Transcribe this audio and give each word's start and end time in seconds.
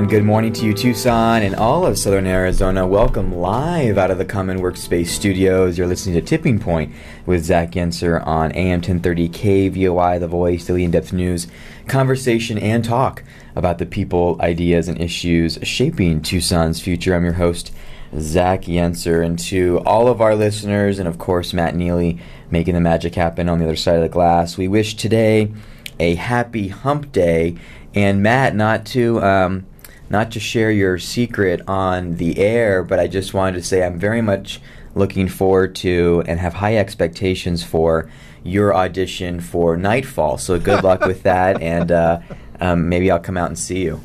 And 0.00 0.08
good 0.08 0.24
morning 0.24 0.54
to 0.54 0.64
you, 0.64 0.72
Tucson 0.72 1.42
and 1.42 1.54
all 1.54 1.84
of 1.84 1.98
Southern 1.98 2.26
Arizona. 2.26 2.86
Welcome 2.86 3.34
live 3.34 3.98
out 3.98 4.10
of 4.10 4.16
the 4.16 4.24
Common 4.24 4.60
Workspace 4.60 5.08
studios. 5.08 5.76
You're 5.76 5.86
listening 5.86 6.14
to 6.14 6.22
Tipping 6.22 6.58
Point 6.58 6.94
with 7.26 7.44
Zach 7.44 7.72
Yenser 7.72 8.26
on 8.26 8.50
AM 8.52 8.78
1030 8.78 9.28
KVOI, 9.28 10.18
The 10.18 10.26
Voice, 10.26 10.64
daily 10.64 10.84
in 10.84 10.90
depth 10.90 11.12
news, 11.12 11.48
conversation, 11.86 12.56
and 12.56 12.82
talk 12.82 13.22
about 13.54 13.76
the 13.76 13.84
people, 13.84 14.38
ideas, 14.40 14.88
and 14.88 14.98
issues 14.98 15.58
shaping 15.64 16.22
Tucson's 16.22 16.80
future. 16.80 17.14
I'm 17.14 17.24
your 17.24 17.34
host, 17.34 17.70
Zach 18.18 18.62
Yenser. 18.62 19.22
And 19.22 19.38
to 19.40 19.82
all 19.84 20.08
of 20.08 20.22
our 20.22 20.34
listeners, 20.34 20.98
and 20.98 21.08
of 21.08 21.18
course, 21.18 21.52
Matt 21.52 21.76
Neely 21.76 22.18
making 22.50 22.72
the 22.72 22.80
magic 22.80 23.16
happen 23.16 23.50
on 23.50 23.58
the 23.58 23.66
other 23.66 23.76
side 23.76 23.96
of 23.96 24.02
the 24.02 24.08
glass, 24.08 24.56
we 24.56 24.66
wish 24.66 24.94
today 24.94 25.52
a 25.98 26.14
happy 26.14 26.68
hump 26.68 27.12
day. 27.12 27.58
And 27.94 28.22
Matt, 28.22 28.54
not 28.54 28.86
to 28.86 29.20
um, 29.22 29.66
not 30.10 30.32
to 30.32 30.40
share 30.40 30.70
your 30.70 30.98
secret 30.98 31.62
on 31.68 32.16
the 32.16 32.38
air, 32.38 32.82
but 32.82 32.98
I 32.98 33.06
just 33.06 33.32
wanted 33.32 33.54
to 33.58 33.62
say 33.62 33.84
I'm 33.84 33.98
very 33.98 34.20
much 34.20 34.60
looking 34.94 35.28
forward 35.28 35.74
to 35.76 36.24
and 36.26 36.40
have 36.40 36.54
high 36.54 36.76
expectations 36.76 37.62
for 37.62 38.10
your 38.42 38.74
audition 38.74 39.40
for 39.40 39.76
Nightfall. 39.76 40.36
So 40.38 40.58
good 40.58 40.82
luck 40.84 41.02
with 41.02 41.22
that, 41.22 41.62
and 41.62 41.92
uh, 41.92 42.20
um, 42.60 42.88
maybe 42.88 43.10
I'll 43.10 43.20
come 43.20 43.36
out 43.36 43.48
and 43.48 43.58
see 43.58 43.82
you. 43.82 44.00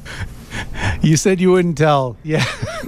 You 1.02 1.18
said 1.18 1.42
you 1.42 1.52
wouldn't 1.52 1.78
tell. 1.78 2.18
Yeah. 2.24 2.46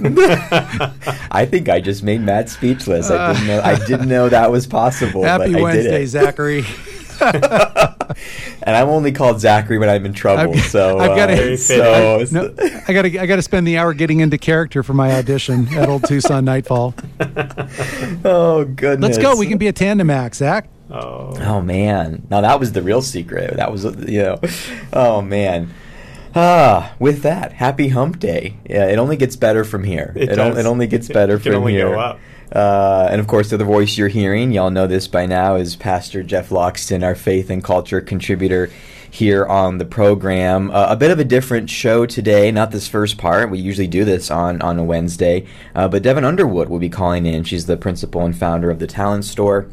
I 1.30 1.46
think 1.48 1.68
I 1.68 1.80
just 1.80 2.02
made 2.02 2.22
Matt 2.22 2.48
speechless. 2.48 3.10
I 3.10 3.32
didn't 3.32 3.46
know. 3.46 3.60
I 3.60 3.84
didn't 3.84 4.08
know 4.08 4.28
that 4.28 4.50
was 4.50 4.66
possible. 4.66 5.22
Happy 5.24 5.52
but 5.52 5.62
Wednesday, 5.62 5.96
I 5.96 5.98
did 5.98 6.02
it. 6.02 6.06
Zachary. 6.06 6.64
And 8.62 8.76
I'm 8.76 8.88
only 8.88 9.12
called 9.12 9.40
Zachary 9.40 9.78
when 9.78 9.88
I'm 9.88 10.04
in 10.06 10.12
trouble. 10.12 10.52
I've- 10.52 10.60
so 10.60 10.98
I've 10.98 11.16
gotta- 11.16 11.32
uh, 11.32 11.36
Very 11.36 11.56
so 11.56 12.24
No, 12.30 12.54
I 12.88 12.92
got 12.92 13.02
to 13.02 13.18
I 13.18 13.26
got 13.26 13.36
to 13.36 13.42
spend 13.42 13.66
the 13.66 13.78
hour 13.78 13.94
getting 13.94 14.20
into 14.20 14.38
character 14.38 14.82
for 14.82 14.94
my 14.94 15.12
audition 15.12 15.68
at 15.76 15.88
Old 15.88 16.04
Tucson 16.04 16.44
Nightfall. 16.44 16.94
oh 18.24 18.64
goodness. 18.64 19.16
Let's 19.16 19.18
go. 19.18 19.36
We 19.36 19.46
can 19.46 19.58
be 19.58 19.68
a 19.68 19.72
tandem 19.72 20.10
act, 20.10 20.36
Zach. 20.36 20.68
Oh. 20.90 21.34
Oh 21.40 21.60
man, 21.60 22.26
now 22.30 22.40
that 22.40 22.58
was 22.58 22.72
the 22.72 22.82
real 22.82 23.02
secret. 23.02 23.56
That 23.56 23.70
was 23.72 23.84
you 23.84 24.22
know, 24.22 24.38
oh 24.92 25.20
man. 25.22 25.72
Ah, 26.34 26.94
with 26.98 27.22
that, 27.22 27.52
happy 27.52 27.88
Hump 27.88 28.18
Day. 28.18 28.56
Yeah, 28.68 28.86
it 28.86 28.98
only 28.98 29.16
gets 29.16 29.34
better 29.34 29.64
from 29.64 29.82
here. 29.84 30.12
It 30.14 30.30
on- 30.30 30.36
does. 30.50 30.58
it 30.58 30.66
only 30.66 30.86
gets 30.86 31.08
It 31.10 31.14
better 31.14 31.38
can 31.38 31.52
from 31.52 31.60
only 31.62 31.72
here. 31.72 31.94
Uh, 32.52 33.08
and 33.10 33.20
of 33.20 33.26
course, 33.26 33.50
the 33.50 33.56
other 33.56 33.64
voice 33.64 33.98
you're 33.98 34.08
hearing, 34.08 34.52
y'all 34.52 34.70
know 34.70 34.86
this 34.86 35.06
by 35.06 35.26
now, 35.26 35.56
is 35.56 35.76
Pastor 35.76 36.22
Jeff 36.22 36.48
Loxton, 36.48 37.04
our 37.04 37.14
faith 37.14 37.50
and 37.50 37.62
culture 37.62 38.00
contributor 38.00 38.70
here 39.10 39.46
on 39.46 39.78
the 39.78 39.84
program. 39.84 40.70
Uh, 40.70 40.86
a 40.90 40.96
bit 40.96 41.10
of 41.10 41.18
a 41.18 41.24
different 41.24 41.70
show 41.70 42.06
today, 42.06 42.50
not 42.50 42.70
this 42.70 42.88
first 42.88 43.18
part. 43.18 43.50
We 43.50 43.58
usually 43.58 43.86
do 43.86 44.04
this 44.04 44.30
on, 44.30 44.60
on 44.62 44.78
a 44.78 44.84
Wednesday. 44.84 45.46
Uh, 45.74 45.88
but 45.88 46.02
Devin 46.02 46.24
Underwood 46.24 46.68
will 46.68 46.78
be 46.78 46.88
calling 46.88 47.26
in. 47.26 47.44
She's 47.44 47.66
the 47.66 47.76
principal 47.76 48.24
and 48.24 48.36
founder 48.36 48.70
of 48.70 48.78
the 48.78 48.86
Talent 48.86 49.24
Store. 49.24 49.68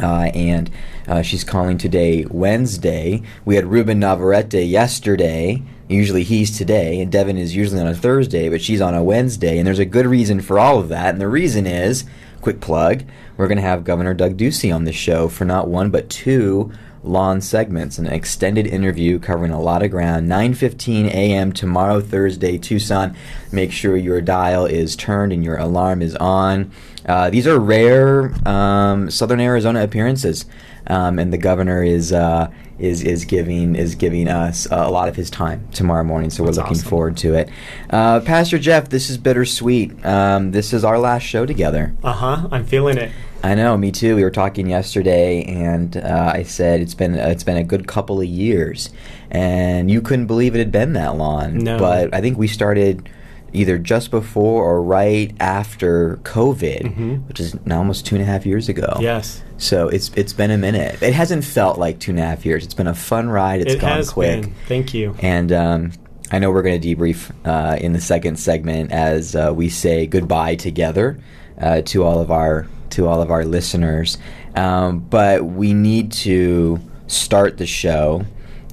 Uh, 0.00 0.30
and 0.34 0.70
uh, 1.06 1.22
she's 1.22 1.44
calling 1.44 1.76
today 1.76 2.24
Wednesday. 2.30 3.22
We 3.44 3.56
had 3.56 3.66
Ruben 3.66 4.00
Navarrete 4.00 4.66
yesterday. 4.66 5.62
Usually 5.92 6.22
he's 6.22 6.56
today, 6.56 7.00
and 7.00 7.12
Devin 7.12 7.36
is 7.36 7.54
usually 7.54 7.80
on 7.80 7.86
a 7.86 7.94
Thursday, 7.94 8.48
but 8.48 8.62
she's 8.62 8.80
on 8.80 8.94
a 8.94 9.02
Wednesday. 9.02 9.58
And 9.58 9.66
there's 9.66 9.78
a 9.78 9.84
good 9.84 10.06
reason 10.06 10.40
for 10.40 10.58
all 10.58 10.78
of 10.78 10.88
that. 10.88 11.10
And 11.10 11.20
the 11.20 11.28
reason 11.28 11.66
is, 11.66 12.04
quick 12.40 12.60
plug, 12.60 13.04
we're 13.36 13.48
going 13.48 13.56
to 13.56 13.62
have 13.62 13.84
Governor 13.84 14.14
Doug 14.14 14.36
Ducey 14.36 14.74
on 14.74 14.84
the 14.84 14.92
show 14.92 15.28
for 15.28 15.44
not 15.44 15.68
one 15.68 15.90
but 15.90 16.08
two 16.08 16.72
lawn 17.04 17.40
segments, 17.40 17.98
an 17.98 18.06
extended 18.06 18.66
interview 18.66 19.18
covering 19.18 19.52
a 19.52 19.60
lot 19.60 19.82
of 19.82 19.90
ground. 19.90 20.28
9:15 20.28 21.06
a.m. 21.08 21.52
tomorrow, 21.52 22.00
Thursday, 22.00 22.58
Tucson. 22.58 23.14
Make 23.50 23.72
sure 23.72 23.96
your 23.96 24.20
dial 24.20 24.66
is 24.66 24.96
turned 24.96 25.32
and 25.32 25.44
your 25.44 25.56
alarm 25.56 26.02
is 26.02 26.14
on. 26.16 26.70
Uh, 27.06 27.30
these 27.30 27.46
are 27.46 27.58
rare 27.58 28.32
um, 28.48 29.10
Southern 29.10 29.40
Arizona 29.40 29.82
appearances, 29.82 30.46
um, 30.86 31.18
and 31.18 31.32
the 31.32 31.38
governor 31.38 31.82
is 31.82 32.12
uh, 32.12 32.50
is 32.82 33.02
is 33.02 33.24
giving 33.24 33.76
is 33.76 33.94
giving 33.94 34.28
us 34.28 34.66
a 34.70 34.90
lot 34.90 35.08
of 35.08 35.14
his 35.16 35.30
time 35.30 35.68
tomorrow 35.72 36.02
morning. 36.02 36.30
So 36.30 36.44
That's 36.44 36.56
we're 36.58 36.62
looking 36.64 36.78
awesome. 36.78 36.88
forward 36.88 37.16
to 37.18 37.34
it. 37.34 37.48
Uh, 37.88 38.20
Pastor 38.20 38.58
Jeff, 38.58 38.88
this 38.88 39.08
is 39.08 39.18
bittersweet. 39.18 40.04
Um, 40.04 40.50
this 40.50 40.72
is 40.72 40.84
our 40.84 40.98
last 40.98 41.22
show 41.22 41.46
together. 41.46 41.94
Uh 42.02 42.12
huh. 42.12 42.48
I'm 42.50 42.64
feeling 42.64 42.98
it. 42.98 43.12
I 43.44 43.54
know, 43.54 43.76
me 43.76 43.90
too. 43.90 44.14
We 44.14 44.22
were 44.22 44.30
talking 44.30 44.68
yesterday, 44.68 45.42
and 45.44 45.96
uh, 45.96 46.32
I 46.34 46.42
said 46.42 46.80
it's 46.80 46.94
been 46.94 47.14
it's 47.14 47.44
been 47.44 47.56
a 47.56 47.64
good 47.64 47.86
couple 47.86 48.20
of 48.20 48.26
years, 48.26 48.90
and 49.30 49.90
you 49.90 50.00
couldn't 50.00 50.26
believe 50.26 50.54
it 50.54 50.58
had 50.58 50.72
been 50.72 50.92
that 50.94 51.16
long. 51.16 51.58
No. 51.58 51.78
But 51.78 52.14
I 52.14 52.20
think 52.20 52.36
we 52.38 52.48
started 52.48 53.08
either 53.52 53.78
just 53.78 54.10
before 54.10 54.64
or 54.64 54.82
right 54.82 55.32
after 55.40 56.18
COVID, 56.24 56.82
Mhm. 56.96 57.28
which 57.28 57.38
is 57.40 57.54
now 57.66 57.78
almost 57.78 58.06
two 58.06 58.14
and 58.16 58.22
a 58.22 58.26
half 58.26 58.46
years 58.46 58.68
ago. 58.68 58.96
Yes. 59.00 59.42
So 59.58 59.88
it's 59.88 60.10
it's 60.16 60.32
been 60.32 60.50
a 60.50 60.58
minute. 60.58 61.02
It 61.02 61.12
hasn't 61.14 61.44
felt 61.44 61.78
like 61.78 61.98
two 61.98 62.10
and 62.12 62.18
a 62.20 62.22
half 62.24 62.44
years. 62.46 62.64
It's 62.64 62.74
been 62.74 62.86
a 62.86 62.94
fun 62.94 63.28
ride. 63.28 63.60
It's 63.60 63.74
it 63.74 63.80
gone 63.80 64.04
quick. 64.06 64.42
been. 64.42 64.54
Thank 64.68 64.94
you. 64.94 65.14
And 65.20 65.52
um, 65.52 65.92
I 66.30 66.38
know 66.38 66.50
we're 66.50 66.62
going 66.62 66.80
to 66.80 66.96
debrief 66.96 67.30
uh, 67.44 67.76
in 67.80 67.92
the 67.92 68.00
second 68.00 68.38
segment 68.38 68.90
as 68.90 69.36
uh, 69.36 69.52
we 69.54 69.68
say 69.68 70.06
goodbye 70.06 70.54
together 70.56 71.18
uh, 71.60 71.82
to 71.82 72.04
all 72.04 72.20
of 72.20 72.30
our 72.30 72.66
to 72.90 73.06
all 73.06 73.20
of 73.22 73.30
our 73.30 73.44
listeners. 73.44 74.18
Um, 74.56 74.98
but 75.08 75.44
we 75.44 75.72
need 75.74 76.12
to 76.12 76.80
start 77.06 77.58
the 77.58 77.66
show 77.66 78.24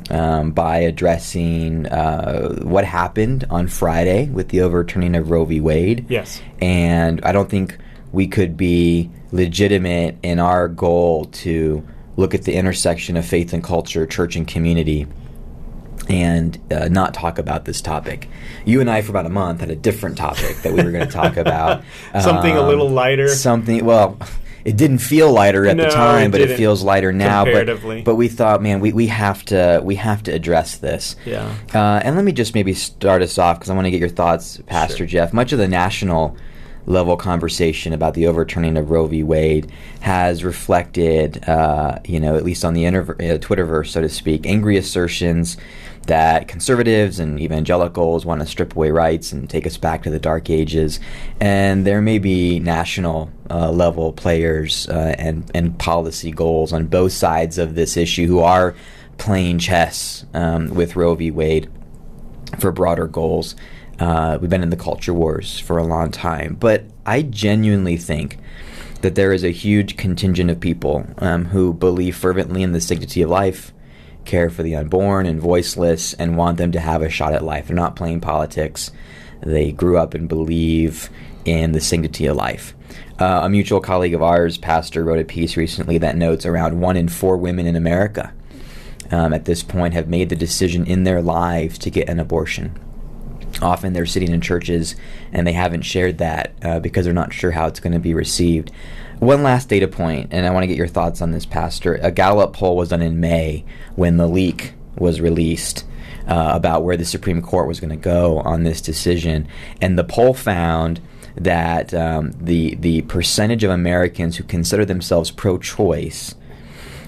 um, 0.09 0.51
by 0.51 0.77
addressing 0.79 1.85
uh, 1.87 2.59
what 2.63 2.83
happened 2.85 3.45
on 3.49 3.67
Friday 3.67 4.29
with 4.29 4.49
the 4.49 4.61
overturning 4.61 5.15
of 5.15 5.29
Roe 5.31 5.45
v. 5.45 5.59
Wade. 5.61 6.05
Yes. 6.09 6.41
And 6.61 7.21
I 7.23 7.31
don't 7.31 7.49
think 7.49 7.77
we 8.11 8.27
could 8.27 8.57
be 8.57 9.09
legitimate 9.31 10.17
in 10.23 10.39
our 10.39 10.67
goal 10.67 11.25
to 11.25 11.85
look 12.17 12.33
at 12.33 12.43
the 12.43 12.53
intersection 12.55 13.15
of 13.17 13.25
faith 13.25 13.53
and 13.53 13.63
culture, 13.63 14.05
church 14.05 14.35
and 14.35 14.47
community, 14.47 15.05
and 16.09 16.57
uh, 16.71 16.87
not 16.87 17.13
talk 17.13 17.37
about 17.37 17.65
this 17.65 17.81
topic. 17.81 18.27
You 18.65 18.81
and 18.81 18.89
I, 18.89 19.01
for 19.03 19.11
about 19.11 19.25
a 19.27 19.29
month, 19.29 19.59
had 19.59 19.69
a 19.69 19.75
different 19.75 20.17
topic 20.17 20.57
that 20.63 20.73
we 20.73 20.81
were 20.83 20.91
going 20.91 21.05
to 21.05 21.11
talk 21.13 21.37
about. 21.37 21.83
Something 22.21 22.57
a 22.57 22.61
Um, 22.61 22.67
little 22.67 22.89
lighter. 22.89 23.27
Something, 23.27 23.85
well, 23.85 24.17
it 24.69 24.77
didn't 24.77 24.99
feel 24.99 25.31
lighter 25.31 25.65
at 25.65 25.77
No, 25.77 25.85
the 25.85 25.89
time, 25.89 26.27
it 26.27 26.31
but 26.31 26.41
it 26.41 26.55
feels 26.55 26.83
lighter 26.83 27.11
now. 27.11 27.43
But, 27.43 28.03
but 28.05 28.15
we 28.15 28.27
thought, 28.27 28.61
man, 28.61 28.79
we, 28.79 28.93
we 28.93 29.07
have 29.07 29.43
to 29.45 29.81
we 29.83 29.95
have 29.95 30.21
to 30.23 30.31
address 30.31 30.77
this. 30.77 31.15
Yeah. 31.25 31.51
Uh, 31.73 32.01
and 32.03 32.15
let 32.15 32.23
me 32.23 32.31
just 32.31 32.53
maybe 32.53 32.75
start 32.75 33.23
us 33.23 33.39
off 33.39 33.57
because 33.57 33.71
I 33.71 33.73
want 33.73 33.85
to 33.85 33.91
get 33.91 33.99
your 33.99 34.09
thoughts, 34.09 34.61
Pastor 34.67 34.97
Sure. 34.97 35.07
Jeff. 35.07 35.33
Much 35.33 35.53
of 35.53 35.57
the 35.57 35.67
national 35.67 36.37
level 36.85 37.17
conversation 37.17 37.93
about 37.93 38.13
the 38.13 38.27
overturning 38.27 38.77
of 38.77 38.91
Roe 38.91 39.07
v. 39.07 39.23
Wade 39.23 39.71
has 40.01 40.43
reflected, 40.43 41.43
uh, 41.49 41.99
you 42.05 42.19
know, 42.19 42.35
at 42.35 42.43
least 42.43 42.63
on 42.63 42.75
the 42.75 42.85
uh, 42.85 42.91
Twitterverse, 42.91 43.87
so 43.87 44.01
to 44.01 44.09
speak, 44.09 44.45
angry 44.45 44.77
assertions 44.77 45.57
that 46.09 46.47
conservatives 46.47 47.19
and 47.19 47.39
evangelicals 47.39 48.25
want 48.25 48.41
to 48.41 48.47
strip 48.47 48.75
away 48.75 48.89
rights 48.89 49.31
and 49.31 49.47
take 49.47 49.67
us 49.67 49.77
back 49.77 50.01
to 50.03 50.09
the 50.09 50.19
dark 50.19 50.49
ages. 50.49 50.99
And 51.39 51.85
there 51.85 52.01
may 52.01 52.17
be 52.17 52.59
national 52.59 53.31
uh, 53.49 53.71
level 53.71 54.11
players 54.11 54.89
uh, 54.89 55.15
and, 55.19 55.49
and 55.53 55.77
policy 55.77 56.31
goals 56.31 56.73
on 56.73 56.87
both 56.87 57.11
sides 57.11 57.59
of 57.59 57.75
this 57.75 57.95
issue 57.95 58.25
who 58.25 58.39
are 58.39 58.75
playing 59.19 59.59
chess 59.59 60.25
um, 60.33 60.73
with 60.73 60.95
Roe 60.95 61.13
v. 61.13 61.29
Wade 61.29 61.69
for 62.57 62.71
broader 62.71 63.05
goals. 63.05 63.55
Uh, 63.99 64.39
we've 64.41 64.49
been 64.49 64.63
in 64.63 64.71
the 64.71 64.77
culture 64.77 65.13
wars 65.13 65.59
for 65.59 65.77
a 65.77 65.83
long 65.83 66.09
time, 66.09 66.55
but 66.55 66.85
I 67.05 67.21
genuinely 67.21 67.97
think 67.97 68.39
that 69.01 69.13
there 69.13 69.31
is 69.31 69.43
a 69.43 69.51
huge 69.51 69.95
contingent 69.95 70.49
of 70.49 70.59
people 70.59 71.05
um, 71.19 71.45
who 71.45 71.71
believe 71.71 72.15
fervently 72.15 72.63
in 72.63 72.71
the 72.71 72.81
sanctity 72.81 73.21
of 73.21 73.29
life, 73.29 73.71
care 74.29 74.49
for 74.49 74.63
the 74.63 74.75
unborn 74.75 75.25
and 75.25 75.41
voiceless, 75.41 76.13
and 76.13 76.37
want 76.37 76.57
them 76.57 76.71
to 76.71 76.79
have 76.79 77.01
a 77.01 77.09
shot 77.09 77.33
at 77.33 77.43
life. 77.43 77.67
They're 77.67 77.75
not 77.75 77.95
playing 77.95 78.21
politics. 78.21 78.91
They 79.41 79.71
grew 79.71 79.97
up 79.97 80.13
and 80.13 80.29
believe 80.29 81.09
in 81.45 81.71
the 81.71 81.81
sanctity 81.81 82.27
of 82.27 82.35
life. 82.35 82.75
Uh, 83.19 83.41
a 83.43 83.49
mutual 83.49 83.81
colleague 83.81 84.13
of 84.13 84.21
ours, 84.21 84.57
pastor, 84.57 85.03
wrote 85.03 85.19
a 85.19 85.25
piece 85.25 85.57
recently 85.57 85.97
that 85.97 86.15
notes 86.15 86.45
around 86.45 86.79
one 86.79 86.95
in 86.95 87.09
four 87.09 87.37
women 87.37 87.65
in 87.65 87.75
America 87.75 88.33
um, 89.11 89.33
at 89.33 89.45
this 89.45 89.63
point 89.63 89.93
have 89.93 90.07
made 90.07 90.29
the 90.29 90.35
decision 90.35 90.85
in 90.85 91.03
their 91.03 91.21
lives 91.21 91.77
to 91.79 91.89
get 91.89 92.09
an 92.09 92.19
abortion. 92.19 92.77
Often 93.61 93.93
they're 93.93 94.05
sitting 94.05 94.31
in 94.31 94.41
churches 94.41 94.95
and 95.33 95.45
they 95.45 95.53
haven't 95.53 95.81
shared 95.81 96.19
that 96.19 96.53
uh, 96.63 96.79
because 96.79 97.05
they're 97.05 97.13
not 97.13 97.33
sure 97.33 97.51
how 97.51 97.67
it's 97.67 97.79
going 97.79 97.93
to 97.93 97.99
be 97.99 98.13
received. 98.13 98.71
One 99.19 99.43
last 99.43 99.67
data 99.67 99.89
point, 99.89 100.29
and 100.31 100.45
I 100.45 100.51
want 100.51 100.63
to 100.63 100.67
get 100.67 100.77
your 100.77 100.87
thoughts 100.87 101.21
on 101.21 101.31
this, 101.31 101.45
Pastor. 101.45 101.95
A 101.95 102.09
Gallup 102.09 102.53
poll 102.53 102.77
was 102.77 102.87
done 102.89 103.01
in 103.01 103.19
May 103.19 103.65
when 103.95 104.15
the 104.15 104.27
leak 104.27 104.75
was 104.97 105.19
released 105.19 105.83
uh, 106.25 106.51
about 106.53 106.83
where 106.83 106.95
the 106.95 107.03
Supreme 107.03 107.41
Court 107.41 107.67
was 107.67 107.81
going 107.81 107.89
to 107.89 107.97
go 107.97 108.39
on 108.39 108.63
this 108.63 108.79
decision, 108.79 109.45
and 109.81 109.99
the 109.99 110.05
poll 110.05 110.33
found 110.33 111.01
that 111.35 111.93
um, 111.93 112.31
the 112.39 112.75
the 112.75 113.01
percentage 113.03 113.65
of 113.65 113.71
Americans 113.71 114.37
who 114.37 114.45
consider 114.45 114.85
themselves 114.85 115.31
pro-choice 115.31 116.35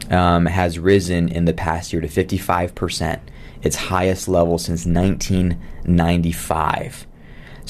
um, 0.10 0.48
has 0.48 0.80
risen 0.80 1.30
in 1.30 1.46
the 1.46 1.54
past 1.54 1.94
year 1.94 2.02
to 2.02 2.10
55%. 2.10 3.22
its 3.63 3.75
highest 3.75 4.28
level 4.28 4.58
since 4.58 4.86
1995. 4.86 7.08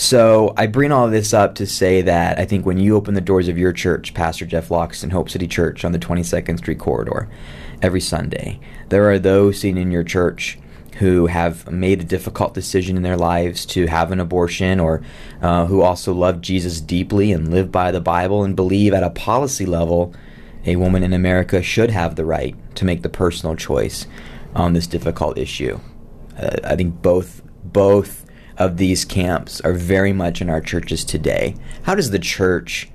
So 0.02 0.56
I 0.58 0.66
bring 0.66 0.92
all 0.92 1.08
this 1.10 1.32
up 1.32 1.54
to 1.56 1.68
say 1.68 2.02
that 2.02 2.40
I 2.40 2.46
think 2.46 2.66
when 2.66 2.80
you 2.80 2.96
open 2.96 3.14
the 3.14 3.22
doors 3.22 3.48
of 3.48 3.60
your 3.60 3.72
church, 3.72 4.16
Pastor 4.16 4.48
Jeff 4.48 4.70
Loxton, 4.70 5.12
Hope 5.12 5.30
City 5.30 5.48
Church 5.48 5.86
on 5.86 5.92
the 5.92 6.00
22nd 6.00 6.58
Street 6.58 6.80
corridor, 6.80 7.30
every 7.84 8.02
Sunday, 8.02 8.60
there 8.90 9.12
are 9.12 9.20
those 9.20 9.60
seen 9.60 9.78
in 9.78 9.92
your 9.92 10.04
church 10.04 10.58
who 10.98 11.28
have 11.28 11.72
made 11.72 12.02
a 12.02 12.04
difficult 12.04 12.56
decision 12.56 12.98
in 12.98 13.04
their 13.04 13.16
lives 13.16 13.64
to 13.68 13.86
have 13.86 14.12
an 14.12 14.20
abortion 14.20 14.80
or 14.80 15.04
uh, 15.44 15.68
who 15.68 15.82
also 15.84 16.16
love 16.16 16.42
Jesus 16.42 16.82
deeply 16.82 17.32
and 17.32 17.52
live 17.52 17.72
by 17.72 17.92
the 17.92 18.02
Bible 18.02 18.44
and 18.44 18.56
believe 18.56 18.96
at 18.96 19.04
a 19.04 19.12
policy 19.12 19.68
level 19.68 20.16
a 20.66 20.78
woman 20.78 21.04
in 21.04 21.14
America 21.14 21.62
should 21.62 21.92
have 21.92 22.16
the 22.16 22.26
right 22.26 22.56
to 22.74 22.86
make 22.86 23.04
the 23.04 23.08
personal 23.08 23.56
choice 23.56 24.08
on 24.56 24.74
this 24.74 24.88
difficult 24.88 25.38
issue. 25.38 25.80
Uh, 26.40 26.58
I 26.64 26.76
think 26.76 27.04
both 27.04 27.44
both 27.64 28.26
of 28.62 28.78
these 28.78 29.06
camps 29.06 29.60
are 29.62 29.74
very 29.74 30.14
much 30.14 30.40
in 30.40 30.50
our 30.50 30.62
churches 30.62 31.04
today. 31.04 31.56
How 31.84 31.96
does 31.96 32.12
the 32.12 32.20
church 32.20 32.90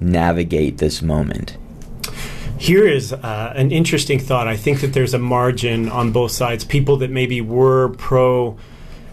navigate 0.00 0.78
this 0.78 1.02
moment? 1.02 1.58
Here 2.58 2.86
is 2.88 3.12
uh, 3.12 3.52
an 3.54 3.70
interesting 3.70 4.18
thought. 4.18 4.48
I 4.48 4.56
think 4.56 4.80
that 4.80 4.94
there's 4.94 5.12
a 5.12 5.18
margin 5.18 5.90
on 5.90 6.10
both 6.10 6.30
sides. 6.30 6.64
People 6.64 6.96
that 6.98 7.10
maybe 7.10 7.42
were 7.42 7.90
pro 7.98 8.56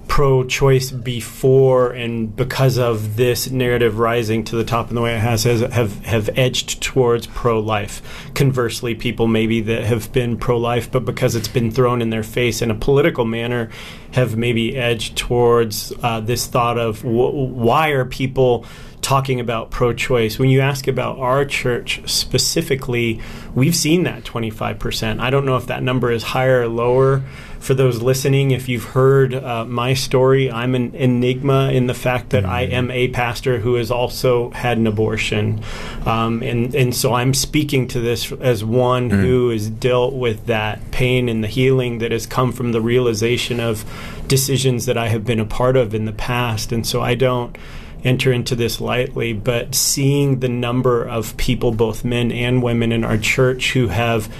pro-choice 0.07 0.91
before 0.91 1.91
and 1.91 2.35
because 2.35 2.77
of 2.77 3.15
this 3.15 3.49
narrative 3.49 3.99
rising 3.99 4.43
to 4.43 4.55
the 4.55 4.63
top 4.63 4.89
in 4.89 4.95
the 4.95 5.01
way 5.01 5.15
it 5.15 5.19
has, 5.19 5.43
has 5.43 5.61
have 5.61 6.03
have 6.05 6.29
edged 6.37 6.81
towards 6.81 7.27
pro-life. 7.27 8.29
Conversely 8.33 8.95
people 8.95 9.27
maybe 9.27 9.61
that 9.61 9.83
have 9.83 10.11
been 10.11 10.37
pro-life 10.37 10.91
but 10.91 11.05
because 11.05 11.35
it's 11.35 11.47
been 11.47 11.71
thrown 11.71 12.01
in 12.01 12.09
their 12.09 12.23
face 12.23 12.61
in 12.61 12.71
a 12.71 12.75
political 12.75 13.25
manner 13.25 13.69
have 14.13 14.37
maybe 14.37 14.75
edged 14.77 15.17
towards 15.17 15.93
uh, 16.01 16.19
this 16.19 16.47
thought 16.47 16.77
of 16.77 17.03
why 17.03 17.89
are 17.89 18.05
people 18.05 18.65
talking 19.07 19.39
about 19.39 19.71
pro 19.71 19.93
choice. 19.93 20.37
When 20.37 20.49
you 20.49 20.59
ask 20.59 20.85
about 20.85 21.17
our 21.17 21.45
church 21.45 22.01
specifically, 22.09 23.21
we've 23.55 23.73
seen 23.73 24.03
that 24.03 24.25
25%. 24.25 25.21
I 25.21 25.29
don't 25.29 25.45
know 25.45 25.55
if 25.55 25.67
that 25.67 25.81
number 25.81 26.11
is 26.11 26.23
higher 26.23 26.63
or 26.63 26.67
lower. 26.67 27.23
For 27.61 27.73
those 27.73 28.01
listening, 28.01 28.51
if 28.51 28.67
you've 28.67 28.83
heard 28.83 29.33
uh, 29.33 29.63
my 29.63 29.93
story, 29.93 30.51
I'm 30.51 30.75
an 30.75 30.93
enigma 30.93 31.71
in 31.71 31.87
the 31.87 31.93
fact 31.93 32.31
that 32.31 32.43
I 32.43 32.63
am 32.63 32.91
a 32.91 33.07
pastor 33.07 33.59
who 33.59 33.75
has 33.75 33.91
also 33.91 34.49
had 34.49 34.77
an 34.77 34.85
abortion. 34.87 35.63
Um, 36.05 36.43
and, 36.43 36.75
and 36.75 36.93
so 36.93 37.13
I'm 37.13 37.33
speaking 37.33 37.87
to 37.87 38.01
this 38.01 38.29
as 38.33 38.65
one 38.65 39.09
mm. 39.09 39.21
who 39.21 39.51
has 39.51 39.69
dealt 39.69 40.15
with 40.15 40.47
that 40.47 40.91
pain 40.91 41.29
and 41.29 41.41
the 41.41 41.47
healing 41.47 41.99
that 41.99 42.11
has 42.11 42.25
come 42.25 42.51
from 42.51 42.73
the 42.73 42.81
realization 42.81 43.61
of 43.61 43.85
decisions 44.27 44.85
that 44.85 44.97
I 44.97 45.07
have 45.07 45.23
been 45.23 45.39
a 45.39 45.45
part 45.45 45.77
of 45.77 45.95
in 45.95 46.03
the 46.03 46.11
past. 46.11 46.73
And 46.73 46.85
so 46.85 47.01
I 47.01 47.15
don't 47.15 47.57
enter 48.03 48.31
into 48.31 48.55
this 48.55 48.79
lightly, 48.79 49.33
but 49.33 49.75
seeing 49.75 50.39
the 50.39 50.49
number 50.49 51.03
of 51.03 51.35
people, 51.37 51.71
both 51.71 52.03
men 52.03 52.31
and 52.31 52.63
women 52.63 52.91
in 52.91 53.03
our 53.03 53.17
church, 53.17 53.73
who 53.73 53.87
have 53.87 54.33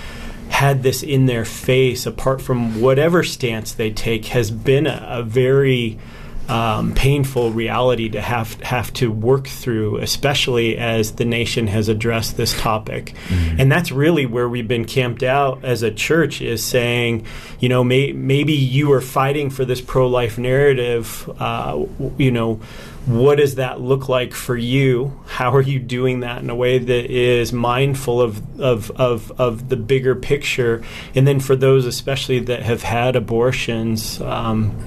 had 0.50 0.84
this 0.84 1.04
in 1.04 1.26
their 1.26 1.46
face, 1.46 2.06
apart 2.06 2.42
from 2.42 2.82
whatever 2.82 3.24
stance 3.24 3.74
they 3.74 3.92
take, 3.92 4.26
has 4.28 4.50
been 4.52 4.88
a, 4.88 5.06
a 5.10 5.24
very 5.24 6.00
um, 6.48 6.94
painful 6.94 7.52
reality 7.52 8.10
to 8.10 8.22
have 8.22 8.54
have 8.62 8.94
to 8.94 9.12
work 9.12 9.48
through, 9.48 9.98
especially 9.98 10.78
as 10.78 11.14
the 11.14 11.26
nation 11.26 11.68
has 11.68 11.90
addressed 11.90 12.38
this 12.38 12.60
topic. 12.60 13.14
Mm-hmm. 13.28 13.62
And 13.62 13.72
that's 13.72 13.92
really 13.92 14.26
where 14.26 14.48
we've 14.48 14.68
been 14.68 14.86
camped 14.86 15.24
out 15.24 15.64
as 15.64 15.84
a 15.84 15.92
church 15.92 16.42
is 16.42 16.64
saying, 16.64 17.26
you 17.60 17.70
know, 17.70 17.84
may, 17.84 18.12
maybe 18.12 18.54
you 18.54 18.92
are 18.94 19.02
fighting 19.02 19.50
for 19.50 19.66
this 19.66 19.82
pro 19.82 20.08
life 20.08 20.38
narrative, 20.38 21.30
uh, 21.40 21.86
you 22.18 22.32
know 22.32 22.60
what 23.08 23.38
does 23.38 23.56
that 23.56 23.80
look 23.80 24.10
like 24.10 24.34
for 24.34 24.58
you? 24.58 25.18
How 25.28 25.56
are 25.56 25.62
you 25.62 25.80
doing 25.80 26.20
that 26.20 26.42
in 26.42 26.50
a 26.50 26.56
way 26.56 26.78
that 26.78 27.10
is 27.10 27.54
mindful 27.54 28.22
of, 28.22 28.60
of, 28.60 28.92
of, 28.92 29.32
of 29.40 29.70
the 29.70 29.78
bigger 29.78 30.14
picture? 30.14 30.84
And 31.16 31.26
then 31.26 31.40
for 31.40 31.56
those, 31.56 31.86
especially 31.86 32.40
that 32.40 32.64
have 32.64 32.84
had 32.84 33.16
abortions, 33.16 34.20
um, 34.20 34.78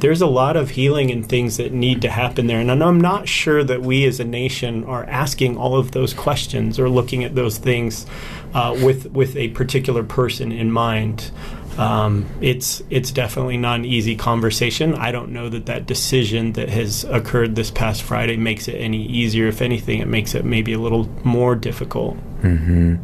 there's 0.00 0.20
a 0.20 0.26
lot 0.26 0.56
of 0.56 0.70
healing 0.70 1.10
and 1.10 1.26
things 1.26 1.56
that 1.56 1.72
need 1.72 2.02
to 2.02 2.10
happen 2.10 2.46
there. 2.46 2.60
And 2.60 2.70
I'm 2.70 3.00
not 3.00 3.28
sure 3.28 3.64
that 3.64 3.82
we 3.82 4.04
as 4.06 4.20
a 4.20 4.24
nation 4.24 4.84
are 4.84 5.04
asking 5.04 5.56
all 5.56 5.76
of 5.76 5.92
those 5.92 6.12
questions 6.12 6.78
or 6.78 6.88
looking 6.88 7.24
at 7.24 7.34
those 7.34 7.58
things 7.58 8.06
uh, 8.54 8.76
with, 8.82 9.10
with 9.12 9.36
a 9.36 9.48
particular 9.48 10.02
person 10.02 10.52
in 10.52 10.70
mind. 10.70 11.30
Um, 11.78 12.26
it's 12.40 12.82
it's 12.88 13.10
definitely 13.10 13.58
not 13.58 13.80
an 13.80 13.84
easy 13.84 14.16
conversation. 14.16 14.94
I 14.94 15.12
don't 15.12 15.30
know 15.30 15.50
that 15.50 15.66
that 15.66 15.84
decision 15.84 16.52
that 16.52 16.70
has 16.70 17.04
occurred 17.04 17.54
this 17.54 17.70
past 17.70 18.02
Friday 18.02 18.38
makes 18.38 18.66
it 18.66 18.76
any 18.76 19.04
easier. 19.04 19.46
If 19.46 19.60
anything, 19.60 20.00
it 20.00 20.08
makes 20.08 20.34
it 20.34 20.44
maybe 20.46 20.72
a 20.72 20.78
little 20.78 21.06
more 21.22 21.54
difficult. 21.54 22.16
Mm-hmm. 22.40 22.96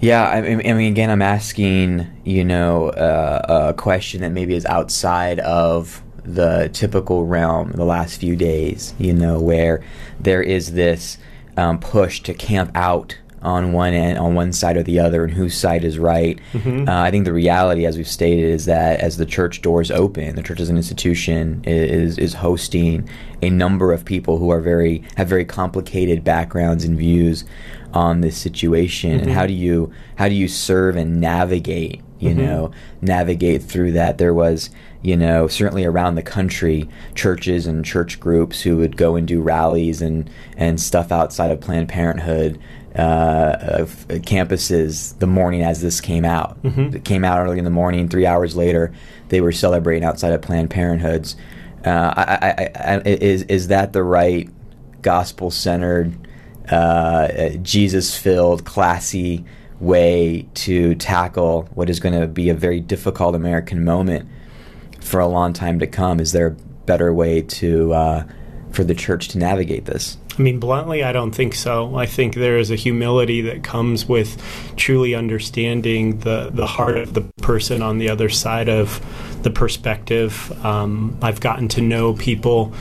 Yeah, 0.00 0.26
I 0.26 0.40
mean, 0.40 0.66
I 0.66 0.72
mean, 0.72 0.92
again, 0.92 1.10
I'm 1.10 1.20
asking, 1.20 2.06
you 2.24 2.42
know, 2.42 2.88
uh, 2.88 3.70
a 3.70 3.74
question 3.74 4.22
that 4.22 4.32
maybe 4.32 4.54
is 4.54 4.64
outside 4.64 5.40
of 5.40 6.02
the 6.24 6.70
typical 6.72 7.26
realm 7.26 7.72
the 7.72 7.84
last 7.84 8.18
few 8.20 8.34
days, 8.34 8.94
you 8.98 9.12
know, 9.12 9.38
where 9.38 9.84
there 10.18 10.42
is 10.42 10.72
this 10.72 11.18
um, 11.58 11.78
push 11.78 12.20
to 12.20 12.32
camp 12.32 12.70
out 12.74 13.18
on 13.42 13.72
one 13.72 13.94
end, 13.94 14.18
on 14.18 14.34
one 14.34 14.52
side 14.52 14.76
or 14.76 14.82
the 14.82 14.98
other, 14.98 15.24
and 15.24 15.32
whose 15.32 15.56
side 15.56 15.84
is 15.84 15.98
right. 15.98 16.38
Mm-hmm. 16.52 16.88
Uh, 16.88 17.02
I 17.02 17.10
think 17.10 17.24
the 17.24 17.32
reality, 17.32 17.86
as 17.86 17.96
we've 17.96 18.06
stated, 18.06 18.44
is 18.44 18.66
that 18.66 19.00
as 19.00 19.16
the 19.16 19.26
church 19.26 19.62
doors 19.62 19.90
open, 19.90 20.36
the 20.36 20.42
church 20.42 20.60
as 20.60 20.68
an 20.68 20.76
institution 20.76 21.62
is 21.64 22.18
is 22.18 22.34
hosting 22.34 23.08
a 23.42 23.50
number 23.50 23.92
of 23.92 24.04
people 24.04 24.38
who 24.38 24.50
are 24.50 24.60
very 24.60 25.02
have 25.16 25.28
very 25.28 25.44
complicated 25.44 26.22
backgrounds 26.22 26.84
and 26.84 26.98
views 26.98 27.44
on 27.94 28.20
this 28.20 28.36
situation. 28.36 29.12
Mm-hmm. 29.12 29.28
And 29.28 29.32
how 29.32 29.46
do 29.46 29.54
you 29.54 29.92
how 30.16 30.28
do 30.28 30.34
you 30.34 30.48
serve 30.48 30.96
and 30.96 31.20
navigate? 31.20 32.02
You 32.18 32.30
mm-hmm. 32.30 32.40
know, 32.42 32.70
navigate 33.00 33.62
through 33.62 33.92
that. 33.92 34.18
There 34.18 34.34
was 34.34 34.68
you 35.02 35.16
know, 35.16 35.48
certainly 35.48 35.84
around 35.84 36.14
the 36.14 36.22
country, 36.22 36.88
churches 37.14 37.66
and 37.66 37.84
church 37.84 38.20
groups 38.20 38.60
who 38.60 38.76
would 38.76 38.96
go 38.96 39.16
and 39.16 39.26
do 39.26 39.40
rallies 39.40 40.02
and, 40.02 40.28
and 40.56 40.78
stuff 40.78 41.10
outside 41.10 41.50
of 41.50 41.60
Planned 41.60 41.88
Parenthood 41.88 42.60
uh, 42.96 43.86
campuses 44.18 45.18
the 45.18 45.26
morning 45.26 45.62
as 45.62 45.80
this 45.80 46.00
came 46.00 46.24
out. 46.24 46.60
Mm-hmm. 46.62 46.96
It 46.96 47.04
came 47.04 47.24
out 47.24 47.38
early 47.38 47.58
in 47.58 47.64
the 47.64 47.70
morning. 47.70 48.08
Three 48.08 48.26
hours 48.26 48.56
later, 48.56 48.92
they 49.28 49.40
were 49.40 49.52
celebrating 49.52 50.04
outside 50.04 50.32
of 50.32 50.42
Planned 50.42 50.70
Parenthoods. 50.70 51.36
Uh, 51.84 52.12
I, 52.16 52.22
I, 52.42 52.94
I, 52.96 53.00
is 53.04 53.42
is 53.44 53.68
that 53.68 53.92
the 53.92 54.02
right 54.02 54.50
gospel 55.02 55.50
centered, 55.50 56.12
uh, 56.70 57.50
Jesus 57.62 58.16
filled, 58.16 58.64
classy 58.64 59.44
way 59.78 60.46
to 60.52 60.94
tackle 60.96 61.68
what 61.74 61.88
is 61.88 62.00
going 62.00 62.20
to 62.20 62.26
be 62.26 62.50
a 62.50 62.54
very 62.54 62.80
difficult 62.80 63.34
American 63.34 63.82
moment 63.82 64.28
for 65.00 65.20
a 65.20 65.26
long 65.26 65.52
time 65.52 65.78
to 65.78 65.86
come? 65.86 66.20
Is 66.20 66.32
there 66.32 66.48
a 66.48 66.56
better 66.86 67.14
way 67.14 67.40
to 67.42 67.92
uh, 67.94 68.24
for 68.72 68.84
the 68.84 68.94
church 68.94 69.28
to 69.28 69.38
navigate 69.38 69.86
this? 69.86 70.18
I 70.40 70.42
mean, 70.42 70.58
bluntly, 70.58 71.04
I 71.04 71.12
don't 71.12 71.32
think 71.32 71.54
so. 71.54 71.96
I 71.96 72.06
think 72.06 72.34
there 72.34 72.56
is 72.56 72.70
a 72.70 72.74
humility 72.74 73.42
that 73.42 73.62
comes 73.62 74.08
with 74.08 74.42
truly 74.74 75.14
understanding 75.14 76.20
the, 76.20 76.48
the 76.50 76.66
heart 76.66 76.96
of 76.96 77.12
the 77.12 77.20
person 77.42 77.82
on 77.82 77.98
the 77.98 78.08
other 78.08 78.30
side 78.30 78.70
of 78.70 79.04
the 79.42 79.50
perspective. 79.50 80.50
Um, 80.64 81.18
I've 81.20 81.40
gotten 81.40 81.68
to 81.68 81.82
know 81.82 82.14
people 82.14 82.72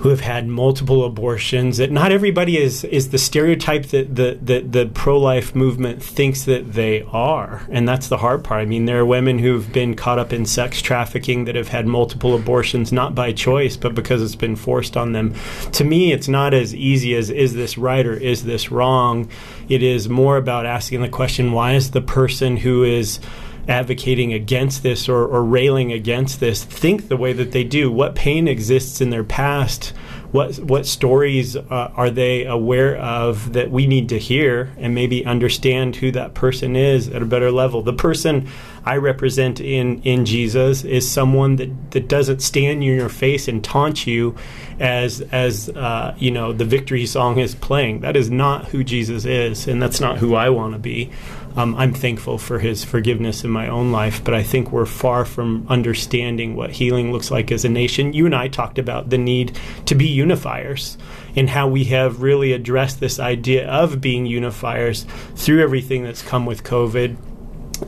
who 0.00 0.08
have 0.08 0.20
had 0.20 0.48
multiple 0.48 1.04
abortions. 1.04 1.76
That 1.76 1.90
not 1.90 2.10
everybody 2.10 2.56
is 2.56 2.84
is 2.84 3.10
the 3.10 3.18
stereotype 3.18 3.86
that 3.86 4.16
the 4.16 4.38
the, 4.40 4.60
the 4.60 4.86
pro 4.86 5.18
life 5.18 5.54
movement 5.54 6.02
thinks 6.02 6.44
that 6.44 6.72
they 6.72 7.02
are, 7.02 7.66
and 7.70 7.86
that's 7.86 8.08
the 8.08 8.16
hard 8.16 8.42
part. 8.42 8.62
I 8.62 8.64
mean, 8.64 8.86
there 8.86 9.00
are 9.00 9.06
women 9.06 9.38
who've 9.38 9.70
been 9.72 9.94
caught 9.94 10.18
up 10.18 10.32
in 10.32 10.46
sex 10.46 10.80
trafficking 10.80 11.44
that 11.44 11.54
have 11.54 11.68
had 11.68 11.86
multiple 11.86 12.34
abortions, 12.34 12.92
not 12.92 13.14
by 13.14 13.32
choice, 13.32 13.76
but 13.76 13.94
because 13.94 14.22
it's 14.22 14.36
been 14.36 14.56
forced 14.56 14.96
on 14.96 15.12
them. 15.12 15.34
To 15.72 15.84
me, 15.84 16.12
it's 16.12 16.28
not 16.28 16.54
as 16.54 16.74
easy 16.74 17.14
as 17.14 17.28
is 17.28 17.52
this 17.52 17.76
right 17.76 18.06
or 18.06 18.14
is 18.14 18.44
this 18.44 18.70
wrong. 18.70 19.30
It 19.68 19.82
is 19.82 20.08
more 20.08 20.38
about 20.38 20.64
asking 20.64 21.02
the 21.02 21.08
question: 21.10 21.52
Why 21.52 21.74
is 21.74 21.90
the 21.90 22.00
person 22.00 22.56
who 22.56 22.84
is 22.84 23.20
advocating 23.70 24.32
against 24.32 24.82
this 24.82 25.08
or, 25.08 25.24
or 25.24 25.44
railing 25.44 25.92
against 25.92 26.40
this 26.40 26.64
think 26.64 27.08
the 27.08 27.16
way 27.16 27.32
that 27.32 27.52
they 27.52 27.64
do? 27.64 27.90
What 27.90 28.14
pain 28.16 28.48
exists 28.48 29.00
in 29.00 29.10
their 29.10 29.24
past? 29.24 29.94
What 30.32 30.58
what 30.60 30.86
stories 30.86 31.56
uh, 31.56 31.92
are 31.96 32.10
they 32.10 32.44
aware 32.44 32.96
of 32.96 33.52
that 33.52 33.70
we 33.70 33.86
need 33.86 34.08
to 34.10 34.18
hear 34.18 34.72
and 34.78 34.94
maybe 34.94 35.24
understand 35.26 35.96
who 35.96 36.12
that 36.12 36.34
person 36.34 36.76
is 36.76 37.08
at 37.08 37.22
a 37.22 37.26
better 37.26 37.50
level? 37.50 37.82
The 37.82 37.92
person 37.92 38.48
I 38.84 38.96
represent 38.96 39.60
in 39.60 40.00
in 40.02 40.24
Jesus 40.24 40.84
is 40.84 41.10
someone 41.10 41.56
that, 41.56 41.90
that 41.90 42.08
doesn't 42.08 42.42
stand 42.42 42.82
in 42.84 42.96
your 42.96 43.08
face 43.08 43.48
and 43.48 43.62
taunt 43.62 44.06
you 44.06 44.36
as 44.78 45.20
as 45.32 45.68
uh, 45.70 46.14
you 46.16 46.30
know 46.30 46.52
the 46.52 46.64
victory 46.64 47.06
song 47.06 47.38
is 47.38 47.56
playing. 47.56 48.00
That 48.00 48.16
is 48.16 48.30
not 48.30 48.66
who 48.66 48.84
Jesus 48.84 49.24
is, 49.24 49.66
and 49.66 49.82
that's 49.82 50.00
not 50.00 50.18
who 50.18 50.36
I 50.36 50.48
want 50.50 50.74
to 50.74 50.78
be. 50.78 51.10
Um, 51.56 51.74
I'm 51.74 51.92
thankful 51.92 52.38
for 52.38 52.58
his 52.58 52.84
forgiveness 52.84 53.44
in 53.44 53.50
my 53.50 53.68
own 53.68 53.90
life, 53.92 54.22
but 54.22 54.34
I 54.34 54.42
think 54.42 54.70
we're 54.70 54.86
far 54.86 55.24
from 55.24 55.66
understanding 55.68 56.54
what 56.54 56.70
healing 56.70 57.12
looks 57.12 57.30
like 57.30 57.50
as 57.50 57.64
a 57.64 57.68
nation. 57.68 58.12
You 58.12 58.26
and 58.26 58.34
I 58.34 58.48
talked 58.48 58.78
about 58.78 59.10
the 59.10 59.18
need 59.18 59.58
to 59.86 59.94
be 59.94 60.08
unifiers 60.08 60.96
and 61.34 61.50
how 61.50 61.68
we 61.68 61.84
have 61.84 62.22
really 62.22 62.52
addressed 62.52 63.00
this 63.00 63.18
idea 63.18 63.68
of 63.68 64.00
being 64.00 64.26
unifiers 64.26 65.04
through 65.34 65.62
everything 65.62 66.04
that's 66.04 66.22
come 66.22 66.46
with 66.46 66.62
COVID 66.62 67.16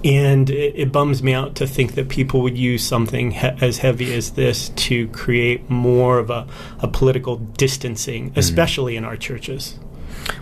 and 0.04 0.48
it, 0.50 0.74
it, 0.76 0.92
bums 0.92 1.22
me 1.22 1.34
out 1.34 1.54
to 1.56 1.66
think 1.66 1.94
that 1.94 2.08
people 2.08 2.40
would 2.40 2.56
use 2.56 2.82
something 2.82 3.30
he- 3.30 3.46
as 3.60 3.78
heavy 3.78 4.14
as 4.14 4.32
this 4.32 4.70
to 4.70 5.06
create 5.08 5.68
more 5.68 6.18
of 6.18 6.30
a, 6.30 6.46
a 6.80 6.88
political 6.88 7.36
distancing, 7.36 8.30
mm-hmm. 8.30 8.38
especially 8.38 8.96
in 8.96 9.04
our 9.04 9.16
churches. 9.16 9.78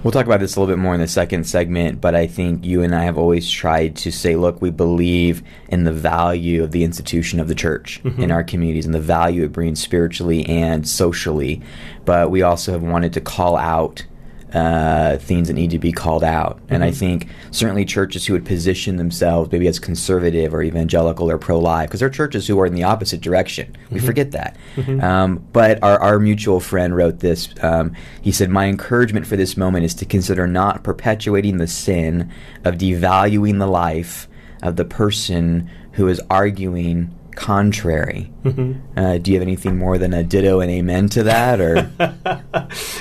We'll 0.02 0.12
talk 0.12 0.26
about 0.26 0.40
this 0.40 0.56
a 0.56 0.60
little 0.60 0.74
bit 0.74 0.80
more 0.80 0.94
in 0.94 1.00
the 1.00 1.08
second 1.08 1.44
segment, 1.44 2.00
but 2.00 2.14
I 2.14 2.26
think 2.26 2.64
you 2.64 2.82
and 2.82 2.94
I 2.94 3.04
have 3.04 3.18
always 3.18 3.50
tried 3.50 3.96
to 3.96 4.10
say, 4.10 4.34
look, 4.34 4.62
we 4.62 4.70
believe 4.70 5.42
in 5.68 5.84
the 5.84 5.92
value 5.92 6.62
of 6.62 6.70
the 6.70 6.84
institution 6.84 7.38
of 7.38 7.48
the 7.48 7.54
church 7.54 8.00
mm-hmm. 8.02 8.22
in 8.22 8.30
our 8.30 8.42
communities 8.42 8.86
and 8.86 8.94
the 8.94 9.00
value 9.00 9.44
it 9.44 9.52
brings 9.52 9.80
spiritually 9.80 10.46
and 10.46 10.88
socially. 10.88 11.60
But 12.04 12.30
we 12.30 12.42
also 12.42 12.72
have 12.72 12.82
wanted 12.82 13.12
to 13.14 13.20
call 13.20 13.56
out 13.56 14.04
uh, 14.52 15.18
things 15.18 15.48
that 15.48 15.54
need 15.54 15.70
to 15.70 15.78
be 15.78 15.92
called 15.92 16.24
out. 16.24 16.56
Mm-hmm. 16.56 16.74
And 16.74 16.84
I 16.84 16.88
mm-hmm. 16.88 16.98
think 16.98 17.28
certainly 17.50 17.84
churches 17.84 18.26
who 18.26 18.32
would 18.32 18.44
position 18.44 18.96
themselves 18.96 19.50
maybe 19.52 19.68
as 19.68 19.78
conservative 19.78 20.52
or 20.54 20.62
evangelical 20.62 21.30
or 21.30 21.38
pro 21.38 21.58
life, 21.58 21.88
because 21.88 22.00
there 22.00 22.08
are 22.08 22.12
churches 22.12 22.46
who 22.46 22.58
are 22.60 22.66
in 22.66 22.74
the 22.74 22.82
opposite 22.82 23.20
direction. 23.20 23.76
We 23.90 23.98
mm-hmm. 23.98 24.06
forget 24.06 24.32
that. 24.32 24.56
Mm-hmm. 24.76 25.00
Um, 25.00 25.46
but 25.52 25.82
our, 25.82 26.00
our 26.00 26.18
mutual 26.18 26.60
friend 26.60 26.96
wrote 26.96 27.20
this. 27.20 27.48
Um, 27.62 27.94
he 28.22 28.32
said, 28.32 28.50
My 28.50 28.66
encouragement 28.66 29.26
for 29.26 29.36
this 29.36 29.56
moment 29.56 29.84
is 29.84 29.94
to 29.94 30.04
consider 30.04 30.46
not 30.46 30.82
perpetuating 30.82 31.58
the 31.58 31.66
sin 31.66 32.32
of 32.64 32.76
devaluing 32.76 33.58
the 33.58 33.66
life 33.66 34.28
of 34.62 34.76
the 34.76 34.84
person 34.84 35.70
who 35.92 36.08
is 36.08 36.20
arguing 36.30 37.14
contrary. 37.40 38.30
Mm-hmm. 38.44 38.98
Uh, 38.98 39.16
do 39.16 39.30
you 39.30 39.38
have 39.38 39.42
anything 39.42 39.78
more 39.78 39.96
than 39.96 40.12
a 40.12 40.22
ditto 40.22 40.60
and 40.60 40.70
amen 40.70 41.08
to 41.08 41.22
that, 41.22 41.58
or? 41.58 41.90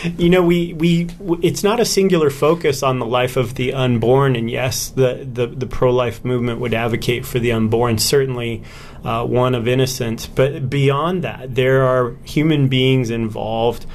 you 0.17 0.29
know, 0.29 0.41
we 0.41 0.73
we 0.73 1.09
it's 1.41 1.61
not 1.61 1.81
a 1.81 1.85
singular 1.85 2.29
focus 2.29 2.81
on 2.81 2.99
the 2.99 3.05
life 3.05 3.35
of 3.35 3.55
the 3.55 3.73
unborn, 3.73 4.37
and 4.37 4.49
yes, 4.49 4.87
the 4.87 5.27
the, 5.29 5.47
the 5.47 5.67
pro 5.67 5.91
life 5.91 6.23
movement 6.23 6.61
would 6.61 6.73
advocate 6.73 7.25
for 7.25 7.37
the 7.37 7.51
unborn. 7.51 7.97
Certainly, 7.97 8.63
uh, 9.03 9.25
one 9.25 9.55
of 9.55 9.67
innocence, 9.67 10.25
but 10.25 10.69
beyond 10.69 11.21
that, 11.25 11.53
there 11.53 11.83
are 11.83 12.15
human 12.23 12.69
beings 12.69 13.09
involved 13.09 13.85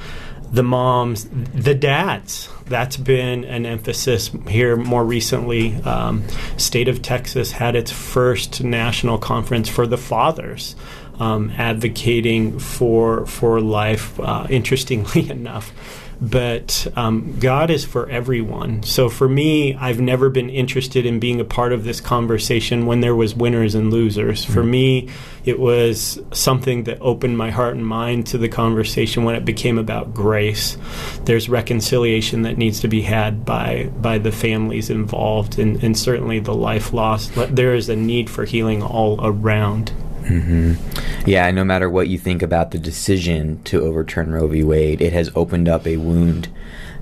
the 0.55 0.63
moms, 0.63 1.25
the 1.53 1.75
dads. 1.75 2.49
That's 2.65 2.97
been 2.97 3.43
an 3.43 3.65
emphasis 3.65 4.31
here 4.47 4.75
more 4.75 5.03
recently. 5.03 5.75
Um, 5.83 6.23
State 6.57 6.87
of 6.87 7.01
Texas 7.01 7.51
had 7.51 7.75
its 7.75 7.91
first 7.91 8.63
national 8.63 9.17
conference 9.17 9.69
for 9.69 9.85
the 9.85 9.97
fathers, 9.97 10.75
um, 11.19 11.51
advocating 11.57 12.57
for 12.59 13.25
for 13.25 13.59
life. 13.59 14.19
Uh, 14.19 14.47
interestingly 14.49 15.29
enough 15.39 15.73
but 16.21 16.87
um, 16.95 17.37
God 17.39 17.69
is 17.69 17.85
for 17.85 18.09
everyone. 18.09 18.83
So 18.83 19.09
for 19.09 19.27
me, 19.27 19.75
I've 19.75 19.99
never 19.99 20.29
been 20.29 20.49
interested 20.49 21.05
in 21.05 21.19
being 21.19 21.39
a 21.39 21.45
part 21.45 21.73
of 21.73 21.83
this 21.83 22.01
conversation 22.01 22.85
when 22.85 23.01
there 23.01 23.15
was 23.15 23.35
winners 23.35 23.75
and 23.75 23.91
losers. 23.91 24.43
Mm-hmm. 24.43 24.53
For 24.53 24.63
me, 24.63 25.09
it 25.45 25.59
was 25.59 26.19
something 26.31 26.85
that 26.85 26.99
opened 27.01 27.37
my 27.37 27.51
heart 27.51 27.75
and 27.75 27.85
mind 27.85 28.27
to 28.27 28.37
the 28.37 28.49
conversation 28.49 29.23
when 29.23 29.35
it 29.35 29.45
became 29.45 29.77
about 29.77 30.13
grace. 30.13 30.77
There's 31.25 31.47
reconciliation 31.49 32.41
that 32.43 32.57
needs 32.57 32.79
to 32.79 32.87
be 32.87 33.01
had 33.01 33.45
by 33.45 33.91
by 34.01 34.17
the 34.17 34.31
families 34.31 34.89
involved, 34.89 35.59
and, 35.59 35.83
and 35.83 35.97
certainly 35.97 36.39
the 36.39 36.55
life 36.55 36.93
lost. 36.93 37.33
There 37.35 37.75
is 37.75 37.89
a 37.89 37.95
need 37.95 38.29
for 38.29 38.45
healing 38.45 38.81
all 38.81 39.19
around. 39.21 39.91
Mm-hmm. 40.25 41.29
Yeah, 41.29 41.49
no 41.51 41.63
matter 41.63 41.89
what 41.89 42.07
you 42.07 42.17
think 42.17 42.41
about 42.41 42.71
the 42.71 42.79
decision 42.79 43.61
to 43.63 43.81
overturn 43.81 44.31
Roe 44.31 44.47
v. 44.47 44.63
Wade, 44.63 45.01
it 45.01 45.13
has 45.13 45.31
opened 45.35 45.69
up 45.69 45.85
a 45.85 45.97
wound 45.97 46.49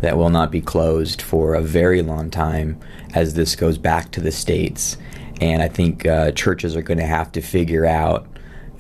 that 0.01 0.18
will 0.18 0.30
not 0.30 0.51
be 0.51 0.60
closed 0.60 1.22
for 1.22 1.53
a 1.53 1.62
very 1.62 2.01
long 2.01 2.30
time 2.30 2.80
as 3.13 3.34
this 3.34 3.56
goes 3.56 3.77
back 3.77 4.12
to 4.12 4.20
the 4.20 4.32
states. 4.32 4.98
And 5.39 5.62
I 5.62 5.70
think 5.70 6.06
uh, 6.06 6.32
churches 6.32 6.75
are 6.75 6.82
going 6.82 6.98
to 7.00 7.06
have 7.06 7.32
to 7.34 7.42
figure 7.42 7.86
out 7.86 8.27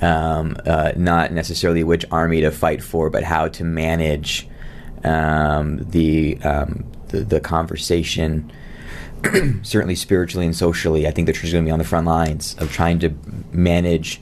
um, 0.01 0.57
uh, 0.65 0.91
not 0.97 1.31
necessarily 1.31 1.83
which 1.83 2.05
army 2.11 2.41
to 2.41 2.51
fight 2.51 2.83
for, 2.83 3.09
but 3.09 3.23
how 3.23 3.47
to 3.47 3.63
manage 3.63 4.49
um, 5.05 5.79
the, 5.89 6.37
um, 6.43 6.83
the, 7.07 7.21
the 7.21 7.39
conversation. 7.39 8.51
certainly 9.63 9.95
spiritually 9.95 10.45
and 10.45 10.55
socially, 10.55 11.07
I 11.07 11.11
think 11.11 11.27
the 11.27 11.33
church 11.33 11.45
is 11.45 11.53
going 11.53 11.63
to 11.63 11.67
be 11.69 11.71
on 11.71 11.79
the 11.79 11.85
front 11.85 12.05
lines 12.05 12.57
of 12.59 12.73
trying 12.73 12.99
to 12.99 13.13
manage 13.53 14.19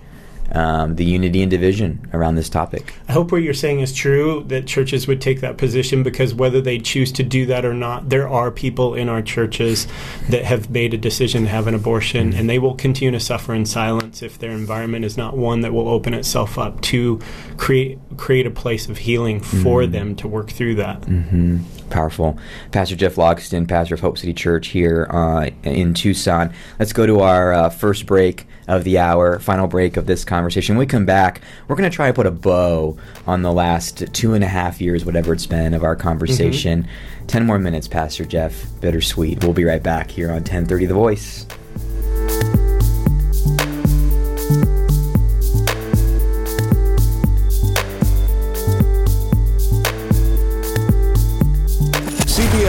um, 0.53 0.96
the 0.96 1.05
unity 1.05 1.41
and 1.41 1.50
division 1.50 2.10
around 2.13 2.36
this 2.36 2.50
topic. 2.50 2.93
I 3.08 3.13
hope 3.13 3.31
what 3.31 3.41
you're 3.41 3.53
saying 3.53 3.79
is 3.79 3.93
true 3.93 4.43
that 4.48 4.67
churches 4.67 5.08
would 5.08 5.22
take 5.22 5.41
that 5.41 5.58
position 5.58 6.03
because 6.03 6.34
whether 6.34 6.62
they 6.62 6.79
choose 6.79 7.12
to 7.13 7.24
do 7.24 7.46
that 7.48 7.65
or 7.65 7.74
not, 7.74 8.10
there 8.10 8.27
are 8.27 8.51
people 8.51 8.96
in 8.96 9.10
our 9.10 9.22
churches 9.22 9.88
that 10.29 10.43
have 10.43 10.70
made 10.70 10.93
a 10.93 10.98
decision 10.98 11.43
to 11.43 11.50
have 11.50 11.67
an 11.67 11.75
abortion, 11.75 12.34
and 12.34 12.50
they 12.50 12.60
will 12.60 12.75
continue 12.75 13.12
to 13.12 13.20
suffer 13.20 13.53
in 13.53 13.65
silence 13.65 14.22
if 14.22 14.38
their 14.39 14.51
environment 14.51 15.05
is 15.05 15.17
not 15.17 15.38
one 15.38 15.62
that 15.62 15.74
will 15.74 15.88
open 15.88 16.13
itself 16.13 16.58
up 16.58 16.81
to 16.81 17.20
create 17.58 18.00
create 18.17 18.46
a 18.46 18.51
place 18.51 18.89
of 18.89 18.98
healing 18.98 19.39
for 19.39 19.81
mm-hmm. 19.81 19.91
them 19.91 20.15
to 20.15 20.27
work 20.27 20.50
through 20.50 20.75
that. 20.75 21.01
Mm-hmm. 21.01 21.60
Powerful, 21.89 22.38
Pastor 22.72 22.96
Jeff 22.96 23.15
Loxton, 23.15 23.67
pastor 23.67 23.96
of 23.96 24.01
Hope 24.01 24.17
City 24.17 24.34
Church 24.34 24.67
here 24.67 25.08
uh, 25.10 25.50
in 25.63 25.93
Tucson. 25.93 26.53
Let's 26.79 26.93
go 26.93 27.05
to 27.05 27.20
our 27.20 27.53
uh, 27.53 27.70
first 27.70 28.05
break 28.05 28.48
of 28.72 28.86
the 28.86 28.98
hour, 28.98 29.38
final 29.40 29.68
break 29.68 29.98
of 29.98 30.06
this 30.06 30.24
conversation. 30.24 30.75
When 30.75 30.80
we 30.80 30.90
come 30.90 31.06
back, 31.06 31.42
we're 31.68 31.75
going 31.75 31.92
to 31.92 31.94
try 31.94 32.08
to 32.08 32.13
put 32.13 32.25
a 32.25 32.32
bow 32.32 32.98
on 33.28 33.42
the 33.42 33.51
last 33.51 34.13
two 34.13 34.34
and 34.34 34.46
a 34.46 34.48
half 34.48 34.80
years, 34.80 35.04
whatever 35.04 35.34
it's 35.34 35.46
been, 35.46 35.74
of 35.74 35.84
our 35.84 35.96
conversation. 35.96 36.84
Mm-hmm. 36.84 37.25
Ten 37.28 37.46
more 37.46 37.60
minutes, 37.60 37.90
Pastor 37.90 38.24
Jeff. 38.24 38.66
Bittersweet. 38.80 39.44
We'll 39.44 39.51
be 39.51 39.66
right 39.66 39.84
back 39.84 40.10
here 40.10 40.30
on 40.30 40.36
1030 40.36 40.86
The 40.86 40.94
Voice. 40.94 41.46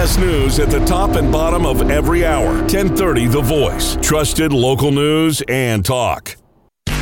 CBS 0.03 0.19
News 0.19 0.59
at 0.59 0.69
the 0.69 0.85
top 0.85 1.11
and 1.11 1.31
bottom 1.31 1.65
of 1.65 1.89
every 1.89 2.27
hour. 2.27 2.55
1030 2.63 3.27
The 3.29 3.41
Voice. 3.41 3.97
Trusted 4.03 4.53
local 4.53 4.91
news 4.91 5.43
and 5.49 5.85
talk. 5.85 6.42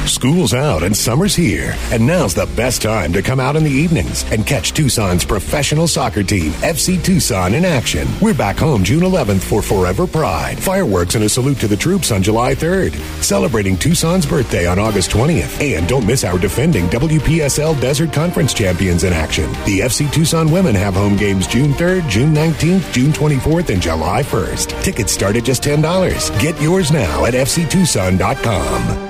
School's 0.06 0.54
out 0.54 0.82
and 0.82 0.96
summer's 0.96 1.34
here. 1.34 1.74
And 1.92 2.06
now's 2.06 2.34
the 2.34 2.46
best 2.56 2.82
time 2.82 3.12
to 3.12 3.22
come 3.22 3.38
out 3.38 3.54
in 3.54 3.62
the 3.62 3.70
evenings 3.70 4.24
and 4.32 4.46
catch 4.46 4.72
Tucson's 4.72 5.24
professional 5.24 5.86
soccer 5.86 6.22
team, 6.22 6.52
FC 6.62 7.02
Tucson, 7.02 7.54
in 7.54 7.64
action. 7.64 8.08
We're 8.20 8.34
back 8.34 8.56
home 8.56 8.82
June 8.82 9.02
11th 9.02 9.42
for 9.42 9.62
Forever 9.62 10.06
Pride. 10.06 10.58
Fireworks 10.58 11.14
and 11.14 11.24
a 11.24 11.28
salute 11.28 11.58
to 11.58 11.68
the 11.68 11.76
troops 11.76 12.10
on 12.10 12.22
July 12.22 12.54
3rd. 12.54 12.94
Celebrating 13.22 13.76
Tucson's 13.76 14.26
birthday 14.26 14.66
on 14.66 14.78
August 14.78 15.10
20th. 15.10 15.60
And 15.60 15.86
don't 15.86 16.06
miss 16.06 16.24
our 16.24 16.38
defending 16.38 16.86
WPSL 16.88 17.80
Desert 17.80 18.12
Conference 18.12 18.52
champions 18.52 19.04
in 19.04 19.12
action. 19.12 19.50
The 19.64 19.80
FC 19.80 20.10
Tucson 20.12 20.50
women 20.50 20.74
have 20.74 20.94
home 20.94 21.16
games 21.16 21.46
June 21.46 21.72
3rd, 21.72 22.08
June 22.08 22.34
19th, 22.34 22.92
June 22.92 23.12
24th, 23.12 23.70
and 23.70 23.80
July 23.80 24.22
1st. 24.22 24.82
Tickets 24.82 25.12
start 25.12 25.36
at 25.36 25.44
just 25.44 25.62
$10. 25.62 26.40
Get 26.40 26.60
yours 26.60 26.90
now 26.90 27.26
at 27.26 27.34
fctucson.com. 27.34 29.09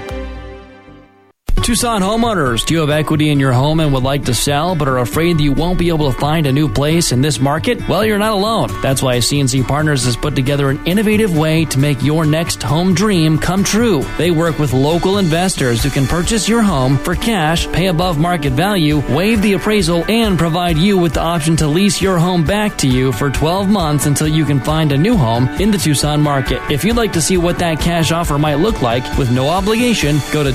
Tucson 1.71 2.01
homeowners, 2.01 2.65
do 2.65 2.73
you 2.73 2.81
have 2.81 2.89
equity 2.89 3.29
in 3.29 3.39
your 3.39 3.53
home 3.53 3.79
and 3.79 3.93
would 3.93 4.03
like 4.03 4.25
to 4.25 4.33
sell 4.33 4.75
but 4.75 4.89
are 4.89 4.97
afraid 4.97 5.37
that 5.37 5.43
you 5.43 5.53
won't 5.53 5.79
be 5.79 5.87
able 5.87 6.11
to 6.11 6.19
find 6.19 6.45
a 6.45 6.51
new 6.51 6.67
place 6.67 7.13
in 7.13 7.21
this 7.21 7.39
market? 7.39 7.87
Well, 7.87 8.03
you're 8.03 8.17
not 8.17 8.33
alone. 8.33 8.69
That's 8.81 9.01
why 9.01 9.19
CNC 9.19 9.65
Partners 9.69 10.03
has 10.03 10.17
put 10.17 10.35
together 10.35 10.69
an 10.69 10.85
innovative 10.85 11.37
way 11.37 11.63
to 11.63 11.79
make 11.79 12.03
your 12.03 12.25
next 12.25 12.61
home 12.61 12.93
dream 12.93 13.37
come 13.37 13.63
true. 13.63 14.03
They 14.17 14.31
work 14.31 14.59
with 14.59 14.73
local 14.73 15.17
investors 15.17 15.81
who 15.81 15.89
can 15.89 16.07
purchase 16.07 16.49
your 16.49 16.61
home 16.61 16.97
for 16.97 17.15
cash, 17.15 17.71
pay 17.71 17.87
above 17.87 18.19
market 18.19 18.51
value, 18.51 18.97
waive 19.15 19.41
the 19.41 19.53
appraisal, 19.53 20.03
and 20.11 20.37
provide 20.37 20.77
you 20.77 20.97
with 20.97 21.13
the 21.13 21.21
option 21.21 21.55
to 21.55 21.67
lease 21.67 22.01
your 22.01 22.19
home 22.19 22.43
back 22.43 22.77
to 22.79 22.87
you 22.89 23.13
for 23.13 23.29
12 23.29 23.69
months 23.69 24.07
until 24.07 24.27
you 24.27 24.43
can 24.43 24.59
find 24.59 24.91
a 24.91 24.97
new 24.97 25.15
home 25.15 25.47
in 25.61 25.71
the 25.71 25.77
Tucson 25.77 26.19
market. 26.19 26.61
If 26.69 26.83
you'd 26.83 26.97
like 26.97 27.13
to 27.13 27.21
see 27.21 27.37
what 27.37 27.59
that 27.59 27.79
cash 27.79 28.11
offer 28.11 28.37
might 28.37 28.55
look 28.55 28.81
like 28.81 29.17
with 29.17 29.31
no 29.31 29.47
obligation, 29.47 30.17
go 30.33 30.43
to 30.43 30.51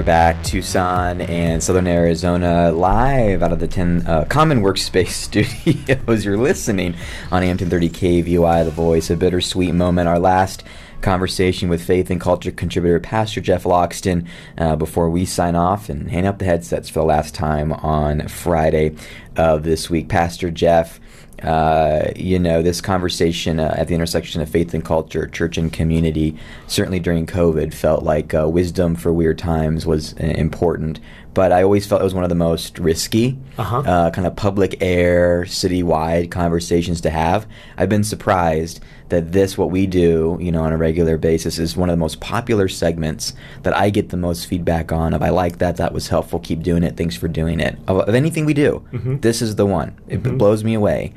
We're 0.00 0.06
back, 0.06 0.42
Tucson 0.42 1.20
and 1.20 1.62
Southern 1.62 1.86
Arizona, 1.86 2.72
live 2.72 3.42
out 3.42 3.52
of 3.52 3.58
the 3.58 3.68
10 3.68 4.06
uh, 4.06 4.24
Common 4.30 4.62
Workspace 4.62 5.08
studios. 5.08 6.24
You're 6.24 6.38
listening 6.38 6.94
on 7.30 7.42
AM 7.42 7.58
1030 7.58 7.90
KVOI, 7.90 8.64
The 8.64 8.70
Voice, 8.70 9.10
a 9.10 9.16
bittersweet 9.16 9.74
moment. 9.74 10.08
Our 10.08 10.18
last 10.18 10.64
conversation 11.02 11.68
with 11.68 11.84
faith 11.84 12.10
and 12.10 12.18
culture 12.18 12.50
contributor 12.50 12.98
Pastor 12.98 13.42
Jeff 13.42 13.64
Loxton 13.64 14.26
uh, 14.56 14.74
before 14.74 15.10
we 15.10 15.26
sign 15.26 15.54
off 15.54 15.90
and 15.90 16.10
hang 16.10 16.26
up 16.26 16.38
the 16.38 16.46
headsets 16.46 16.88
for 16.88 17.00
the 17.00 17.04
last 17.04 17.34
time 17.34 17.70
on 17.70 18.26
Friday 18.26 18.96
of 19.36 19.64
this 19.64 19.90
week. 19.90 20.08
Pastor 20.08 20.50
Jeff, 20.50 20.98
uh, 21.42 22.10
you 22.16 22.38
know, 22.38 22.62
this 22.62 22.80
conversation 22.80 23.58
uh, 23.60 23.74
at 23.76 23.88
the 23.88 23.94
intersection 23.94 24.40
of 24.42 24.48
faith 24.48 24.74
and 24.74 24.84
culture, 24.84 25.26
church 25.26 25.56
and 25.58 25.72
community, 25.72 26.36
certainly 26.66 27.00
during 27.00 27.26
COVID, 27.26 27.72
felt 27.74 28.02
like 28.02 28.34
uh, 28.34 28.48
wisdom 28.48 28.94
for 28.94 29.12
weird 29.12 29.38
times 29.38 29.86
was 29.86 30.14
uh, 30.20 30.24
important. 30.24 31.00
But 31.32 31.52
I 31.52 31.62
always 31.62 31.86
felt 31.86 32.00
it 32.00 32.04
was 32.04 32.14
one 32.14 32.24
of 32.24 32.28
the 32.28 32.34
most 32.34 32.78
risky, 32.78 33.38
Uh-huh. 33.56 34.10
kind 34.12 34.26
of 34.26 34.34
public 34.36 34.76
air, 34.82 35.44
citywide 35.44 36.30
conversations 36.30 37.00
to 37.02 37.10
have. 37.10 37.46
I've 37.76 37.88
been 37.88 38.04
surprised 38.04 38.80
that 39.10 39.32
this, 39.32 39.56
what 39.58 39.70
we 39.70 39.86
do, 39.86 40.38
you 40.40 40.50
know, 40.50 40.62
on 40.62 40.72
a 40.72 40.76
regular 40.76 41.16
basis, 41.18 41.58
is 41.58 41.76
one 41.76 41.88
of 41.88 41.92
the 41.92 42.00
most 42.00 42.20
popular 42.20 42.66
segments 42.68 43.34
that 43.62 43.76
I 43.76 43.90
get 43.90 44.08
the 44.08 44.16
most 44.16 44.46
feedback 44.46 44.90
on. 44.92 45.12
Of 45.14 45.22
I 45.22 45.28
like 45.28 45.58
that, 45.58 45.76
that 45.76 45.92
was 45.92 46.08
helpful, 46.08 46.38
keep 46.40 46.62
doing 46.62 46.82
it, 46.82 46.96
thanks 46.96 47.16
for 47.16 47.28
doing 47.28 47.60
it. 47.60 47.76
Of, 47.86 47.98
of 48.08 48.14
anything 48.14 48.44
we 48.46 48.54
do, 48.54 48.82
Mhm. 48.92 49.20
this 49.20 49.42
is 49.42 49.56
the 49.56 49.66
one. 49.66 49.92
It 50.08 50.22
b- 50.22 50.30
blows 50.30 50.64
me 50.64 50.74
away. 50.74 51.12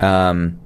Um, 0.00 0.58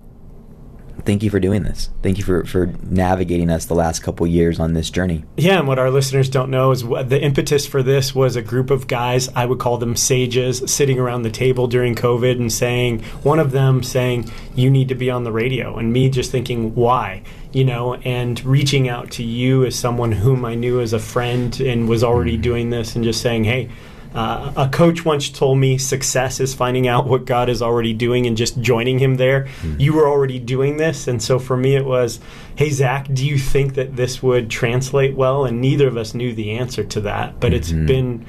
thank 1.00 1.22
you 1.22 1.30
for 1.30 1.40
doing 1.40 1.62
this. 1.62 1.90
Thank 2.02 2.18
you 2.18 2.24
for, 2.24 2.44
for 2.44 2.66
navigating 2.82 3.50
us 3.50 3.66
the 3.66 3.74
last 3.74 4.02
couple 4.02 4.26
years 4.26 4.60
on 4.60 4.74
this 4.74 4.90
journey. 4.90 5.24
Yeah, 5.36 5.58
and 5.58 5.68
what 5.68 5.78
our 5.78 5.90
listeners 5.90 6.28
don't 6.28 6.50
know 6.50 6.70
is 6.70 6.84
what 6.84 7.08
the 7.08 7.20
impetus 7.20 7.66
for 7.66 7.82
this 7.82 8.14
was 8.14 8.36
a 8.36 8.42
group 8.42 8.70
of 8.70 8.86
guys, 8.86 9.28
I 9.34 9.46
would 9.46 9.58
call 9.58 9.78
them 9.78 9.96
sages, 9.96 10.62
sitting 10.66 10.98
around 10.98 11.22
the 11.22 11.30
table 11.30 11.66
during 11.66 11.94
COVID 11.94 12.38
and 12.38 12.52
saying, 12.52 13.02
one 13.22 13.38
of 13.38 13.52
them 13.52 13.82
saying, 13.82 14.30
you 14.54 14.70
need 14.70 14.88
to 14.88 14.94
be 14.94 15.10
on 15.10 15.24
the 15.24 15.32
radio, 15.32 15.76
and 15.76 15.92
me 15.92 16.10
just 16.10 16.30
thinking, 16.30 16.74
why? 16.74 17.22
You 17.52 17.64
know, 17.64 17.94
and 17.94 18.42
reaching 18.44 18.88
out 18.88 19.10
to 19.12 19.24
you 19.24 19.64
as 19.64 19.76
someone 19.76 20.12
whom 20.12 20.44
I 20.44 20.54
knew 20.54 20.80
as 20.80 20.92
a 20.92 20.98
friend 20.98 21.58
and 21.60 21.88
was 21.88 22.04
already 22.04 22.34
mm-hmm. 22.34 22.42
doing 22.42 22.70
this 22.70 22.94
and 22.94 23.04
just 23.04 23.22
saying, 23.22 23.44
hey, 23.44 23.70
uh, 24.14 24.52
a 24.56 24.68
coach 24.68 25.04
once 25.04 25.30
told 25.30 25.58
me 25.58 25.78
success 25.78 26.40
is 26.40 26.54
finding 26.54 26.88
out 26.88 27.06
what 27.06 27.24
God 27.24 27.48
is 27.48 27.62
already 27.62 27.92
doing 27.92 28.26
and 28.26 28.36
just 28.36 28.60
joining 28.60 28.98
Him 28.98 29.16
there. 29.16 29.46
Hmm. 29.60 29.76
You 29.78 29.92
were 29.92 30.08
already 30.08 30.38
doing 30.38 30.76
this. 30.78 31.06
And 31.06 31.22
so 31.22 31.38
for 31.38 31.56
me, 31.56 31.76
it 31.76 31.84
was, 31.84 32.18
hey, 32.56 32.70
Zach, 32.70 33.06
do 33.12 33.24
you 33.24 33.38
think 33.38 33.74
that 33.74 33.96
this 33.96 34.22
would 34.22 34.50
translate 34.50 35.14
well? 35.14 35.44
And 35.44 35.60
neither 35.60 35.86
of 35.86 35.96
us 35.96 36.14
knew 36.14 36.34
the 36.34 36.52
answer 36.52 36.82
to 36.84 37.00
that. 37.02 37.38
But 37.38 37.54
it's 37.54 37.70
mm-hmm. 37.70 37.86
been. 37.86 38.26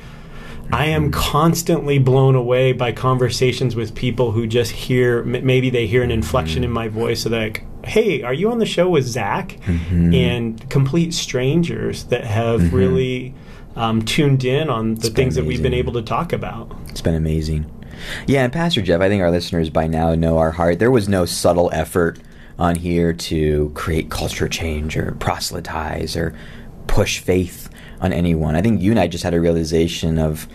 I 0.73 0.85
am 0.85 1.11
mm-hmm. 1.11 1.19
constantly 1.19 1.99
blown 1.99 2.35
away 2.35 2.71
by 2.71 2.93
conversations 2.93 3.75
with 3.75 3.93
people 3.93 4.31
who 4.31 4.47
just 4.47 4.71
hear, 4.71 5.19
m- 5.19 5.45
maybe 5.45 5.69
they 5.69 5.85
hear 5.85 6.01
an 6.01 6.11
inflection 6.11 6.63
in 6.63 6.69
mm-hmm. 6.69 6.75
my 6.75 6.87
voice, 6.87 7.23
so 7.23 7.29
they're 7.29 7.41
like, 7.47 7.65
hey, 7.83 8.21
are 8.21 8.33
you 8.33 8.49
on 8.51 8.59
the 8.59 8.65
show 8.65 8.87
with 8.87 9.05
Zach? 9.05 9.57
And 10.13 10.69
complete 10.69 11.13
strangers 11.13 12.05
that 12.05 12.23
have 12.23 12.61
Mhm. 12.61 12.71
really 12.71 13.33
um, 13.75 14.01
tuned 14.03 14.43
in 14.43 14.69
on 14.69 14.95
the 14.95 15.09
things 15.09 15.35
that 15.35 15.45
we've 15.45 15.63
been 15.63 15.73
able 15.73 15.93
to 15.93 16.01
talk 16.01 16.33
about. 16.33 16.75
It's 16.89 17.01
been 17.01 17.15
amazing. 17.15 17.69
Yeah, 18.27 18.43
and 18.43 18.53
Pastor 18.53 18.81
Jeff, 18.81 19.01
I 19.01 19.09
think 19.09 19.21
our 19.21 19.31
listeners 19.31 19.69
by 19.69 19.87
now 19.87 20.15
know 20.15 20.37
our 20.37 20.51
heart. 20.51 20.79
There 20.79 20.91
was 20.91 21.07
no 21.07 21.25
subtle 21.25 21.69
effort 21.73 22.19
on 22.57 22.75
here 22.75 23.13
to 23.13 23.71
create 23.75 24.09
culture 24.09 24.47
change 24.47 24.97
or 24.97 25.13
proselytize 25.13 26.15
or 26.15 26.35
push 26.87 27.19
faith 27.19 27.69
on 28.01 28.13
anyone. 28.13 28.55
I 28.55 28.61
think 28.61 28.81
you 28.81 28.91
and 28.91 28.99
I 28.99 29.07
just 29.07 29.23
had 29.23 29.33
a 29.33 29.41
realization 29.41 30.17
of 30.17 30.47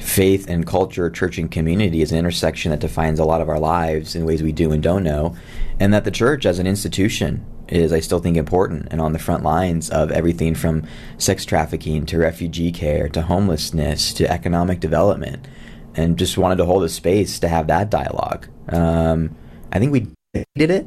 faith 0.00 0.48
and 0.48 0.66
culture, 0.66 1.10
church 1.10 1.38
and 1.38 1.50
community 1.50 2.02
is 2.02 2.12
an 2.12 2.18
intersection 2.18 2.70
that 2.70 2.80
defines 2.80 3.18
a 3.18 3.24
lot 3.24 3.40
of 3.40 3.48
our 3.48 3.58
lives 3.58 4.14
in 4.14 4.24
ways 4.24 4.42
we 4.42 4.52
do 4.52 4.72
and 4.72 4.82
don't 4.82 5.02
know, 5.02 5.36
and 5.80 5.92
that 5.92 6.04
the 6.04 6.10
church 6.10 6.46
as 6.46 6.58
an 6.58 6.66
institution 6.66 7.44
is, 7.68 7.92
I 7.92 8.00
still 8.00 8.18
think, 8.18 8.36
important 8.36 8.88
and 8.90 9.00
on 9.00 9.12
the 9.12 9.18
front 9.18 9.42
lines 9.42 9.90
of 9.90 10.10
everything 10.10 10.54
from 10.54 10.86
sex 11.18 11.44
trafficking 11.44 12.06
to 12.06 12.18
refugee 12.18 12.72
care 12.72 13.08
to 13.10 13.22
homelessness 13.22 14.12
to 14.14 14.30
economic 14.30 14.80
development, 14.80 15.46
and 15.94 16.18
just 16.18 16.38
wanted 16.38 16.56
to 16.56 16.64
hold 16.64 16.84
a 16.84 16.88
space 16.88 17.38
to 17.40 17.48
have 17.48 17.66
that 17.68 17.90
dialogue. 17.90 18.48
Um, 18.68 19.34
I 19.72 19.78
think 19.78 19.92
we 19.92 20.08
did 20.54 20.70
it. 20.70 20.86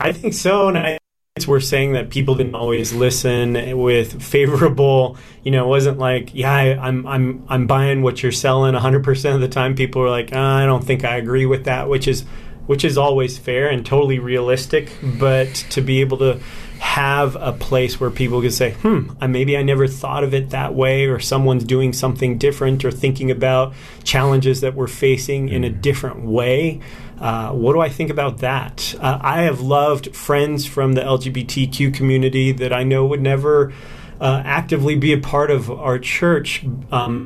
I 0.00 0.12
think 0.12 0.34
so, 0.34 0.68
and 0.68 0.78
I 0.78 0.98
it's 1.36 1.48
worth 1.48 1.64
saying 1.64 1.94
that 1.94 2.10
people 2.10 2.36
didn't 2.36 2.54
always 2.54 2.92
listen 2.92 3.76
with 3.76 4.22
favorable. 4.22 5.16
You 5.42 5.50
know, 5.50 5.64
it 5.64 5.68
wasn't 5.68 5.98
like, 5.98 6.32
yeah, 6.32 6.52
I, 6.52 6.78
I'm 6.78 7.04
I'm 7.08 7.44
I'm 7.48 7.66
buying 7.66 8.02
what 8.02 8.22
you're 8.22 8.30
selling 8.30 8.74
100 8.74 9.02
percent 9.02 9.34
of 9.34 9.40
the 9.40 9.48
time. 9.48 9.74
People 9.74 10.02
are 10.02 10.10
like, 10.10 10.30
"Ah, 10.32 10.58
I 10.58 10.64
don't 10.64 10.84
think 10.84 11.04
I 11.04 11.16
agree 11.16 11.44
with 11.44 11.64
that, 11.64 11.88
which 11.88 12.06
is 12.06 12.24
which 12.66 12.84
is 12.84 12.96
always 12.96 13.38
fair 13.38 13.68
and 13.68 13.84
totally 13.84 14.18
realistic. 14.18 14.92
But 15.18 15.54
to 15.70 15.80
be 15.80 16.00
able 16.00 16.18
to 16.18 16.40
have 16.78 17.36
a 17.36 17.52
place 17.52 17.98
where 17.98 18.10
people 18.10 18.40
can 18.42 18.50
say, 18.50 18.72
hmm, 18.72 19.10
maybe 19.28 19.56
I 19.56 19.62
never 19.62 19.86
thought 19.86 20.22
of 20.22 20.34
it 20.34 20.50
that 20.50 20.74
way, 20.74 21.06
or 21.06 21.18
someone's 21.18 21.64
doing 21.64 21.92
something 21.92 22.36
different, 22.36 22.84
or 22.84 22.90
thinking 22.90 23.30
about 23.30 23.74
challenges 24.02 24.60
that 24.60 24.74
we're 24.74 24.86
facing 24.86 25.48
in 25.48 25.64
a 25.64 25.70
different 25.70 26.24
way. 26.24 26.80
Uh, 27.18 27.52
what 27.52 27.72
do 27.72 27.80
I 27.80 27.88
think 27.88 28.10
about 28.10 28.38
that? 28.38 28.94
Uh, 29.00 29.18
I 29.20 29.42
have 29.42 29.60
loved 29.60 30.14
friends 30.14 30.66
from 30.66 30.92
the 30.92 31.00
LGBTQ 31.00 31.94
community 31.94 32.52
that 32.52 32.72
I 32.72 32.82
know 32.82 33.06
would 33.06 33.22
never 33.22 33.72
uh, 34.20 34.42
actively 34.44 34.94
be 34.94 35.12
a 35.12 35.18
part 35.18 35.50
of 35.50 35.70
our 35.70 35.98
church. 35.98 36.64
Um, 36.90 37.24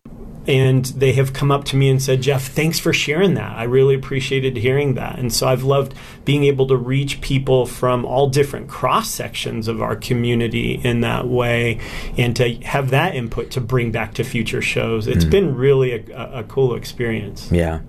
and 0.49 0.87
they 0.87 1.13
have 1.13 1.35
come 1.35 1.51
up 1.53 1.65
to 1.65 1.77
me 1.77 1.91
and 1.91 2.03
said, 2.03 2.23
Jeff, 2.23 2.49
thanks 2.49 2.79
for 2.79 2.95
sharing 2.95 3.35
that. 3.35 3.57
I 3.59 3.65
really 3.65 3.95
appreciated 3.95 4.57
hearing 4.57 4.95
that. 4.95 5.19
And 5.19 5.31
so 5.31 5.47
I've 5.47 5.63
loved 5.63 5.95
being 6.25 6.45
able 6.45 6.67
to 6.69 6.77
reach 6.77 7.21
people 7.21 7.67
from 7.67 8.07
all 8.07 8.31
different 8.31 8.67
cross 8.67 9.11
sections 9.11 9.69
of 9.69 9.83
our 9.83 9.95
community 9.95 10.81
in 10.83 11.03
that 11.03 11.29
way 11.29 11.79
and 12.17 12.35
to 12.37 12.55
have 12.63 12.89
that 12.91 13.15
input 13.15 13.51
to 13.53 13.61
bring 13.61 13.93
back 13.93 14.15
to 14.15 14.25
future 14.25 14.63
shows. 14.63 15.07
It's 15.07 15.27
mm. 15.27 15.31
been 15.31 15.55
really 15.55 15.93
a, 15.93 16.39
a, 16.39 16.45
cool 16.45 16.75
experience. 16.75 17.53
Yeah. 17.53 17.81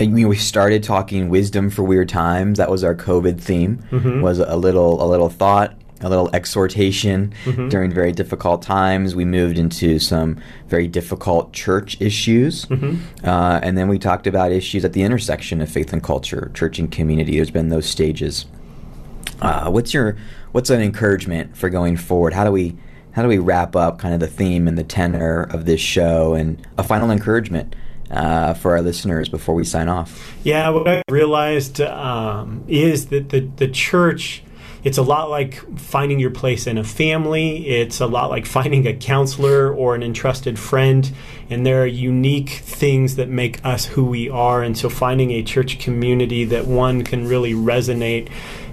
And 0.00 0.12
we 0.12 0.36
started 0.36 0.82
talking 0.82 1.28
wisdom 1.28 1.70
for 1.70 1.84
weird 1.84 2.08
times. 2.08 2.58
That 2.58 2.68
was 2.70 2.82
our 2.82 2.96
COVID 2.96 3.40
theme. 3.40 3.84
Mm-hmm. 3.92 4.22
Was 4.22 4.40
a 4.40 4.56
little 4.56 5.00
a 5.00 5.06
little 5.06 5.28
thought 5.28 5.79
a 6.00 6.08
little 6.08 6.30
exhortation 6.34 7.32
mm-hmm. 7.44 7.68
during 7.68 7.92
very 7.92 8.12
difficult 8.12 8.62
times. 8.62 9.14
We 9.14 9.24
moved 9.24 9.58
into 9.58 9.98
some 9.98 10.40
very 10.68 10.88
difficult 10.88 11.52
church 11.52 12.00
issues. 12.00 12.66
Mm-hmm. 12.66 13.26
Uh, 13.26 13.60
and 13.62 13.76
then 13.76 13.88
we 13.88 13.98
talked 13.98 14.26
about 14.26 14.52
issues 14.52 14.84
at 14.84 14.92
the 14.92 15.02
intersection 15.02 15.60
of 15.60 15.68
faith 15.68 15.92
and 15.92 16.02
culture, 16.02 16.50
church 16.54 16.78
and 16.78 16.90
community. 16.90 17.36
There's 17.36 17.50
been 17.50 17.68
those 17.68 17.86
stages. 17.86 18.46
Uh, 19.40 19.70
what's 19.70 19.94
your 19.94 20.16
what's 20.52 20.70
an 20.70 20.80
encouragement 20.80 21.56
for 21.56 21.70
going 21.70 21.96
forward? 21.96 22.32
How 22.32 22.44
do 22.44 22.52
we 22.52 22.76
how 23.12 23.22
do 23.22 23.28
we 23.28 23.38
wrap 23.38 23.74
up 23.74 23.98
kind 23.98 24.14
of 24.14 24.20
the 24.20 24.26
theme 24.26 24.68
and 24.68 24.78
the 24.78 24.84
tenor 24.84 25.42
of 25.42 25.64
this 25.64 25.80
show 25.80 26.34
and 26.34 26.64
a 26.78 26.82
final 26.82 27.10
encouragement 27.10 27.74
uh, 28.10 28.54
for 28.54 28.72
our 28.72 28.82
listeners 28.82 29.28
before 29.28 29.54
we 29.54 29.64
sign 29.64 29.88
off? 29.88 30.36
Yeah, 30.44 30.68
what 30.70 30.88
I 30.88 31.02
realized 31.08 31.80
um, 31.80 32.64
is 32.68 33.06
that 33.06 33.30
the 33.30 33.40
the 33.40 33.68
church 33.68 34.42
it's 34.82 34.98
a 34.98 35.02
lot 35.02 35.30
like 35.30 35.54
finding 35.78 36.18
your 36.18 36.30
place 36.30 36.66
in 36.66 36.78
a 36.78 36.84
family. 36.84 37.66
It's 37.68 38.00
a 38.00 38.06
lot 38.06 38.30
like 38.30 38.46
finding 38.60 38.86
a 38.86 38.94
counselor 38.94 39.72
or 39.72 39.94
an 39.94 40.02
entrusted 40.02 40.58
friend. 40.58 41.10
And 41.48 41.66
there 41.66 41.82
are 41.82 41.86
unique 41.86 42.50
things 42.50 43.16
that 43.16 43.28
make 43.28 43.64
us 43.64 43.84
who 43.86 44.04
we 44.04 44.30
are. 44.30 44.62
And 44.62 44.76
so 44.78 44.88
finding 44.88 45.32
a 45.32 45.42
church 45.42 45.78
community 45.78 46.44
that 46.46 46.66
one 46.66 47.02
can 47.02 47.26
really 47.26 47.52
resonate 47.52 48.30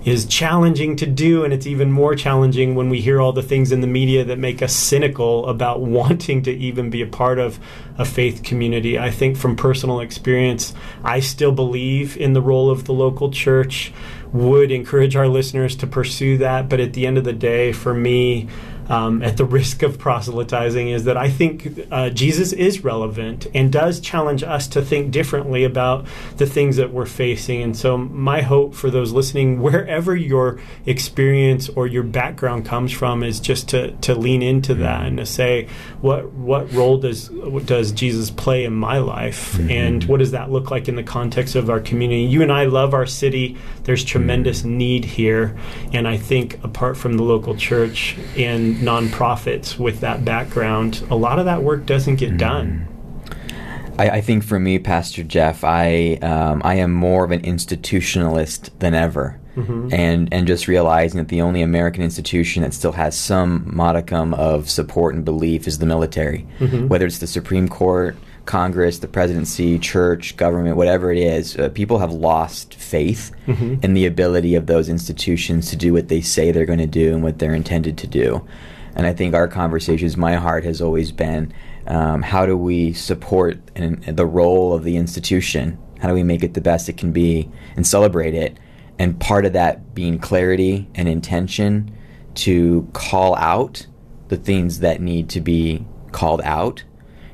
is 0.07 0.25
challenging 0.25 0.95
to 0.95 1.05
do, 1.05 1.43
and 1.43 1.53
it's 1.53 1.67
even 1.67 1.91
more 1.91 2.15
challenging 2.15 2.75
when 2.75 2.89
we 2.89 3.01
hear 3.01 3.19
all 3.19 3.33
the 3.33 3.43
things 3.43 3.73
in 3.73 3.81
the 3.81 3.87
media 3.87 4.23
that 4.23 4.39
make 4.39 4.61
us 4.61 4.73
cynical 4.73 5.45
about 5.47 5.81
wanting 5.97 6.41
to 6.41 6.51
even 6.51 6.89
be 6.89 7.01
a 7.01 7.07
part 7.07 7.37
of 7.37 7.59
a 7.97 8.05
faith 8.05 8.41
community. 8.41 8.97
I 8.97 9.11
think 9.11 9.35
from 9.35 9.57
personal 9.57 9.99
experience, 9.99 10.73
I 11.03 11.19
still 11.19 11.51
believe 11.51 12.15
in 12.15 12.31
the 12.31 12.41
role 12.41 12.69
of 12.69 12.85
the 12.85 12.93
local 12.93 13.31
church, 13.31 13.91
would 14.31 14.71
encourage 14.71 15.15
our 15.17 15.27
listeners 15.27 15.75
to 15.77 15.87
pursue 15.87 16.37
that, 16.37 16.69
but 16.69 16.79
at 16.79 16.93
the 16.93 17.05
end 17.05 17.17
of 17.17 17.25
the 17.25 17.33
day, 17.33 17.73
for 17.73 17.93
me, 17.93 18.47
um, 18.89 19.21
at 19.21 19.37
the 19.37 19.45
risk 19.45 19.83
of 19.83 19.97
proselytizing, 19.97 20.89
is 20.89 21.05
that 21.05 21.17
I 21.17 21.29
think 21.29 21.87
uh, 21.91 22.09
Jesus 22.09 22.53
is 22.53 22.83
relevant 22.83 23.47
and 23.53 23.71
does 23.71 23.99
challenge 23.99 24.43
us 24.43 24.67
to 24.69 24.81
think 24.81 25.11
differently 25.11 25.63
about 25.63 26.05
the 26.37 26.45
things 26.45 26.77
that 26.77 26.91
we're 26.91 27.05
facing. 27.05 27.61
And 27.61 27.75
so, 27.75 27.97
my 27.97 28.41
hope 28.41 28.73
for 28.73 28.89
those 28.89 29.11
listening, 29.11 29.61
wherever 29.61 30.15
your 30.15 30.59
experience 30.85 31.69
or 31.69 31.87
your 31.87 32.03
background 32.03 32.65
comes 32.65 32.91
from, 32.91 33.23
is 33.23 33.39
just 33.39 33.69
to, 33.69 33.91
to 33.97 34.15
lean 34.15 34.41
into 34.41 34.73
mm-hmm. 34.73 34.83
that 34.83 35.05
and 35.05 35.17
to 35.17 35.25
say, 35.25 35.67
what 36.01 36.31
what 36.31 36.71
role 36.73 36.97
does 36.97 37.29
does 37.65 37.91
Jesus 37.91 38.29
play 38.29 38.65
in 38.65 38.73
my 38.73 38.99
life, 38.99 39.53
mm-hmm. 39.53 39.71
and 39.71 40.03
what 40.05 40.19
does 40.19 40.31
that 40.31 40.51
look 40.51 40.71
like 40.71 40.87
in 40.87 40.95
the 40.95 41.03
context 41.03 41.55
of 41.55 41.69
our 41.69 41.79
community? 41.79 42.21
You 42.21 42.41
and 42.41 42.51
I 42.51 42.65
love 42.65 42.93
our 42.93 43.05
city. 43.05 43.57
There's 43.87 44.03
tremendous 44.03 44.59
mm-hmm. 44.63 44.77
need 44.77 45.05
here, 45.05 45.57
and 45.93 46.09
I 46.09 46.17
think 46.17 46.61
apart 46.61 46.97
from 46.97 47.15
the 47.15 47.23
local 47.23 47.55
church 47.55 48.17
and 48.35 48.75
nonprofits 48.75 49.79
with 49.79 50.01
that 50.01 50.25
background, 50.25 51.07
a 51.09 51.15
lot 51.15 51.39
of 51.39 51.45
that 51.45 51.63
work 51.63 51.85
doesn't 51.85 52.17
get 52.17 52.33
mm. 52.33 52.37
done. 52.37 52.85
I, 53.97 54.09
I, 54.09 54.21
think 54.21 54.43
for 54.43 54.59
me, 54.59 54.77
Pastor 54.77 55.23
Jeff, 55.23 55.63
I 55.63 56.15
um, 56.21 56.61
I 56.65 56.75
am 56.75 56.91
more 56.91 57.23
of 57.23 57.31
an 57.31 57.43
institutionalist 57.43 58.77
than 58.79 58.93
ever, 58.93 59.39
mm-hmm. 59.55 59.87
and 59.93 60.33
and 60.33 60.47
just 60.47 60.67
realizing 60.67 61.19
that 61.19 61.29
the 61.29 61.41
only 61.41 61.61
American 61.61 62.03
institution 62.03 62.63
that 62.63 62.73
still 62.73 62.91
has 62.91 63.17
some 63.17 63.73
modicum 63.73 64.33
of 64.33 64.69
support 64.69 65.15
and 65.15 65.23
belief 65.23 65.65
is 65.65 65.79
the 65.79 65.85
military, 65.85 66.45
mm-hmm. 66.59 66.89
whether 66.89 67.05
it's 67.05 67.19
the 67.19 67.27
Supreme 67.27 67.69
Court, 67.69 68.17
Congress, 68.47 68.99
the 68.99 69.07
presidency, 69.07 69.77
church, 69.77 70.35
government, 70.37 70.77
whatever 70.77 71.11
it 71.11 71.19
is, 71.19 71.55
uh, 71.57 71.69
people 71.69 71.99
have 71.99 72.11
lost 72.11 72.73
faith 72.73 73.31
mm-hmm. 73.45 73.75
in 73.83 73.93
the 73.93 74.05
ability 74.05 74.55
of 74.55 74.65
those 74.65 74.89
institutions 74.89 75.69
to 75.69 75.75
do 75.75 75.93
what 75.93 76.07
they 76.07 76.21
say 76.21 76.51
they're 76.51 76.65
going 76.65 76.79
to 76.79 76.87
do 76.87 77.13
and 77.13 77.21
what 77.21 77.37
they're 77.37 77.53
intended 77.53 77.97
to 77.99 78.07
do. 78.07 78.47
And 78.95 79.05
I 79.05 79.13
think 79.13 79.35
our 79.35 79.47
conversations, 79.47 80.17
my 80.17 80.35
heart 80.35 80.63
has 80.63 80.81
always 80.81 81.11
been 81.11 81.53
um, 81.85 82.21
how 82.21 82.45
do 82.45 82.57
we 82.57 82.93
support 82.93 83.59
in 83.75 84.03
the 84.15 84.25
role 84.25 84.73
of 84.73 84.83
the 84.83 84.97
institution? 84.97 85.77
How 85.99 86.07
do 86.07 86.13
we 86.13 86.23
make 86.23 86.43
it 86.43 86.53
the 86.53 86.61
best 86.61 86.89
it 86.89 86.97
can 86.97 87.11
be 87.11 87.49
and 87.75 87.85
celebrate 87.85 88.33
it? 88.33 88.57
And 88.97 89.19
part 89.19 89.45
of 89.45 89.53
that 89.53 89.93
being 89.93 90.17
clarity 90.17 90.89
and 90.95 91.07
intention 91.07 91.95
to 92.35 92.89
call 92.93 93.35
out 93.35 93.85
the 94.29 94.37
things 94.37 94.79
that 94.79 95.01
need 95.01 95.29
to 95.29 95.41
be 95.41 95.85
called 96.11 96.41
out 96.43 96.83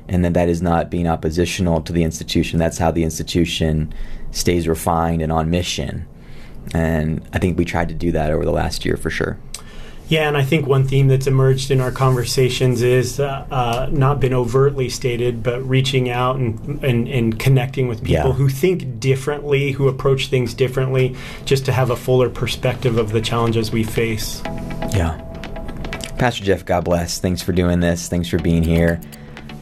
and 0.08 0.24
that 0.24 0.34
that 0.34 0.48
is 0.48 0.60
not 0.60 0.90
being 0.90 1.06
oppositional 1.06 1.80
to 1.82 1.92
the 1.92 2.02
institution. 2.02 2.58
That's 2.58 2.78
how 2.78 2.90
the 2.90 3.04
institution 3.04 3.92
stays 4.30 4.68
refined 4.68 5.22
and 5.22 5.32
on 5.32 5.50
mission. 5.50 6.06
And 6.72 7.26
I 7.32 7.38
think 7.38 7.58
we 7.58 7.64
tried 7.64 7.88
to 7.88 7.94
do 7.94 8.12
that 8.12 8.30
over 8.30 8.44
the 8.44 8.52
last 8.52 8.84
year 8.84 8.96
for 8.96 9.10
sure. 9.10 9.38
Yeah, 10.06 10.28
and 10.28 10.36
I 10.36 10.42
think 10.42 10.66
one 10.66 10.86
theme 10.86 11.08
that's 11.08 11.26
emerged 11.26 11.70
in 11.70 11.80
our 11.80 11.90
conversations 11.90 12.82
is 12.82 13.18
uh, 13.18 13.46
uh, 13.50 13.88
not 13.90 14.20
been 14.20 14.34
overtly 14.34 14.90
stated, 14.90 15.42
but 15.42 15.66
reaching 15.66 16.10
out 16.10 16.36
and, 16.36 16.84
and, 16.84 17.08
and 17.08 17.38
connecting 17.38 17.88
with 17.88 18.00
people 18.04 18.28
yeah. 18.28 18.32
who 18.32 18.50
think 18.50 19.00
differently, 19.00 19.72
who 19.72 19.88
approach 19.88 20.26
things 20.26 20.52
differently, 20.52 21.16
just 21.46 21.64
to 21.64 21.72
have 21.72 21.88
a 21.88 21.96
fuller 21.96 22.28
perspective 22.28 22.98
of 22.98 23.12
the 23.12 23.20
challenges 23.22 23.72
we 23.72 23.82
face. 23.82 24.42
Yeah. 24.92 25.20
Pastor 26.18 26.44
Jeff, 26.44 26.66
God 26.66 26.84
bless. 26.84 27.18
Thanks 27.18 27.40
for 27.40 27.52
doing 27.52 27.80
this. 27.80 28.06
Thanks 28.08 28.28
for 28.28 28.38
being 28.38 28.62
here. 28.62 29.00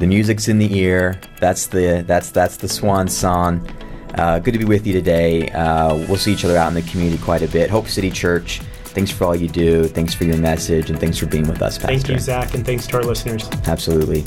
The 0.03 0.09
music's 0.09 0.49
in 0.49 0.59
the 0.59 0.77
ear. 0.77 1.21
That's 1.38 1.69
the 1.69 2.03
that's 2.05 2.33
that's 2.33 2.57
the 2.57 2.67
swan 2.67 3.07
song. 3.07 3.65
Uh, 4.15 4.41
good 4.41 4.51
to 4.51 4.59
be 4.59 4.65
with 4.65 4.85
you 4.85 4.93
today. 4.93 5.49
Uh, 5.51 5.95
we'll 5.95 6.17
see 6.17 6.33
each 6.33 6.45
other 6.45 6.57
out 6.57 6.67
in 6.67 6.75
the 6.75 6.83
community 6.91 7.23
quite 7.23 7.43
a 7.43 7.47
bit. 7.47 7.71
Hope 7.71 7.87
City 7.87 8.11
Church. 8.11 8.59
Thanks 8.87 9.12
for 9.12 9.27
all 9.27 9.37
you 9.37 9.47
do. 9.47 9.85
Thanks 9.85 10.12
for 10.12 10.25
your 10.25 10.38
message, 10.38 10.91
and 10.91 10.99
thanks 10.99 11.19
for 11.19 11.27
being 11.27 11.47
with 11.47 11.62
us, 11.62 11.79
Pastor. 11.79 11.87
Thank 11.87 12.09
you, 12.09 12.19
Zach, 12.19 12.53
and 12.55 12.67
thanks 12.67 12.88
to 12.88 12.97
our 12.97 13.05
listeners. 13.05 13.49
Absolutely. 13.69 14.25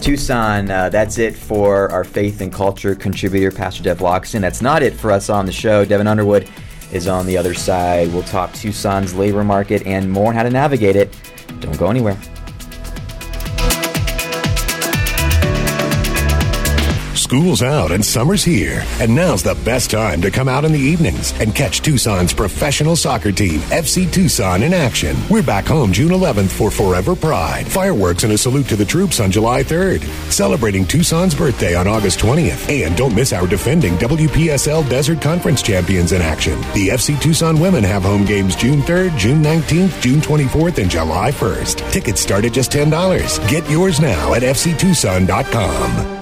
Tucson, 0.00 0.70
uh, 0.70 0.88
that's 0.88 1.18
it 1.18 1.36
for 1.36 1.92
our 1.92 2.02
faith 2.02 2.40
and 2.40 2.50
culture 2.50 2.94
contributor, 2.94 3.50
Pastor 3.50 3.82
Jeff 3.82 3.98
Loxton. 3.98 4.40
That's 4.40 4.62
not 4.62 4.82
it 4.82 4.94
for 4.94 5.12
us 5.12 5.28
on 5.28 5.44
the 5.44 5.52
show. 5.52 5.84
Devin 5.84 6.06
Underwood 6.06 6.48
is 6.92 7.08
on 7.08 7.26
the 7.26 7.36
other 7.36 7.52
side. 7.52 8.10
We'll 8.14 8.22
talk 8.22 8.52
Tucson's 8.52 9.12
labor 9.12 9.44
market 9.44 9.86
and 9.86 10.10
more 10.10 10.28
on 10.28 10.34
how 10.34 10.44
to 10.44 10.50
navigate 10.50 10.96
it. 10.96 11.14
Don't 11.60 11.76
go 11.76 11.90
anywhere. 11.90 12.16
School's 17.30 17.62
out 17.62 17.92
and 17.92 18.04
summer's 18.04 18.42
here. 18.42 18.84
And 18.98 19.14
now's 19.14 19.40
the 19.40 19.54
best 19.64 19.88
time 19.88 20.20
to 20.20 20.32
come 20.32 20.48
out 20.48 20.64
in 20.64 20.72
the 20.72 20.80
evenings 20.80 21.32
and 21.38 21.54
catch 21.54 21.80
Tucson's 21.80 22.34
professional 22.34 22.96
soccer 22.96 23.30
team, 23.30 23.60
FC 23.70 24.12
Tucson, 24.12 24.64
in 24.64 24.74
action. 24.74 25.16
We're 25.30 25.44
back 25.44 25.66
home 25.66 25.92
June 25.92 26.10
11th 26.10 26.50
for 26.50 26.72
Forever 26.72 27.14
Pride. 27.14 27.68
Fireworks 27.68 28.24
and 28.24 28.32
a 28.32 28.36
salute 28.36 28.66
to 28.66 28.74
the 28.74 28.84
troops 28.84 29.20
on 29.20 29.30
July 29.30 29.62
3rd. 29.62 30.02
Celebrating 30.28 30.84
Tucson's 30.84 31.36
birthday 31.36 31.76
on 31.76 31.86
August 31.86 32.18
20th. 32.18 32.68
And 32.68 32.96
don't 32.96 33.14
miss 33.14 33.32
our 33.32 33.46
defending 33.46 33.92
WPSL 33.98 34.90
Desert 34.90 35.22
Conference 35.22 35.62
champions 35.62 36.10
in 36.10 36.22
action. 36.22 36.58
The 36.74 36.88
FC 36.88 37.22
Tucson 37.22 37.60
women 37.60 37.84
have 37.84 38.02
home 38.02 38.24
games 38.24 38.56
June 38.56 38.80
3rd, 38.80 39.16
June 39.16 39.40
19th, 39.40 40.02
June 40.02 40.20
24th, 40.20 40.78
and 40.78 40.90
July 40.90 41.30
1st. 41.30 41.92
Tickets 41.92 42.20
start 42.20 42.44
at 42.44 42.52
just 42.52 42.72
$10. 42.72 43.48
Get 43.48 43.70
yours 43.70 44.00
now 44.00 44.34
at 44.34 44.42
fctucson.com. 44.42 46.19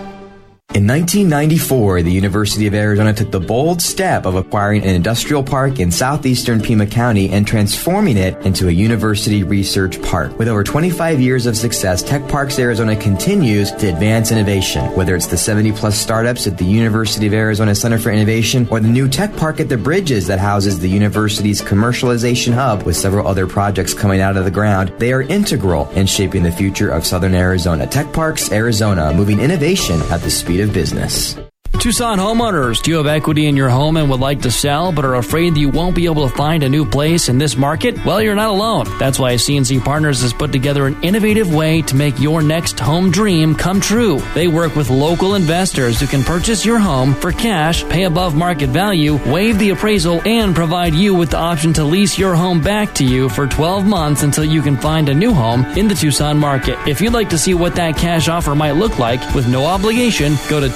In 0.74 0.86
1994, 0.86 2.02
the 2.02 2.12
University 2.12 2.66
of 2.66 2.74
Arizona 2.74 3.14
took 3.14 3.30
the 3.30 3.40
bold 3.40 3.80
step 3.80 4.26
of 4.26 4.34
acquiring 4.34 4.82
an 4.82 4.90
industrial 4.94 5.42
park 5.42 5.80
in 5.80 5.90
southeastern 5.90 6.60
Pima 6.60 6.86
County 6.86 7.30
and 7.30 7.46
transforming 7.46 8.18
it 8.18 8.36
into 8.44 8.68
a 8.68 8.70
university 8.70 9.42
research 9.42 10.00
park. 10.02 10.38
With 10.38 10.46
over 10.46 10.62
25 10.62 11.22
years 11.22 11.46
of 11.46 11.56
success, 11.56 12.02
Tech 12.02 12.28
Parks 12.28 12.58
Arizona 12.58 12.94
continues 12.94 13.72
to 13.72 13.88
advance 13.88 14.30
innovation. 14.30 14.84
Whether 14.94 15.16
it's 15.16 15.26
the 15.26 15.38
70 15.38 15.72
plus 15.72 15.98
startups 15.98 16.46
at 16.46 16.58
the 16.58 16.66
University 16.66 17.26
of 17.26 17.32
Arizona 17.32 17.74
Center 17.74 17.98
for 17.98 18.10
Innovation 18.10 18.68
or 18.70 18.78
the 18.78 18.88
new 18.88 19.08
Tech 19.08 19.34
Park 19.36 19.60
at 19.60 19.70
the 19.70 19.78
Bridges 19.78 20.26
that 20.26 20.38
houses 20.38 20.78
the 20.78 20.90
university's 20.90 21.62
commercialization 21.62 22.52
hub 22.52 22.82
with 22.82 22.94
several 22.94 23.26
other 23.26 23.46
projects 23.46 23.94
coming 23.94 24.20
out 24.20 24.36
of 24.36 24.44
the 24.44 24.50
ground, 24.50 24.92
they 24.98 25.14
are 25.14 25.22
integral 25.22 25.88
in 25.92 26.06
shaping 26.06 26.42
the 26.42 26.52
future 26.52 26.90
of 26.90 27.06
southern 27.06 27.34
Arizona. 27.34 27.86
Tech 27.86 28.12
Parks 28.12 28.52
Arizona, 28.52 29.14
moving 29.14 29.40
innovation 29.40 30.02
at 30.10 30.20
the 30.20 30.30
speed 30.30 30.57
of 30.60 30.72
business. 30.72 31.36
Tucson 31.78 32.18
homeowners, 32.18 32.82
do 32.82 32.90
you 32.90 32.96
have 32.96 33.06
equity 33.06 33.46
in 33.46 33.56
your 33.56 33.68
home 33.68 33.96
and 33.96 34.10
would 34.10 34.18
like 34.18 34.42
to 34.42 34.50
sell 34.50 34.90
but 34.90 35.04
are 35.04 35.14
afraid 35.14 35.54
that 35.54 35.60
you 35.60 35.68
won't 35.68 35.94
be 35.94 36.06
able 36.06 36.28
to 36.28 36.34
find 36.34 36.64
a 36.64 36.68
new 36.68 36.84
place 36.84 37.28
in 37.28 37.38
this 37.38 37.56
market? 37.56 38.04
Well, 38.04 38.20
you're 38.20 38.34
not 38.34 38.50
alone. 38.50 38.86
That's 38.98 39.20
why 39.20 39.34
CNC 39.34 39.84
Partners 39.84 40.20
has 40.22 40.32
put 40.32 40.50
together 40.50 40.88
an 40.88 41.00
innovative 41.04 41.54
way 41.54 41.82
to 41.82 41.94
make 41.94 42.18
your 42.18 42.42
next 42.42 42.80
home 42.80 43.12
dream 43.12 43.54
come 43.54 43.80
true. 43.80 44.18
They 44.34 44.48
work 44.48 44.74
with 44.74 44.90
local 44.90 45.36
investors 45.36 46.00
who 46.00 46.08
can 46.08 46.24
purchase 46.24 46.64
your 46.64 46.80
home 46.80 47.14
for 47.14 47.30
cash, 47.30 47.84
pay 47.84 48.04
above 48.04 48.34
market 48.34 48.70
value, 48.70 49.14
waive 49.32 49.60
the 49.60 49.70
appraisal, 49.70 50.20
and 50.26 50.56
provide 50.56 50.94
you 50.94 51.14
with 51.14 51.30
the 51.30 51.38
option 51.38 51.72
to 51.74 51.84
lease 51.84 52.18
your 52.18 52.34
home 52.34 52.60
back 52.60 52.92
to 52.96 53.04
you 53.04 53.28
for 53.28 53.46
12 53.46 53.86
months 53.86 54.24
until 54.24 54.44
you 54.44 54.62
can 54.62 54.76
find 54.76 55.08
a 55.08 55.14
new 55.14 55.32
home 55.32 55.64
in 55.78 55.86
the 55.86 55.94
Tucson 55.94 56.38
market. 56.38 56.76
If 56.88 57.00
you'd 57.00 57.12
like 57.12 57.30
to 57.30 57.38
see 57.38 57.54
what 57.54 57.76
that 57.76 57.96
cash 57.96 58.28
offer 58.28 58.56
might 58.56 58.72
look 58.72 58.98
like 58.98 59.20
with 59.32 59.48
no 59.48 59.64
obligation, 59.64 60.34
go 60.48 60.58
to 60.58 60.68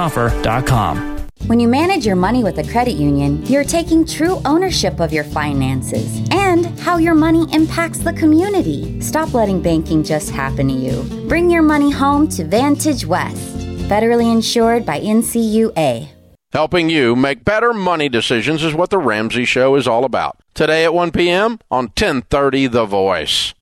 TucsonCashOffer.com. 0.00 1.18
When 1.46 1.58
you 1.58 1.68
manage 1.68 2.06
your 2.06 2.16
money 2.16 2.44
with 2.44 2.58
a 2.58 2.70
credit 2.70 2.94
union, 2.94 3.44
you're 3.46 3.64
taking 3.64 4.06
true 4.06 4.40
ownership 4.44 5.00
of 5.00 5.12
your 5.12 5.24
finances 5.24 6.26
and 6.30 6.66
how 6.80 6.98
your 6.98 7.14
money 7.14 7.46
impacts 7.52 7.98
the 7.98 8.12
community. 8.12 9.00
Stop 9.00 9.34
letting 9.34 9.60
banking 9.62 10.04
just 10.04 10.30
happen 10.30 10.68
to 10.68 10.74
you. 10.74 11.02
Bring 11.28 11.50
your 11.50 11.62
money 11.62 11.90
home 11.90 12.28
to 12.28 12.44
Vantage 12.44 13.06
West. 13.06 13.56
Federally 13.88 14.30
insured 14.30 14.86
by 14.86 15.00
NCUA. 15.00 16.08
Helping 16.52 16.90
you 16.90 17.16
make 17.16 17.44
better 17.44 17.72
money 17.72 18.08
decisions 18.08 18.62
is 18.62 18.74
what 18.74 18.90
the 18.90 18.98
Ramsey 18.98 19.44
Show 19.44 19.76
is 19.76 19.88
all 19.88 20.04
about. 20.04 20.36
Today 20.54 20.84
at 20.84 20.92
1 20.92 21.12
p.m. 21.12 21.58
on 21.70 21.84
1030 21.84 22.66
The 22.66 22.84
Voice. 22.86 23.54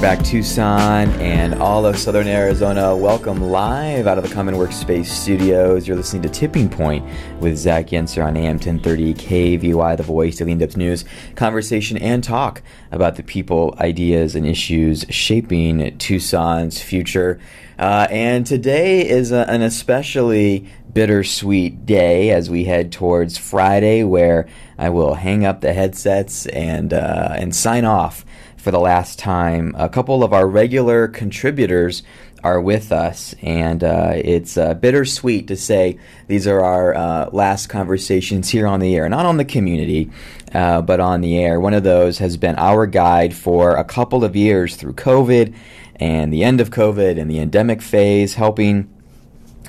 Back 0.00 0.24
Tucson 0.24 1.10
and 1.20 1.56
all 1.56 1.84
of 1.84 1.98
Southern 1.98 2.26
Arizona. 2.26 2.96
Welcome 2.96 3.50
live 3.50 4.06
out 4.06 4.16
of 4.16 4.26
the 4.26 4.34
Common 4.34 4.54
Workspace 4.54 5.04
Studios. 5.04 5.86
You're 5.86 5.98
listening 5.98 6.22
to 6.22 6.30
Tipping 6.30 6.70
Point 6.70 7.04
with 7.38 7.58
Zach 7.58 7.88
Yenser 7.88 8.24
on 8.24 8.34
AM 8.34 8.56
1030 8.56 9.12
KVOI, 9.12 9.98
The 9.98 10.02
Voice, 10.02 10.40
of 10.40 10.46
the 10.46 10.52
In-Depth 10.52 10.78
News, 10.78 11.04
conversation 11.34 11.98
and 11.98 12.24
talk 12.24 12.62
about 12.90 13.16
the 13.16 13.22
people, 13.22 13.74
ideas, 13.78 14.34
and 14.34 14.46
issues 14.46 15.04
shaping 15.10 15.98
Tucson's 15.98 16.80
future. 16.80 17.38
Uh, 17.78 18.06
and 18.10 18.46
today 18.46 19.06
is 19.06 19.32
a, 19.32 19.44
an 19.50 19.60
especially 19.60 20.66
bittersweet 20.94 21.84
day 21.84 22.30
as 22.30 22.48
we 22.48 22.64
head 22.64 22.90
towards 22.90 23.36
Friday, 23.36 24.02
where 24.04 24.48
I 24.78 24.88
will 24.88 25.12
hang 25.12 25.44
up 25.44 25.60
the 25.60 25.74
headsets 25.74 26.46
and 26.46 26.94
uh, 26.94 27.34
and 27.36 27.54
sign 27.54 27.84
off 27.84 28.24
for 28.60 28.70
the 28.70 28.80
last 28.80 29.18
time. 29.18 29.74
A 29.76 29.88
couple 29.88 30.22
of 30.22 30.32
our 30.32 30.46
regular 30.46 31.08
contributors 31.08 32.02
are 32.42 32.60
with 32.60 32.92
us, 32.92 33.34
and 33.42 33.82
uh, 33.82 34.12
it's 34.14 34.56
uh, 34.56 34.74
bittersweet 34.74 35.48
to 35.48 35.56
say 35.56 35.98
these 36.26 36.46
are 36.46 36.62
our 36.62 36.94
uh, 36.94 37.30
last 37.32 37.66
conversations 37.68 38.48
here 38.48 38.66
on 38.66 38.80
the 38.80 38.94
air, 38.94 39.08
not 39.08 39.26
on 39.26 39.36
the 39.36 39.44
community, 39.44 40.10
uh, 40.54 40.80
but 40.80 41.00
on 41.00 41.20
the 41.20 41.38
air. 41.38 41.60
One 41.60 41.74
of 41.74 41.82
those 41.82 42.18
has 42.18 42.36
been 42.36 42.56
our 42.56 42.86
guide 42.86 43.34
for 43.34 43.76
a 43.76 43.84
couple 43.84 44.24
of 44.24 44.36
years 44.36 44.76
through 44.76 44.94
COVID 44.94 45.54
and 45.96 46.32
the 46.32 46.44
end 46.44 46.60
of 46.60 46.70
COVID 46.70 47.20
and 47.20 47.30
the 47.30 47.40
endemic 47.40 47.82
phase, 47.82 48.34
helping 48.34 48.88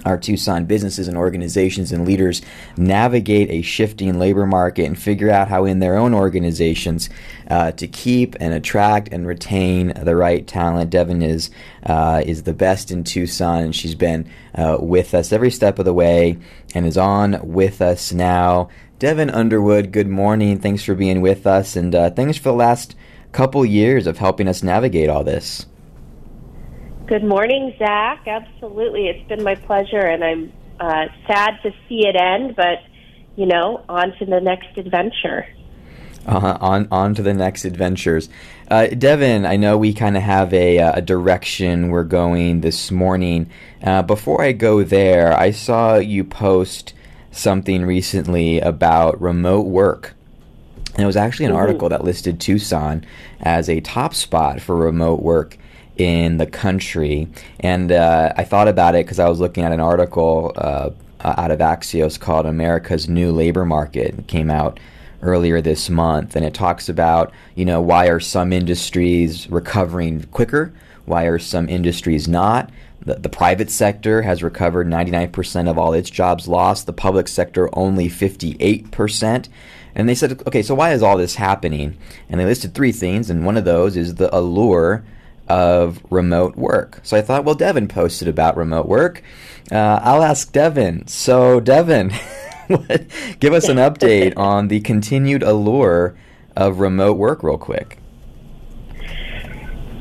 our 0.06 0.18
Tucson 0.18 0.66
businesses 0.66 1.08
and 1.08 1.18
organizations 1.18 1.92
and 1.92 2.06
leaders 2.06 2.42
navigate 2.78 3.50
a 3.50 3.62
shifting 3.62 4.18
labor 4.18 4.46
market 4.46 4.86
and 4.86 5.00
figure 5.00 5.30
out 5.30 5.48
how, 5.48 5.66
in 5.66 5.80
their 5.80 5.98
own 5.98 6.14
organizations, 6.14 7.10
uh, 7.50 7.72
to 7.74 7.88
keep 7.88 8.36
and 8.40 8.54
attract 8.54 9.10
and 9.12 9.28
retain 9.28 9.94
the 10.02 10.16
right 10.16 10.48
talent. 10.48 10.90
Devin 10.90 11.22
is 11.22 11.52
uh, 11.86 12.22
is 12.26 12.44
the 12.44 12.54
best 12.54 12.92
in 12.92 13.04
Tucson, 13.04 13.64
and 13.64 13.76
she's 13.76 13.96
been 13.96 14.30
uh, 14.56 14.78
with 14.80 15.14
us 15.14 15.32
every 15.32 15.52
step 15.52 15.80
of 15.80 15.86
the 15.86 15.94
way 15.94 16.38
and 16.74 16.86
is 16.86 16.98
on 16.98 17.40
with 17.44 17.82
us 17.82 18.12
now. 18.12 18.70
Devin 19.00 19.32
Underwood, 19.32 19.92
good 19.92 20.08
morning. 20.08 20.60
Thanks 20.60 20.84
for 20.84 20.94
being 20.94 21.22
with 21.22 21.48
us, 21.48 21.76
and 21.76 21.96
uh, 21.96 22.12
thanks 22.12 22.38
for 22.38 22.50
the 22.50 22.54
last 22.54 22.96
couple 23.32 23.66
years 23.66 24.08
of 24.08 24.18
helping 24.18 24.48
us 24.48 24.62
navigate 24.62 25.10
all 25.10 25.24
this. 25.24 25.66
Good 27.12 27.26
morning, 27.26 27.76
Zach. 27.78 28.26
Absolutely. 28.26 29.08
It's 29.08 29.28
been 29.28 29.44
my 29.44 29.56
pleasure, 29.56 30.00
and 30.00 30.24
I'm 30.24 30.54
uh, 30.80 31.08
sad 31.28 31.60
to 31.62 31.74
see 31.90 32.08
it 32.08 32.16
end, 32.16 32.56
but, 32.56 32.78
you 33.36 33.46
know, 33.46 33.84
on 33.90 34.18
to 34.20 34.26
the 34.26 34.40
next 34.40 34.78
adventure. 34.78 35.46
Uh, 36.26 36.58
on 36.62 36.88
on 36.90 37.14
to 37.16 37.22
the 37.22 37.34
next 37.34 37.66
adventures. 37.66 38.30
Uh, 38.70 38.88
Devin, 38.88 39.46
I 39.46 39.58
know 39.58 39.78
we 39.78 39.94
kind 39.94 40.16
of 40.16 40.24
have 40.24 40.54
a, 40.54 40.80
uh, 40.80 41.00
a, 41.00 41.02
direction 41.02 41.90
we're 41.90 42.06
going 42.06 42.62
this 42.62 42.92
morning. 42.92 43.52
Uh, 43.84 44.04
before 44.04 44.42
I 44.42 44.54
go 44.54 44.82
there, 44.82 45.38
I 45.38 45.52
saw 45.52 45.98
you 45.98 46.24
post 46.24 46.94
something 47.30 47.86
recently 47.86 48.62
about 48.62 49.20
remote 49.20 49.66
work. 49.66 50.14
And 50.94 51.04
it 51.04 51.08
was 51.08 51.18
actually 51.18 51.48
an 51.48 51.52
mm-hmm. 51.52 51.60
article 51.60 51.90
that 51.90 52.06
listed 52.06 52.40
Tucson 52.40 53.06
as 53.42 53.68
a 53.68 53.82
top 53.82 54.14
spot 54.14 54.62
for 54.62 54.78
remote 54.78 55.22
work 55.22 55.58
in 56.02 56.38
the 56.38 56.46
country. 56.46 57.28
And 57.60 57.92
uh, 57.92 58.34
I 58.36 58.44
thought 58.44 58.68
about 58.68 58.96
it 58.96 59.06
because 59.06 59.20
I 59.20 59.30
was 59.30 59.40
looking 59.40 59.64
at 59.64 59.72
an 59.72 59.80
article 59.80 60.52
uh, 60.56 60.90
out 61.24 61.52
of 61.52 61.60
Axios 61.60 62.20
called 62.20 62.46
America's 62.46 63.08
New 63.08 63.32
Labor 63.32 63.66
Market. 63.66 64.18
It 64.18 64.28
came 64.28 64.50
out 64.50 64.80
earlier 65.22 65.62
this 65.62 65.90
month. 65.90 66.36
And 66.36 66.44
it 66.44 66.54
talks 66.54 66.90
about, 66.90 67.32
you 67.56 67.66
know, 67.66 67.80
why 67.80 68.08
are 68.08 68.20
some 68.20 68.52
industries 68.52 69.50
recovering 69.50 70.24
quicker? 70.32 70.74
Why 71.06 71.26
are 71.26 71.40
some 71.40 71.70
industries 71.70 72.28
not? 72.28 72.70
The, 73.02 73.16
the 73.16 73.30
private 73.30 73.70
sector 73.70 74.22
has 74.22 74.44
recovered 74.44 74.88
99% 74.88 75.70
of 75.70 75.78
all 75.78 75.94
its 75.94 76.10
jobs 76.10 76.48
lost, 76.48 76.86
the 76.86 76.94
public 76.94 77.28
sector 77.28 77.70
only 77.74 78.08
58%. 78.08 79.48
And 79.94 80.08
they 80.08 80.16
said, 80.16 80.42
okay, 80.48 80.62
so 80.62 80.76
why 80.76 80.94
is 80.94 81.04
all 81.04 81.18
this 81.18 81.36
happening? 81.36 81.98
And 82.30 82.40
they 82.40 82.46
listed 82.46 82.74
three 82.74 82.92
things, 82.92 83.30
and 83.30 83.46
one 83.46 83.58
of 83.58 83.66
those 83.66 83.98
is 83.98 84.16
the 84.16 84.34
allure 84.36 85.04
of 85.52 86.02
remote 86.10 86.56
work. 86.56 87.02
So 87.04 87.18
I 87.18 87.22
thought, 87.22 87.44
well, 87.44 87.56
Devin 87.56 87.90
posted 87.90 88.30
about 88.30 88.56
remote 88.56 88.88
work. 88.88 89.22
Uh, 89.70 90.00
I'll 90.02 90.24
ask 90.24 90.50
Devin. 90.54 91.08
So, 91.08 91.60
Devin, 91.60 92.14
give 93.40 93.52
us 93.52 93.68
an 93.68 93.76
update 93.90 94.34
on 94.38 94.70
the 94.70 94.80
continued 94.80 95.44
allure 95.44 96.16
of 96.56 96.80
remote 96.80 97.18
work, 97.18 97.44
real 97.44 97.58
quick. 97.58 98.00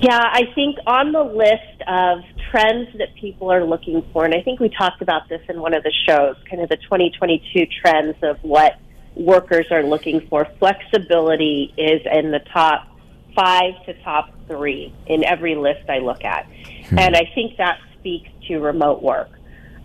Yeah, 0.01 0.21
I 0.23 0.45
think 0.55 0.79
on 0.87 1.11
the 1.11 1.25
list 1.25 1.83
of 1.89 2.21
trends 2.51 2.89
that 2.99 3.13
people 3.17 3.51
are 3.51 3.65
looking 3.65 4.07
for, 4.13 4.25
and 4.25 4.33
I 4.33 4.43
think 4.43 4.61
we 4.61 4.69
talked 4.69 5.03
about 5.03 5.29
this 5.29 5.43
in 5.49 5.61
one 5.61 5.75
of 5.75 5.83
the 5.83 5.93
shows, 6.07 6.37
kind 6.49 6.63
of 6.63 6.69
the 6.69 6.77
2022 6.77 7.67
trends 7.83 8.17
of 8.23 8.39
what 8.43 8.79
workers 9.17 9.67
are 9.73 9.83
looking 9.83 10.27
for, 10.29 10.47
flexibility 10.61 11.75
is 11.77 12.03
in 12.11 12.31
the 12.31 12.41
top 12.53 12.87
five 13.35 13.75
to 13.87 13.95
top 14.03 14.31
three 14.49 14.93
in 15.07 15.25
every 15.25 15.55
list 15.55 15.89
I 15.89 15.99
look 15.99 16.25
at. 16.25 16.47
Hmm. 16.89 16.99
And 16.99 17.17
I 17.17 17.31
think 17.35 17.57
that 17.59 17.79
speaks 17.99 18.31
to 18.49 18.59
remote 18.59 19.03
work. 19.03 19.31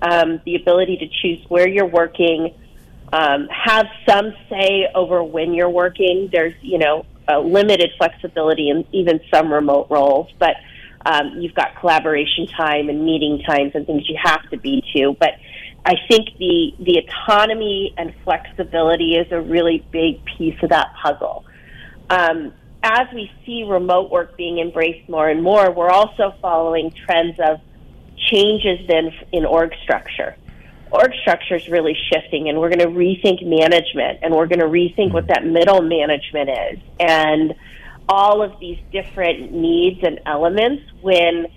Um, 0.01 0.41
the 0.45 0.55
ability 0.55 0.97
to 0.97 1.07
choose 1.07 1.43
where 1.49 1.67
you're 1.67 1.85
working, 1.85 2.53
um, 3.13 3.47
have 3.47 3.87
some 4.07 4.33
say 4.49 4.87
over 4.93 5.23
when 5.23 5.53
you're 5.53 5.69
working. 5.69 6.29
There's, 6.31 6.53
you 6.61 6.77
know, 6.77 7.05
limited 7.27 7.91
flexibility 7.97 8.69
in 8.69 8.85
even 8.91 9.19
some 9.33 9.51
remote 9.51 9.87
roles, 9.89 10.31
but 10.37 10.55
um, 11.05 11.39
you've 11.39 11.53
got 11.53 11.75
collaboration 11.79 12.47
time 12.47 12.89
and 12.89 13.05
meeting 13.05 13.41
times 13.43 13.71
and 13.75 13.85
things 13.85 14.07
you 14.09 14.17
have 14.21 14.47
to 14.49 14.57
be 14.57 14.83
to. 14.95 15.15
But 15.19 15.35
I 15.85 15.95
think 16.07 16.37
the 16.37 16.73
the 16.79 16.97
autonomy 16.99 17.93
and 17.97 18.13
flexibility 18.23 19.15
is 19.15 19.31
a 19.31 19.39
really 19.39 19.85
big 19.91 20.23
piece 20.25 20.61
of 20.63 20.69
that 20.69 20.93
puzzle. 21.01 21.45
Um, 22.09 22.53
as 22.85 23.07
we 23.15 23.31
see 23.45 23.63
remote 23.63 24.11
work 24.11 24.37
being 24.37 24.59
embraced 24.59 25.09
more 25.09 25.27
and 25.27 25.41
more, 25.41 25.71
we're 25.71 25.89
also 25.89 26.35
following 26.39 26.91
trends 26.91 27.39
of 27.39 27.59
changes 28.15 28.87
then 28.87 29.11
in 29.31 29.43
org 29.43 29.73
structure. 29.83 30.35
Org 30.91 31.11
structure 31.21 31.55
is 31.55 31.67
really 31.67 31.97
shifting, 32.13 32.47
and 32.47 32.59
we're 32.59 32.69
going 32.69 32.79
to 32.79 32.95
rethink 32.95 33.43
management, 33.43 34.19
and 34.21 34.35
we're 34.35 34.45
going 34.45 34.59
to 34.59 34.67
rethink 34.67 35.13
what 35.13 35.27
that 35.27 35.43
middle 35.43 35.81
management 35.81 36.49
is, 36.49 36.79
and 36.99 37.55
all 38.07 38.43
of 38.43 38.59
these 38.59 38.77
different 38.91 39.51
needs 39.51 40.01
and 40.03 40.19
elements. 40.27 40.83
When 41.01 41.47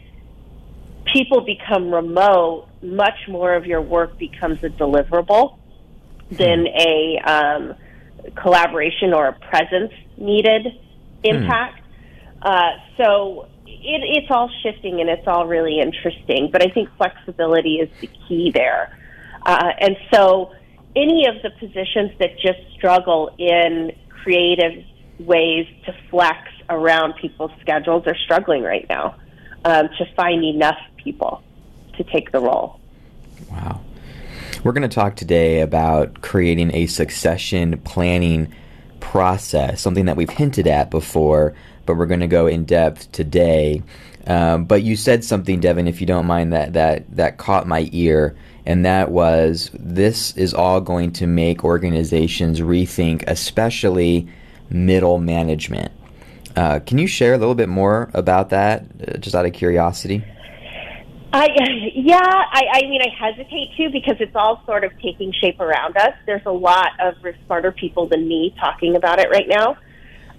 people 1.12 1.42
become 1.42 1.92
remote, 1.92 2.68
much 2.82 3.28
more 3.28 3.54
of 3.54 3.66
your 3.66 3.82
work 3.82 4.18
becomes 4.18 4.64
a 4.64 4.70
deliverable 4.70 5.58
than 6.30 6.66
a 6.66 7.18
um, 7.22 7.74
collaboration 8.34 9.12
or 9.12 9.28
a 9.28 9.32
presence 9.34 9.92
needed 10.16 10.66
impact. 11.24 11.81
Hmm. 12.42 12.48
Uh, 12.48 12.70
so 12.96 13.48
it, 13.66 14.02
it's 14.04 14.31
all 14.31 14.50
shifting 14.62 15.00
and 15.00 15.09
it's 15.09 15.26
all 15.26 15.46
really 15.46 15.81
interesting. 15.81 16.50
But 16.50 16.62
I 16.62 16.72
think 16.72 16.88
flexibility 16.96 17.76
is 17.76 17.88
the 18.00 18.09
key 18.28 18.50
there. 18.52 18.96
Uh, 19.44 19.72
and 19.81 19.96
so 20.12 20.52
any 20.96 21.26
of 21.26 21.42
the 21.42 21.50
positions 21.50 22.12
that 22.18 22.38
just 22.38 22.59
struggle 22.74 23.35
in 23.38 23.92
creative 24.09 24.85
ways 25.20 25.66
to 25.87 25.94
flex 26.11 26.38
around 26.68 27.14
people's 27.14 27.52
schedules 27.61 28.07
are 28.07 28.16
struggling 28.24 28.62
right 28.62 28.87
now 28.88 29.16
um, 29.64 29.88
to 29.98 30.07
find 30.14 30.44
enough 30.44 30.78
people 30.96 31.42
to 31.96 32.04
take 32.04 32.31
the 32.33 32.40
role. 32.40 32.81
Wow. 33.50 33.81
We're 34.64 34.72
going 34.72 34.88
to 34.88 34.94
talk 34.94 35.16
today 35.16 35.61
about 35.61 36.20
creating 36.20 36.74
a 36.74 36.87
succession 36.87 37.81
planning 37.83 38.54
process, 39.00 39.80
something 39.80 40.06
that 40.06 40.16
we've 40.16 40.30
hinted 40.30 40.66
at 40.66 40.90
before, 40.90 41.54
but 41.87 41.96
we're 41.96 42.06
going 42.06 42.20
to 42.20 42.26
go 42.26 42.46
in 42.46 42.64
depth 42.64 43.11
today. 43.12 43.82
Um, 44.26 44.64
but 44.64 44.82
you 44.82 44.96
said 44.96 45.24
something, 45.24 45.61
Devin, 45.61 45.88
if 45.88 46.00
you 46.00 46.06
don't 46.06 46.26
mind, 46.26 46.52
that, 46.52 46.74
that, 46.74 47.16
that 47.16 47.38
caught 47.38 47.66
my 47.66 47.88
ear, 47.92 48.37
and 48.66 48.84
that 48.84 49.11
was 49.11 49.70
this 49.72 50.37
is 50.37 50.52
all 50.52 50.80
going 50.82 51.12
to 51.12 51.26
make 51.26 51.64
organizations 51.64 52.61
rethink, 52.61 53.24
especially 53.26 54.28
middle 54.68 55.18
management. 55.18 55.90
Uh, 56.54 56.80
can 56.80 56.98
you 56.98 57.06
share 57.06 57.32
a 57.34 57.38
little 57.38 57.54
bit 57.54 57.68
more 57.68 58.11
about 58.12 58.50
that, 58.50 58.84
uh, 59.06 59.16
just 59.18 59.34
out 59.34 59.46
of 59.46 59.52
curiosity? 59.52 60.22
I 61.32 61.48
yeah, 61.94 62.20
I, 62.22 62.62
I 62.72 62.80
mean 62.82 63.02
I 63.02 63.08
hesitate 63.14 63.76
to 63.76 63.90
because 63.90 64.16
it's 64.20 64.34
all 64.34 64.62
sort 64.64 64.84
of 64.84 64.92
taking 65.00 65.32
shape 65.32 65.60
around 65.60 65.96
us. 65.96 66.14
There's 66.24 66.46
a 66.46 66.52
lot 66.52 66.92
of 67.00 67.16
smarter 67.44 67.70
people 67.70 68.06
than 68.06 68.26
me 68.26 68.54
talking 68.58 68.96
about 68.96 69.18
it 69.18 69.28
right 69.30 69.48
now. 69.48 69.76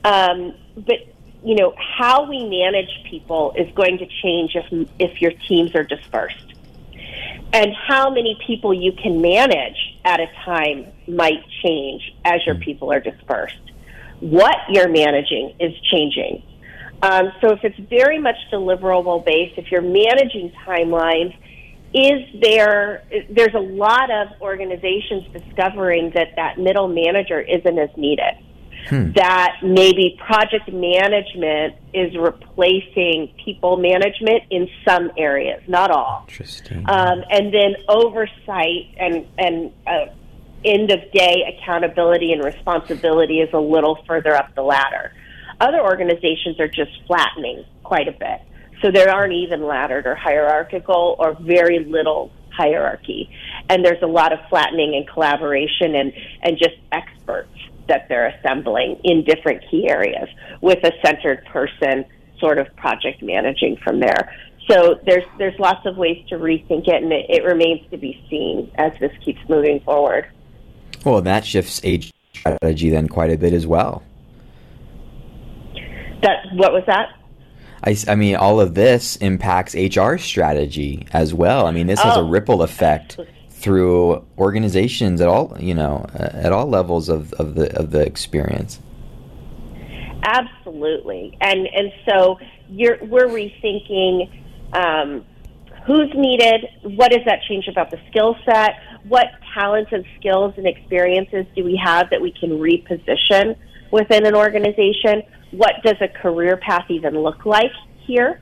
Um, 0.04 0.56
but 0.76 0.98
you 1.44 1.56
know 1.56 1.76
how 1.78 2.28
we 2.28 2.44
manage 2.44 2.90
people 3.10 3.54
is 3.56 3.72
going 3.76 4.00
to 4.00 4.08
change 4.24 4.56
if 4.56 4.90
if 4.98 5.22
your 5.22 5.32
teams 5.32 5.76
are 5.76 5.84
dispersed, 5.84 6.54
and 7.54 7.72
how 7.88 8.10
many 8.10 8.40
people 8.48 8.74
you 8.74 8.92
can 8.92 9.22
manage 9.22 9.78
at 10.04 10.20
a 10.20 10.28
time 10.44 10.88
might 11.08 11.44
change 11.64 12.16
as 12.26 12.44
your 12.48 12.56
people 12.56 12.92
are 12.92 13.00
dispersed. 13.00 13.58
What 14.22 14.58
you're 14.70 14.90
managing 14.90 15.56
is 15.60 15.80
changing. 15.84 16.44
Um, 17.02 17.32
so 17.42 17.52
if 17.52 17.64
it's 17.64 17.80
very 17.90 18.20
much 18.20 18.36
deliverable 18.52 19.26
based, 19.26 19.58
if 19.58 19.72
you're 19.72 19.82
managing 19.82 20.52
timelines, 20.66 21.36
is 21.94 22.22
there 22.42 23.04
there's 23.30 23.54
a 23.56 23.60
lot 23.60 24.12
of 24.12 24.28
organizations 24.42 25.24
discovering 25.34 26.12
that 26.14 26.36
that 26.36 26.60
middle 26.60 26.88
manager 26.88 27.40
isn't 27.40 27.80
as 27.80 27.90
needed. 27.98 28.36
Hmm. 28.88 29.12
that 29.12 29.58
maybe 29.62 30.18
project 30.26 30.72
management 30.72 31.76
is 31.94 32.16
replacing 32.16 33.34
people 33.44 33.76
management 33.76 34.44
in 34.50 34.70
some 34.88 35.12
areas 35.18 35.62
not 35.68 35.92
all. 35.92 36.24
Interesting. 36.30 36.90
Um, 36.90 37.22
and 37.30 37.54
then 37.54 37.76
oversight 37.90 38.96
and 38.98 39.28
and 39.38 39.74
uh, 39.86 40.06
end 40.64 40.92
of 40.92 41.12
day 41.12 41.58
accountability 41.58 42.32
and 42.32 42.42
responsibility 42.42 43.42
is 43.42 43.50
a 43.54 43.60
little 43.60 43.98
further 44.08 44.34
up 44.34 44.56
the 44.56 44.62
ladder 44.62 45.14
other 45.60 45.82
organizations 45.82 46.60
are 46.60 46.68
just 46.68 46.92
flattening 47.08 47.66
quite 47.84 48.08
a 48.08 48.12
bit. 48.12 48.42
So 48.82 48.92
there 48.92 49.10
aren't 49.10 49.34
even 49.34 49.66
laddered 49.66 50.06
or 50.06 50.16
hierarchical 50.16 51.16
or 51.20 51.36
very 51.42 51.80
little 51.80 52.32
hierarchy. 52.52 53.30
And 53.70 53.84
there's 53.84 54.02
a 54.02 54.08
lot 54.08 54.32
of 54.34 54.40
flattening 54.50 54.96
and 54.96 55.08
collaboration 55.08 55.96
and, 55.96 56.14
and 56.44 56.58
just 56.58 56.76
experts 56.92 57.52
that 57.88 58.08
they're 58.08 58.28
assembling 58.28 59.00
in 59.04 59.24
different 59.24 59.64
key 59.70 59.90
areas 59.90 60.30
with 60.62 60.80
a 60.84 60.92
centered 61.04 61.44
person 61.46 62.06
sort 62.40 62.58
of 62.58 62.74
project 62.76 63.22
managing 63.22 63.78
from 63.84 64.00
there. 64.00 64.34
So 64.70 65.00
there's 65.06 65.24
there's 65.40 65.58
lots 65.60 65.86
of 65.86 65.98
ways 65.98 66.24
to 66.30 66.36
rethink 66.36 66.88
it, 66.88 67.04
and 67.04 67.12
it, 67.12 67.26
it 67.28 67.44
remains 67.44 67.90
to 67.90 67.98
be 67.98 68.24
seen 68.30 68.72
as 68.76 68.94
this 69.00 69.12
keeps 69.26 69.40
moving 69.50 69.80
forward. 69.80 70.30
Well, 71.04 71.22
that 71.22 71.44
shifts 71.44 71.82
HR 71.84 72.12
strategy 72.34 72.90
then 72.90 73.08
quite 73.08 73.32
a 73.32 73.38
bit 73.38 73.54
as 73.54 73.66
well. 73.66 74.04
That 76.22 76.46
what 76.54 76.74
was 76.74 76.84
that? 76.88 77.16
I, 77.84 77.96
I 78.08 78.16
mean, 78.16 78.36
all 78.36 78.60
of 78.60 78.74
this 78.74 79.16
impacts 79.18 79.74
HR 79.74 80.18
strategy 80.18 81.08
as 81.14 81.34
well. 81.34 81.66
I 81.66 81.72
mean, 81.72 81.88
this 81.88 82.00
has 82.02 82.18
a 82.18 82.20
oh. 82.20 82.28
ripple 82.28 82.62
effect 82.62 83.18
through 83.50 84.26
organizations 84.38 85.22
at 85.22 85.28
all, 85.28 85.56
you 85.60 85.74
know, 85.74 86.06
uh, 86.14 86.30
at 86.34 86.52
all 86.52 86.68
levels 86.68 87.10
of, 87.10 87.34
of 87.34 87.56
the 87.56 87.76
of 87.78 87.92
the 87.92 88.06
experience. 88.06 88.80
Absolutely, 90.24 91.38
and 91.42 91.68
and 91.68 91.92
so 92.08 92.40
you're 92.70 92.98
we're 93.06 93.28
rethinking 93.28 94.30
um, 94.74 95.26
who's 95.86 96.12
needed. 96.14 96.68
What 96.84 97.12
does 97.12 97.26
that 97.26 97.42
change 97.48 97.68
about 97.68 97.92
the 97.92 98.00
skill 98.10 98.36
set? 98.46 98.76
What 99.08 99.28
talents 99.54 99.92
and 99.94 100.06
skills 100.20 100.54
and 100.58 100.68
experiences 100.68 101.46
do 101.56 101.64
we 101.64 101.80
have 101.84 102.10
that 102.10 102.22
we 102.22 102.32
can 102.32 102.52
reposition 102.52 103.56
within 103.92 104.26
an 104.26 104.36
organization? 104.36 105.24
What 105.52 105.76
does 105.84 105.98
a 106.02 106.08
career 106.08 106.58
path 106.58 106.86
even 106.90 107.18
look 107.20 107.46
like 107.46 107.72
here? 108.06 108.42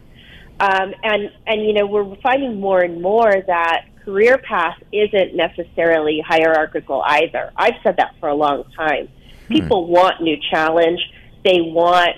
Um, 0.60 0.93
and 1.04 1.32
and 1.46 1.62
you 1.63 1.74
know 1.74 1.86
we're 1.86 2.15
finding 2.17 2.60
more 2.60 2.82
and 2.82 3.02
more 3.02 3.32
that 3.46 3.86
career 4.04 4.38
path 4.38 4.78
isn't 4.91 5.36
necessarily 5.36 6.24
hierarchical 6.26 7.04
either. 7.06 7.52
I've 7.56 7.76
said 7.84 7.98
that 7.98 8.15
for 8.20 8.30
a 8.30 8.36
long 8.36 8.63
time. 8.76 9.10
Hmm. 9.48 9.54
People 9.54 9.88
want 9.88 10.22
new 10.22 10.38
challenge. 10.50 11.00
They 11.43 11.62
want 11.62 12.15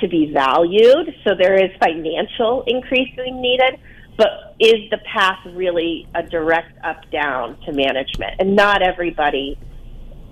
to 0.00 0.08
be 0.08 0.30
valued, 0.32 1.14
so 1.24 1.34
there 1.34 1.54
is 1.54 1.70
financial 1.80 2.62
increasing 2.66 3.40
needed. 3.40 3.80
But 4.16 4.56
is 4.58 4.90
the 4.90 4.98
path 5.12 5.38
really 5.46 6.08
a 6.14 6.24
direct 6.24 6.76
up 6.84 7.08
down 7.10 7.56
to 7.62 7.72
management? 7.72 8.34
And 8.40 8.56
not 8.56 8.82
everybody 8.82 9.56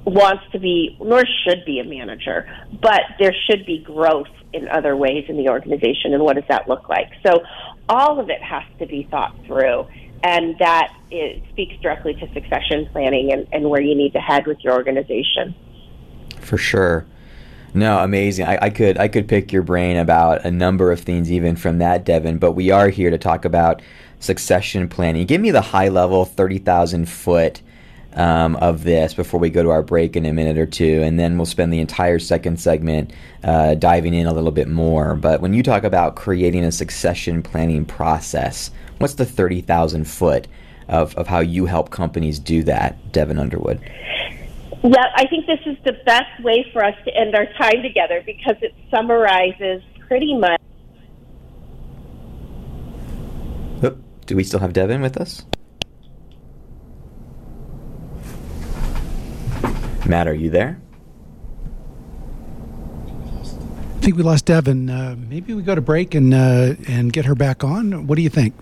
wants 0.07 0.45
to 0.53 0.59
be, 0.61 0.97
nor 1.01 1.25
should 1.45 1.65
be 1.65 1.81
a 1.81 1.85
manager, 1.85 2.49
but 2.81 3.03
there 3.19 3.35
should 3.47 3.67
be 3.67 3.81
growth 3.81 4.29
in 4.53 4.69
other 4.69 4.97
ways 4.97 5.25
in 5.29 5.37
the 5.37 5.49
organization. 5.49 6.15
And 6.15 6.23
what 6.23 6.37
does 6.37 6.45
that 6.49 6.69
look 6.69 6.89
like? 6.89 7.11
So 7.27 7.43
all 7.89 8.21
of 8.21 8.31
it 8.31 8.41
has 8.41 8.63
to 8.79 8.87
be 8.87 9.07
thought 9.11 9.37
through. 9.47 9.87
And 10.23 10.57
that 10.59 10.97
it 11.11 11.43
speaks 11.51 11.77
directly 11.83 12.15
to 12.15 12.33
succession 12.33 12.87
planning 12.91 13.33
and, 13.33 13.47
and 13.53 13.69
where 13.69 13.83
you 13.83 13.95
need 13.95 14.13
to 14.15 14.19
head 14.19 14.47
with 14.47 14.59
your 14.65 14.73
organization. 14.73 15.55
For 16.41 16.57
sure. 16.57 17.05
No, 17.75 17.99
amazing. 17.99 18.47
I, 18.47 18.59
I, 18.63 18.71
could 18.71 18.97
I 18.97 19.09
could 19.09 19.29
pick 19.29 19.53
your 19.53 19.63
brain 19.63 19.99
about 19.99 20.45
a 20.45 20.51
number 20.51 20.91
of 20.91 21.01
things 21.01 21.31
even 21.31 21.57
from 21.57 21.79
that, 21.79 22.05
Devin. 22.05 22.39
But 22.39 22.53
we 22.53 22.71
are 22.71 22.89
here 22.89 23.11
to 23.11 23.19
talk 23.19 23.45
about 23.45 23.83
succession 24.19 24.89
planning. 24.89 25.27
Give 25.27 25.41
me 25.41 25.51
the 25.51 25.61
high 25.61 25.89
level, 25.89 26.25
thirty 26.25 26.59
thousand 26.59 27.09
foot 27.09 27.61
um, 28.17 28.57
of 28.57 28.83
this 28.83 29.15
before 29.15 29.39
we 29.39 29.51
go 29.51 29.63
to 29.63 29.71
our 29.71 29.83
break 29.83 30.17
in 30.17 30.25
a 30.25 30.33
minute 30.33 30.59
or 30.59 30.67
two, 30.67 31.03
and 31.03 31.21
then 31.21 31.37
we'll 31.37 31.47
spend 31.47 31.73
the 31.73 31.81
entire 31.81 32.19
second 32.19 32.59
segment 32.59 33.13
uh, 33.45 33.75
diving 33.75 34.15
in 34.15 34.27
a 34.27 34.33
little 34.33 34.51
bit 34.51 34.69
more. 34.69 35.15
But 35.15 35.41
when 35.41 35.55
you 35.55 35.63
talk 35.63 35.85
about 35.85 36.17
creating 36.17 36.65
a 36.65 36.73
succession 36.73 37.43
planning 37.43 37.85
process, 37.85 38.71
what's 38.99 39.15
the 39.15 39.27
30,000 39.27 40.05
foot 40.05 40.49
of, 40.89 41.15
of 41.17 41.27
how 41.27 41.41
you 41.41 41.67
help 41.67 41.91
companies 41.91 42.39
do 42.39 42.63
that, 42.65 43.13
Devin 43.13 43.39
Underwood? 43.39 43.81
Yeah, 44.83 45.05
I 45.15 45.27
think 45.27 45.47
this 45.47 45.61
is 45.67 45.77
the 45.85 45.95
best 46.05 46.43
way 46.43 46.67
for 46.73 46.85
us 46.85 46.95
to 47.05 47.15
end 47.15 47.35
our 47.35 47.47
time 47.59 47.83
together 47.83 48.23
because 48.25 48.57
it 48.63 48.75
summarizes 48.91 49.83
pretty 50.07 50.37
much. 50.37 50.61
Do 54.27 54.35
we 54.35 54.43
still 54.43 54.59
have 54.59 54.73
Devin 54.73 55.03
with 55.03 55.17
us? 55.17 55.45
Matt, 60.09 60.29
are 60.29 60.35
you 60.35 60.51
there? 60.51 60.81
I 63.97 63.99
think 64.01 64.17
we 64.17 64.23
lost 64.23 64.45
Devin. 64.45 64.89
Uh, 64.89 65.17
maybe 65.19 65.53
we 65.53 65.63
go 65.63 65.75
to 65.75 65.81
break 65.81 66.15
and 66.15 66.33
uh, 66.33 66.75
and 66.87 67.13
get 67.13 67.25
her 67.25 67.35
back 67.35 67.65
on. 67.65 68.07
What 68.07 68.17
do 68.17 68.23
you 68.23 68.29
think? 68.29 68.55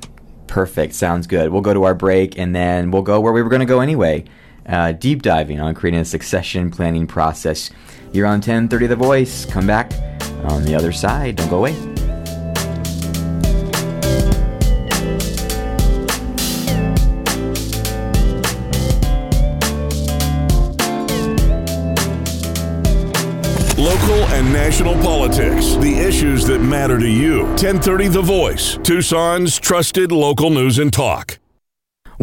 Perfect. 0.46 0.94
Sounds 0.94 1.26
good. 1.26 1.50
We'll 1.50 1.60
go 1.60 1.74
to 1.74 1.84
our 1.84 1.94
break 1.94 2.38
and 2.38 2.54
then 2.54 2.90
we'll 2.90 3.02
go 3.02 3.20
where 3.20 3.32
we 3.32 3.42
were 3.42 3.48
going 3.48 3.60
to 3.60 3.66
go 3.66 3.80
anyway. 3.80 4.24
Uh, 4.66 4.92
deep 4.92 5.20
diving 5.20 5.60
on 5.60 5.74
creating 5.74 6.00
a 6.00 6.04
succession 6.04 6.70
planning 6.70 7.06
process. 7.06 7.70
You're 8.12 8.26
on 8.26 8.34
1030 8.34 8.86
The 8.86 8.96
Voice. 8.96 9.44
Come 9.44 9.66
back 9.66 9.92
on 10.44 10.64
the 10.64 10.74
other 10.74 10.92
side. 10.92 11.36
Don't 11.36 11.50
go 11.50 11.58
away. 11.58 11.93
National 24.74 25.00
politics, 25.04 25.76
the 25.76 25.94
issues 26.00 26.44
that 26.44 26.58
matter 26.58 26.98
to 26.98 27.08
you. 27.08 27.44
1030 27.44 28.08
The 28.08 28.20
Voice, 28.20 28.76
Tucson's 28.78 29.56
trusted 29.60 30.10
local 30.10 30.50
news 30.50 30.80
and 30.80 30.92
talk. 30.92 31.38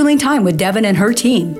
scheduling 0.00 0.18
time 0.18 0.44
with 0.44 0.56
Devin 0.56 0.84
and 0.84 0.96
her 0.96 1.12
team. 1.12 1.58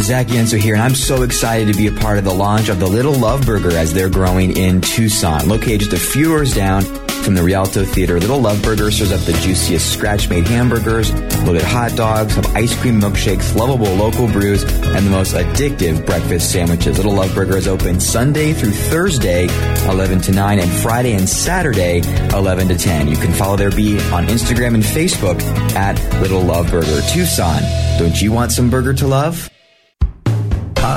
Zach 0.00 0.28
Yenser 0.28 0.58
here, 0.58 0.74
and 0.74 0.82
I'm 0.82 0.94
so 0.94 1.22
excited 1.22 1.72
to 1.72 1.76
be 1.76 1.88
a 1.88 1.92
part 2.00 2.18
of 2.18 2.24
the 2.24 2.32
launch 2.32 2.68
of 2.68 2.78
the 2.78 2.86
Little 2.86 3.14
Love 3.14 3.44
Burger 3.44 3.72
as 3.72 3.92
they're 3.92 4.08
growing 4.08 4.56
in 4.56 4.80
Tucson. 4.80 5.48
Located 5.48 5.80
just 5.80 5.92
a 5.92 5.98
few 5.98 6.44
down 6.54 6.84
from 7.28 7.34
the 7.34 7.42
Rialto 7.42 7.84
Theater, 7.84 8.18
Little 8.18 8.40
Love 8.40 8.62
Burger 8.62 8.90
serves 8.90 9.12
up 9.12 9.20
the 9.20 9.34
juiciest 9.34 9.92
scratch-made 9.92 10.46
hamburgers, 10.46 11.12
loaded 11.42 11.60
hot 11.60 11.94
dogs, 11.94 12.34
have 12.36 12.56
ice 12.56 12.74
cream 12.80 12.98
milkshakes, 12.98 13.54
lovable 13.54 13.92
local 13.96 14.26
brews, 14.28 14.62
and 14.62 15.04
the 15.04 15.10
most 15.10 15.34
addictive 15.34 16.06
breakfast 16.06 16.50
sandwiches. 16.50 16.96
Little 16.96 17.12
Love 17.12 17.34
Burger 17.34 17.58
is 17.58 17.68
open 17.68 18.00
Sunday 18.00 18.54
through 18.54 18.70
Thursday, 18.70 19.46
11 19.90 20.22
to 20.22 20.32
9, 20.32 20.58
and 20.58 20.70
Friday 20.80 21.12
and 21.12 21.28
Saturday, 21.28 22.00
11 22.32 22.68
to 22.68 22.78
10. 22.78 23.08
You 23.08 23.16
can 23.18 23.34
follow 23.34 23.58
their 23.58 23.72
beat 23.72 24.00
on 24.10 24.26
Instagram 24.28 24.72
and 24.72 24.82
Facebook 24.82 25.42
at 25.76 26.00
Little 26.22 26.40
Love 26.40 26.70
Burger. 26.70 27.02
Tucson, 27.12 27.60
don't 27.98 28.22
you 28.22 28.32
want 28.32 28.52
some 28.52 28.70
burger 28.70 28.94
to 28.94 29.06
love? 29.06 29.50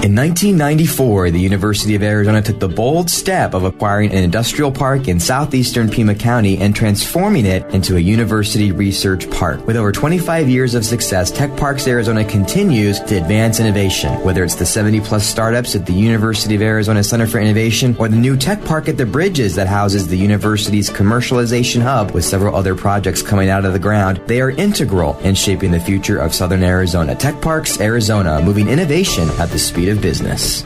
In 0.03 0.17
1994, 0.17 1.31
the 1.31 1.39
University 1.39 1.95
of 1.95 2.03
Arizona 2.03 2.43
took 2.43 2.59
the 2.59 2.69
bold 2.69 3.09
step 3.09 3.55
of 3.55 3.63
acquiring 3.63 4.11
an 4.11 4.25
industrial 4.25 4.73
park 4.73 5.07
in 5.07 5.21
southeastern 5.21 5.89
Pima 5.89 6.17
County 6.17 6.59
and 6.59 6.75
transforming 6.75 7.47
it 7.47 7.65
into 7.73 7.95
a 7.95 8.01
university 8.01 8.73
research 8.73 9.31
park. 9.31 9.65
With 9.65 9.77
over 9.77 9.93
25 9.93 10.49
years 10.49 10.75
of 10.75 10.85
success, 10.85 11.31
Tech 11.31 11.57
Parks 11.57 11.87
Arizona 11.87 12.25
continues 12.25 12.99
to 12.99 13.15
advance 13.15 13.61
innovation. 13.61 14.21
Whether 14.25 14.43
it's 14.43 14.57
the 14.57 14.67
70 14.67 15.03
plus 15.03 15.25
startups 15.25 15.77
at 15.77 15.87
the 15.87 15.93
University 15.93 16.57
of 16.57 16.63
Arizona 16.63 17.05
Center 17.05 17.29
for 17.29 17.39
Innovation 17.39 17.95
or 17.97 18.09
the 18.09 18.17
new 18.17 18.37
Tech 18.37 18.65
Park 18.65 18.89
at 18.89 18.97
the 18.97 19.07
Bridges 19.07 19.55
that 19.55 19.69
houses 19.69 20.09
the 20.09 20.19
university's 20.19 20.91
commercialization 20.91 21.81
hub 21.81 22.11
with 22.11 22.25
several 22.25 22.57
other 22.57 22.75
projects 22.75 23.23
coming 23.23 23.51
out 23.51 23.65
of 23.65 23.73
the 23.73 23.79
ground, 23.79 24.21
they 24.27 24.41
are 24.41 24.51
integral 24.51 25.17
in 25.21 25.37
shaping 25.37 25.71
the 25.71 25.79
future 25.79 26.19
of 26.19 26.35
Southern 26.35 26.65
Arizona. 26.65 27.15
Tech 27.15 27.41
Parks 27.41 27.81
Arizona, 27.81 28.43
moving 28.43 28.67
innovation 28.67 29.31
at 29.39 29.49
the 29.51 29.59
speed 29.61 29.92
of 29.92 29.92
business. 30.01 30.65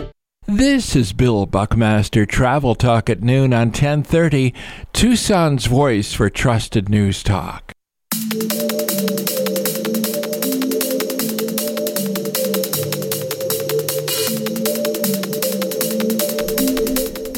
This 0.48 0.94
is 0.94 1.12
Bill 1.12 1.44
Buckmaster 1.46 2.24
Travel 2.24 2.76
Talk 2.76 3.10
at 3.10 3.20
noon 3.20 3.52
on 3.52 3.68
1030, 3.68 4.54
Tucson's 4.92 5.66
voice 5.66 6.14
for 6.14 6.30
trusted 6.30 6.88
news 6.88 7.24
talk. 7.24 7.72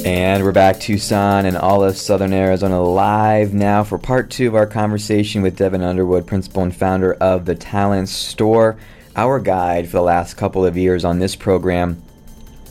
And 0.05 0.45
we're 0.45 0.53
back, 0.53 0.80
Tucson 0.80 1.47
and 1.47 1.57
all 1.57 1.82
of 1.82 1.97
Southern 1.97 2.34
Arizona 2.34 2.82
live 2.82 3.55
now 3.55 3.82
for 3.82 3.97
part 3.97 4.28
two 4.30 4.49
of 4.49 4.55
our 4.55 4.66
conversation 4.66 5.41
with 5.41 5.57
Devin 5.57 5.82
Underwood, 5.82 6.26
principal 6.26 6.62
and 6.62 6.76
founder 6.76 7.14
of 7.14 7.47
the 7.47 7.55
Talent 7.55 8.11
Store 8.11 8.76
our 9.19 9.41
guide 9.41 9.87
for 9.87 9.97
the 9.97 10.03
last 10.03 10.37
couple 10.37 10.64
of 10.64 10.77
years 10.77 11.05
on 11.05 11.19
this 11.19 11.35
program 11.35 12.01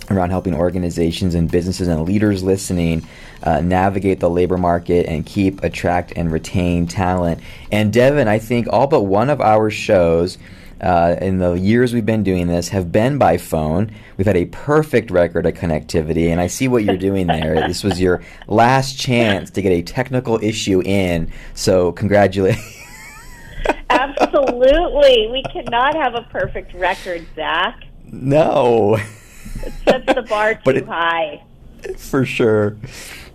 around 0.10 0.30
helping 0.30 0.56
organizations 0.56 1.36
and 1.36 1.52
businesses 1.52 1.89
and 1.89 2.06
leaders 2.06 2.41
listening 2.41 3.06
uh, 3.43 3.60
navigate 3.60 4.22
the 4.22 4.30
labor 4.30 4.58
market 4.58 5.06
and 5.08 5.26
keep, 5.26 5.62
attract, 5.62 6.14
and 6.16 6.32
retain 6.32 6.88
talent. 6.88 7.41
And 7.70 7.91
Devin, 7.91 8.30
I 8.30 8.39
think 8.39 8.68
all 8.72 8.88
but 8.88 9.02
one 9.02 9.30
of 9.30 9.41
our 9.41 9.70
shows. 9.70 10.38
Uh, 10.80 11.16
in 11.22 11.39
the 11.39 11.54
years 11.54 11.91
we've 11.91 12.06
been 12.06 12.22
doing 12.22 12.45
this, 12.45 12.70
have 12.70 12.91
been 12.91 13.18
by 13.18 13.36
phone. 13.36 13.91
We've 14.16 14.28
had 14.28 14.38
a 14.38 14.45
perfect 14.45 15.10
record 15.10 15.48
of 15.48 15.56
connectivity, 15.56 16.28
and 16.28 16.39
I 16.39 16.45
see 16.45 16.68
what 16.68 16.84
you're 16.84 16.98
doing 16.98 17.26
there. 17.26 17.68
this 17.68 17.84
was 17.84 18.00
your 18.00 18.22
last 18.48 18.95
chance 18.95 19.50
to 19.50 19.64
get 19.64 19.72
a 19.72 19.82
technical 19.82 20.39
issue 20.39 20.84
in, 20.86 21.32
so 21.56 21.91
congratulations. 21.93 22.64
Absolutely. 23.89 25.30
We 25.32 25.43
cannot 25.51 25.95
have 25.95 26.16
a 26.16 26.22
perfect 26.24 26.74
record, 26.74 27.26
Zach. 27.36 27.84
No. 28.05 28.95
It 28.95 29.74
sets 29.86 30.14
the 30.14 30.26
bar 30.28 30.55
too 30.64 30.70
it, 30.72 30.86
high. 30.86 31.43
For 31.97 32.26
sure. 32.26 32.78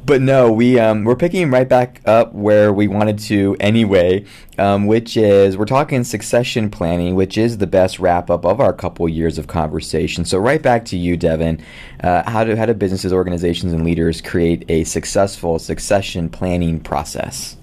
But 0.05 0.21
no, 0.21 0.51
we 0.51 0.81
um, 0.81 1.05
we're 1.05 1.15
picking 1.15 1.49
right 1.51 1.69
back 1.69 2.01
up 2.07 2.35
where 2.35 2.73
we 2.73 2.89
wanted 2.89 3.21
to 3.21 3.57
anyway, 3.61 4.25
um, 4.59 4.87
which 4.87 5.17
is 5.17 5.57
we're 5.57 5.65
talking 5.65 6.03
succession 6.03 6.71
planning, 6.71 7.15
which 7.15 7.39
is 7.39 7.59
the 7.59 7.69
best 7.69 8.01
wrap 8.01 8.29
up 8.29 8.45
of 8.45 8.61
our 8.61 8.73
couple 8.73 9.09
years 9.09 9.39
of 9.39 9.47
conversation. 9.47 10.25
So 10.25 10.39
right 10.39 10.61
back 10.61 10.85
to 10.87 10.97
you, 10.97 11.17
Devin. 11.17 11.65
Uh, 12.03 12.29
how 12.29 12.43
do 12.43 12.57
how 12.57 12.67
do 12.67 12.75
businesses, 12.75 13.13
organizations, 13.13 13.73
and 13.73 13.85
leaders 13.85 14.21
create 14.21 14.65
a 14.69 14.83
successful 14.85 15.61
succession 15.61 16.29
planning 16.29 16.81
process? 16.81 17.57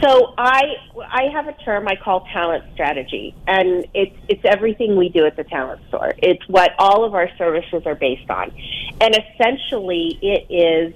So 0.00 0.34
I 0.36 0.76
I 1.06 1.30
have 1.32 1.48
a 1.48 1.52
term 1.64 1.88
I 1.88 1.96
call 1.96 2.26
talent 2.32 2.64
strategy, 2.74 3.34
and 3.46 3.86
it's 3.94 4.16
it's 4.28 4.44
everything 4.44 4.96
we 4.96 5.08
do 5.08 5.24
at 5.24 5.36
the 5.36 5.44
talent 5.44 5.80
store. 5.88 6.12
It's 6.18 6.46
what 6.48 6.72
all 6.78 7.04
of 7.04 7.14
our 7.14 7.30
services 7.38 7.84
are 7.86 7.94
based 7.94 8.28
on, 8.28 8.52
and 9.00 9.16
essentially 9.16 10.18
it 10.20 10.46
is 10.50 10.94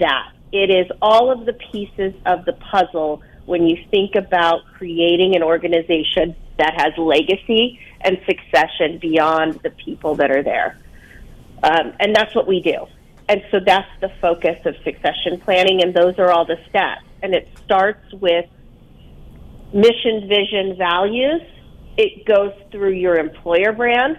that 0.00 0.32
it 0.50 0.70
is 0.70 0.90
all 1.00 1.30
of 1.30 1.46
the 1.46 1.52
pieces 1.52 2.14
of 2.26 2.44
the 2.46 2.54
puzzle 2.54 3.22
when 3.46 3.66
you 3.66 3.76
think 3.90 4.14
about 4.14 4.62
creating 4.76 5.36
an 5.36 5.42
organization 5.42 6.34
that 6.56 6.74
has 6.80 6.96
legacy 6.98 7.78
and 8.00 8.18
succession 8.26 8.98
beyond 8.98 9.60
the 9.62 9.70
people 9.70 10.16
that 10.16 10.30
are 10.30 10.42
there, 10.42 10.78
um, 11.62 11.92
and 12.00 12.16
that's 12.16 12.34
what 12.34 12.46
we 12.46 12.60
do. 12.60 12.86
And 13.28 13.44
so 13.50 13.60
that's 13.60 13.90
the 14.00 14.10
focus 14.22 14.58
of 14.64 14.74
succession 14.84 15.38
planning, 15.40 15.82
and 15.82 15.92
those 15.92 16.18
are 16.18 16.30
all 16.30 16.46
the 16.46 16.58
steps 16.70 17.02
and 17.22 17.34
it 17.34 17.48
starts 17.64 18.12
with 18.12 18.46
mission, 19.72 20.28
vision, 20.28 20.76
values. 20.76 21.42
It 21.96 22.24
goes 22.24 22.52
through 22.70 22.92
your 22.92 23.16
employer 23.16 23.72
brand 23.72 24.18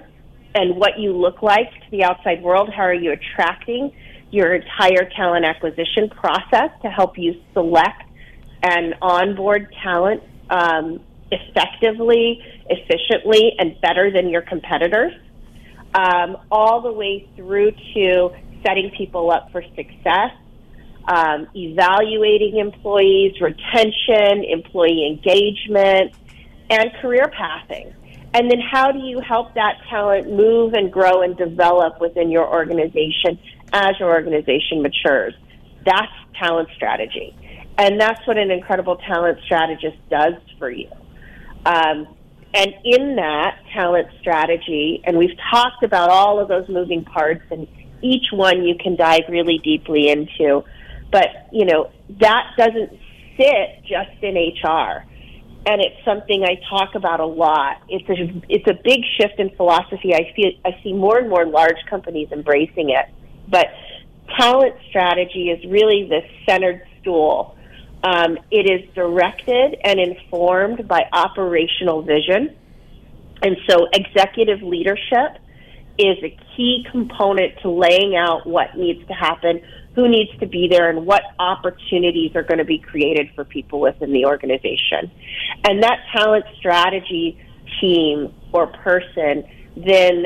and 0.56 0.76
what 0.76 1.00
you 1.00 1.14
look 1.14 1.42
like 1.42 1.72
to 1.72 1.92
the 1.92 2.04
outside 2.04 2.42
world. 2.42 2.70
How 2.70 2.84
are 2.84 2.94
you 2.94 3.12
attracting 3.12 3.92
your 4.32 4.54
entire 4.54 5.10
talent 5.16 5.46
acquisition 5.46 6.10
process 6.10 6.70
to 6.82 6.90
help 6.90 7.18
you 7.18 7.42
select 7.54 8.04
and 8.62 8.96
onboard 9.02 9.74
talent 9.82 10.22
um, 10.50 11.00
effectively, 11.32 12.44
efficiently, 12.70 13.54
and 13.58 13.80
better 13.82 14.12
than 14.12 14.30
your 14.30 14.42
competitors? 14.42 15.14
Um, 15.94 16.38
all 16.52 16.82
the 16.82 16.92
way 16.92 17.28
through 17.36 17.72
to 17.94 18.30
setting 18.64 18.92
people 18.96 19.32
up 19.32 19.52
for 19.52 19.64
success 19.76 20.32
um, 21.08 21.48
evaluating 21.56 22.58
employees, 22.58 23.40
retention, 23.42 24.44
employee 24.44 25.08
engagement, 25.08 26.14
and 26.70 26.92
career 27.02 27.32
pathing. 27.36 27.94
And 28.34 28.50
then 28.50 28.60
how 28.60 28.92
do 28.92 29.00
you 29.00 29.20
help 29.22 29.56
that 29.56 29.78
talent 29.90 30.30
move 30.30 30.74
and 30.74 30.92
grow 30.92 31.22
and 31.24 31.36
develop 31.36 32.00
within 32.00 32.30
your 32.30 32.48
organization 32.48 33.40
as 33.74 34.00
your 34.00 34.10
organization 34.10 34.84
matures? 34.84 35.34
That's 35.86 36.12
talent 36.40 36.70
strategy. 36.76 37.36
And 37.78 38.00
that's 38.00 38.26
what 38.28 38.38
an 38.38 38.52
incredible 38.52 38.98
talent 38.98 39.40
strategist 39.46 39.98
does 40.10 40.34
for 40.60 40.70
you. 40.70 40.90
Um, 41.66 42.08
and 42.54 42.74
in 42.84 43.16
that 43.16 43.60
talent 43.74 44.08
strategy, 44.20 45.02
and 45.06 45.18
we've 45.18 45.38
talked 45.52 45.84
about 45.84 46.10
all 46.10 46.40
of 46.40 46.48
those 46.48 46.68
moving 46.68 47.04
parts, 47.04 47.44
and 47.52 47.68
each 48.02 48.28
one 48.32 48.64
you 48.64 48.76
can 48.76 48.96
dive 48.96 49.24
really 49.30 49.60
deeply 49.64 50.10
into. 50.10 50.64
But, 51.12 51.28
you 51.52 51.66
know, 51.66 51.92
that 52.20 52.54
doesn't 52.58 52.92
sit 53.38 53.84
just 53.84 54.24
in 54.24 54.36
HR. 54.36 55.06
And 55.66 55.82
it's 55.82 56.04
something 56.06 56.44
I 56.44 56.56
talk 56.70 56.96
about 56.96 57.20
a 57.20 57.26
lot. 57.26 57.82
It's 57.90 58.08
a, 58.10 58.42
it's 58.48 58.68
a 58.68 58.80
big 58.84 59.02
shift 59.20 59.40
in 59.40 59.50
philosophy. 59.56 60.14
I 60.14 60.34
see, 60.36 60.60
I 60.66 60.80
see 60.84 60.94
more 60.94 61.18
and 61.18 61.30
more 61.30 61.46
large 61.46 61.78
companies 61.90 62.30
embracing 62.32 62.92
it. 62.92 63.06
But 63.50 63.68
talent 64.38 64.76
strategy 64.90 65.50
is 65.50 65.64
really 65.70 66.08
the 66.08 66.22
centered 66.46 66.82
stool 67.02 67.58
um, 68.04 68.38
it 68.50 68.70
is 68.70 68.94
directed 68.96 69.76
and 69.84 70.00
informed 70.00 70.88
by 70.88 71.04
operational 71.12 72.02
vision. 72.02 72.56
And 73.42 73.58
so 73.70 73.88
executive 73.94 74.62
leadership 74.62 75.38
is 75.98 76.18
a 76.24 76.38
key 76.56 76.86
component 76.92 77.60
to 77.62 77.70
laying 77.70 78.16
out 78.16 78.48
what 78.48 78.78
needs 78.78 79.06
to 79.08 79.14
happen, 79.14 79.62
who 80.00 80.08
needs 80.08 80.32
to 80.40 80.48
be 80.48 80.68
there, 80.70 80.90
and 80.90 81.06
what 81.06 81.24
opportunities 81.40 82.36
are 82.36 82.44
going 82.44 82.58
to 82.58 82.66
be 82.66 82.80
created 82.80 83.28
for 83.36 83.44
people 83.44 83.80
within 83.80 84.14
the 84.14 84.26
organization. 84.26 85.12
And 85.68 85.84
that 85.84 86.00
talent 86.16 86.46
strategy 86.58 87.38
team 87.82 88.34
or 88.54 88.68
person 88.68 89.44
then 89.76 90.26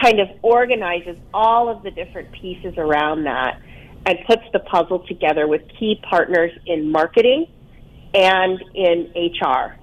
kind 0.00 0.20
of 0.20 0.28
organizes 0.42 1.16
all 1.32 1.68
of 1.68 1.82
the 1.82 1.90
different 1.90 2.30
pieces 2.32 2.74
around 2.76 3.24
that 3.24 3.60
and 4.06 4.18
puts 4.26 4.42
the 4.52 4.60
puzzle 4.60 5.00
together 5.06 5.46
with 5.46 5.62
key 5.78 6.00
partners 6.08 6.52
in 6.66 6.90
marketing 6.90 7.46
and 8.14 8.62
in 8.74 9.12
HR. 9.14 9.76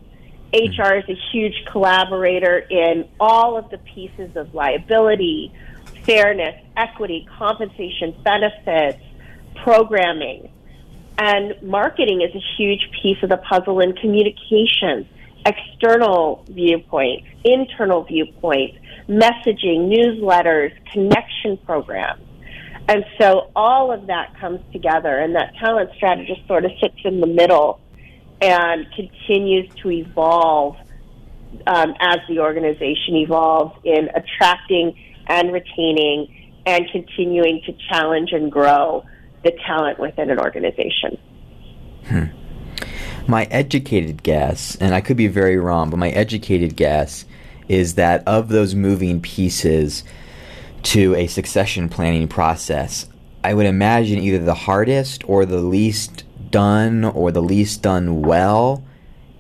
HR 0.54 0.94
hmm. 0.94 1.00
is 1.00 1.10
a 1.10 1.18
huge 1.32 1.66
collaborator 1.72 2.60
in 2.60 3.08
all 3.20 3.58
of 3.58 3.70
the 3.70 3.78
pieces 3.80 4.36
of 4.36 4.54
liability, 4.54 5.54
fairness, 6.08 6.56
equity, 6.76 7.28
compensation, 7.38 8.16
benefits, 8.24 9.04
programming. 9.64 10.50
And 11.20 11.56
marketing 11.62 12.22
is 12.22 12.34
a 12.34 12.44
huge 12.58 12.90
piece 13.02 13.22
of 13.22 13.30
the 13.30 13.38
puzzle 13.38 13.80
in 13.82 13.94
communications, 13.94 15.06
external 15.46 16.46
viewpoints, 16.50 17.28
internal 17.44 18.04
viewpoints, 18.04 18.78
messaging, 19.10 19.92
newsletters, 19.94 20.72
connection 20.92 21.58
programs. 21.66 22.22
And 22.88 23.04
so 23.20 23.52
all 23.56 23.92
of 23.92 24.08
that 24.08 24.40
comes 24.40 24.62
together, 24.72 25.18
and 25.18 25.36
that 25.36 25.56
talent 25.60 25.90
strategist 25.98 26.48
sort 26.48 26.64
of 26.64 26.72
sits 26.80 26.96
in 27.04 27.20
the 27.20 27.28
middle 27.28 27.82
and 28.42 28.86
continues 28.96 29.68
to 29.82 29.92
evolve 29.92 30.78
um, 31.66 31.96
as 32.00 32.20
the 32.30 32.40
organization 32.40 33.16
evolves 33.16 33.76
in 33.84 34.10
attracting 34.16 34.96
and 35.28 35.52
retaining 35.52 36.52
and 36.66 36.86
continuing 36.92 37.62
to 37.66 37.74
challenge 37.90 38.32
and 38.32 38.52
grow 38.52 39.06
the 39.44 39.52
talent 39.66 40.00
within 40.00 40.30
an 40.30 40.40
organization. 40.40 41.18
Hmm. 42.06 42.24
My 43.28 43.46
educated 43.46 44.24
guess, 44.24 44.76
and 44.78 44.94
I 44.94 45.02
could 45.02 45.18
be 45.18 45.28
very 45.28 45.58
wrong, 45.58 45.90
but 45.90 45.98
my 45.98 46.10
educated 46.10 46.76
guess 46.76 47.26
is 47.68 47.96
that 47.96 48.24
of 48.26 48.48
those 48.48 48.74
moving 48.74 49.22
pieces, 49.22 50.04
to 50.84 51.16
a 51.16 51.28
succession 51.28 51.90
planning 51.90 52.28
process, 52.28 53.08
I 53.44 53.54
would 53.54 53.66
imagine 53.66 54.20
either 54.20 54.44
the 54.44 54.54
hardest 54.54 55.28
or 55.28 55.46
the 55.46 55.60
least 55.60 56.24
done 56.50 57.04
or 57.04 57.32
the 57.32 57.42
least 57.42 57.82
done 57.82 58.22
well 58.22 58.84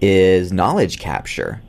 is 0.01 0.51
knowledge 0.51 0.99
capture. 0.99 1.61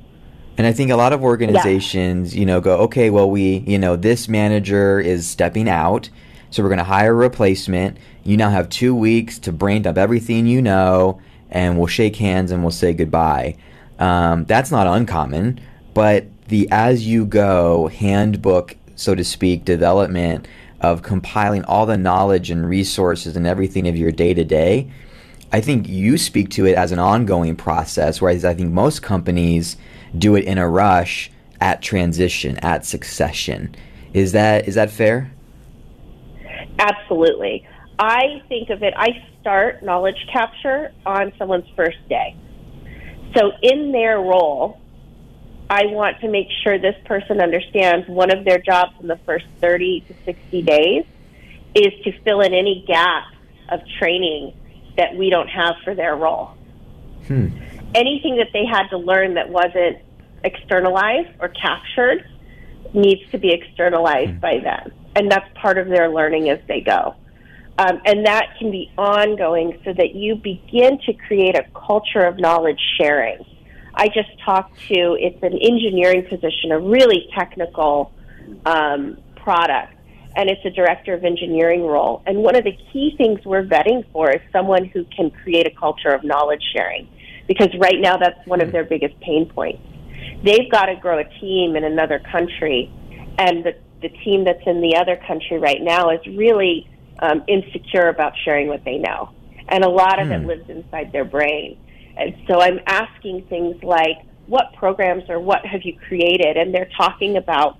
And 0.59 0.67
I 0.67 0.73
think 0.73 0.91
a 0.91 0.97
lot 0.97 1.13
of 1.13 1.23
organizations, 1.23 2.35
yeah. 2.35 2.41
you 2.41 2.47
know, 2.47 2.61
go, 2.61 2.79
okay, 2.81 3.09
well, 3.09 3.31
we, 3.31 3.59
you 3.59 3.79
know, 3.79 3.97
this 3.97 4.29
manager 4.29 5.01
is 5.01 5.27
stepping 5.27 5.69
out, 5.69 6.11
so 6.51 6.63
we're 6.63 6.69
going 6.69 6.79
to 6.79 6.85
hire 6.85 7.13
a 7.13 7.15
replacement. 7.15 7.97
You 8.25 8.37
now 8.37 8.51
have 8.51 8.69
two 8.69 8.95
weeks 8.95 9.39
to 9.41 9.53
brain 9.53 9.83
dump 9.83 9.97
everything 9.97 10.47
you 10.47 10.61
know, 10.61 11.21
and 11.51 11.79
we'll 11.79 11.87
shake 11.87 12.17
hands 12.17 12.51
and 12.51 12.63
we'll 12.63 12.73
say 12.73 12.93
goodbye. 12.93 13.57
Um, 13.99 14.45
that's 14.45 14.71
not 14.71 14.87
uncommon, 14.87 15.61
but 15.95 16.27
the 16.49 16.69
as 16.71 17.07
you 17.07 17.25
go 17.25 17.89
handbook 17.89 18.77
so 18.99 19.15
to 19.15 19.25
speak, 19.25 19.65
development 19.65 20.49
of 20.81 21.03
compiling 21.03 21.65
all 21.65 21.87
the 21.87 21.97
knowledge 21.97 22.51
and 22.51 22.69
resources 22.69 23.37
and 23.37 23.47
everything 23.47 23.89
of 23.89 23.97
your 23.97 24.13
day 24.13 24.35
to 24.35 24.45
day. 24.45 24.91
I 25.53 25.61
think 25.61 25.89
you 25.89 26.19
speak 26.19 26.51
to 26.51 26.67
it 26.67 26.75
as 26.75 26.93
an 26.93 26.99
ongoing 26.99 27.57
process, 27.57 28.21
whereas 28.21 28.45
I 28.45 28.55
think 28.55 28.73
most 28.73 29.03
companies 29.03 29.77
do 30.17 30.37
it 30.37 30.45
in 30.45 30.59
a 30.59 30.69
rush 30.69 31.31
at 31.61 31.83
transition, 31.83 32.57
at 32.59 32.85
succession. 32.85 33.75
Is 34.13 34.33
that 34.33 34.69
is 34.69 34.75
that 34.77 34.91
fair? 34.91 35.31
Absolutely. 36.79 37.67
I 37.99 38.43
think 38.49 38.71
of 38.71 38.83
it. 38.83 38.95
I 38.97 39.25
start 39.41 39.83
knowledge 39.83 40.27
capture 40.33 40.93
on 41.05 41.33
someone's 41.37 41.69
first 41.75 41.99
day. 42.09 42.37
So 43.37 43.53
in 43.63 43.93
their 43.93 44.19
role, 44.19 44.81
I 45.69 45.87
want 45.87 46.21
to 46.21 46.29
make 46.29 46.47
sure 46.63 46.79
this 46.79 46.95
person 47.05 47.41
understands 47.41 48.09
one 48.09 48.31
of 48.31 48.45
their 48.45 48.59
jobs 48.59 48.93
in 49.01 49.09
the 49.09 49.19
first 49.27 49.47
30 49.61 50.01
to 50.09 50.15
60 50.25 50.63
days 50.63 51.05
is 51.75 51.93
to 52.05 52.13
fill 52.23 52.41
in 52.41 52.55
any 52.55 52.85
gap 52.87 53.25
of 53.69 53.81
training 53.99 54.55
that 54.97 55.15
we 55.15 55.29
don't 55.29 55.49
have 55.49 55.75
for 55.85 55.95
their 55.95 56.17
role. 56.17 56.53
Hmm. 57.27 57.49
Anything 57.95 58.36
that 58.36 58.49
they 58.53 58.64
had 58.64 58.89
to 58.89 58.99
learn 58.99 59.34
that 59.34 59.49
wasn't 59.49 59.99
externalized 60.45 61.30
or 61.41 61.49
captured 61.49 62.24
needs 62.95 63.30
to 63.30 63.39
be 63.39 63.53
externalized 63.53 64.32
hmm. 64.32 64.39
by 64.39 64.59
them. 64.59 64.93
And 65.16 65.30
that's 65.30 65.47
part 65.55 65.78
of 65.78 65.89
their 65.89 66.09
learning 66.09 66.49
as 66.49 66.61
they 66.68 66.80
go. 66.80 67.14
Um, 67.78 68.01
and 68.05 68.26
that 68.26 68.57
can 68.59 68.70
be 68.70 68.91
ongoing 68.99 69.78
so 69.84 69.93
that 69.93 70.14
you 70.14 70.34
begin 70.36 70.99
to 71.07 71.12
create 71.12 71.57
a 71.57 71.64
culture 71.74 72.24
of 72.24 72.39
knowledge 72.39 72.80
sharing 73.01 73.45
I 73.99 74.07
just 74.07 74.30
talked 74.45 74.78
to, 74.89 75.16
it's 75.18 75.43
an 75.43 75.59
engineering 75.61 76.24
position, 76.28 76.70
a 76.70 76.78
really 76.78 77.28
technical 77.36 78.12
um, 78.64 79.18
product, 79.34 79.93
and 80.36 80.49
it's 80.49 80.64
a 80.64 80.70
director 80.70 81.14
of 81.14 81.24
engineering 81.24 81.82
role. 81.82 82.22
And 82.24 82.39
one 82.39 82.55
of 82.55 82.62
the 82.62 82.78
key 82.93 83.14
things 83.18 83.45
we're 83.45 83.64
vetting 83.64 84.05
for 84.12 84.30
is 84.30 84.41
someone 84.53 84.84
who 84.84 85.05
can 85.05 85.32
create 85.32 85.66
a 85.66 85.70
culture 85.70 86.11
of 86.11 86.22
knowledge 86.22 86.62
sharing, 86.72 87.09
because 87.49 87.70
right 87.80 87.99
now 87.99 88.16
that's 88.16 88.46
one 88.46 88.61
of 88.61 88.70
their 88.70 88.84
biggest 88.84 89.18
pain 89.20 89.51
points. 89.53 89.82
They've 90.44 90.70
got 90.70 90.86
to 90.86 90.94
grow 90.94 91.18
a 91.18 91.24
team 91.40 91.74
in 91.74 91.82
another 91.82 92.20
country, 92.30 92.92
and 93.38 93.64
the, 93.64 93.74
the 94.03 94.11
team 94.24 94.44
that's 94.44 94.62
in 94.66 94.80
the 94.80 94.96
other 94.96 95.16
country 95.26 95.59
right 95.59 95.82
now 95.82 96.11
is 96.11 96.20
really 96.26 96.88
um, 97.18 97.42
insecure 97.49 98.09
about 98.09 98.34
sharing 98.44 98.68
what 98.68 98.84
they 98.84 98.99
know. 98.99 99.30
And 99.68 99.82
a 99.84 99.88
lot 99.88 100.20
of 100.20 100.30
it 100.30 100.40
hmm. 100.40 100.46
lives 100.46 100.68
inside 100.68 101.11
their 101.12 101.24
brain. 101.24 101.78
And 102.16 102.34
so 102.46 102.61
I'm 102.61 102.80
asking 102.86 103.46
things 103.49 103.82
like, 103.82 104.18
what 104.46 104.72
programs 104.74 105.24
or 105.28 105.38
what 105.38 105.64
have 105.66 105.82
you 105.82 105.99
created? 106.09 106.57
And 106.57 106.74
they're 106.74 106.90
talking 106.96 107.36
about, 107.36 107.78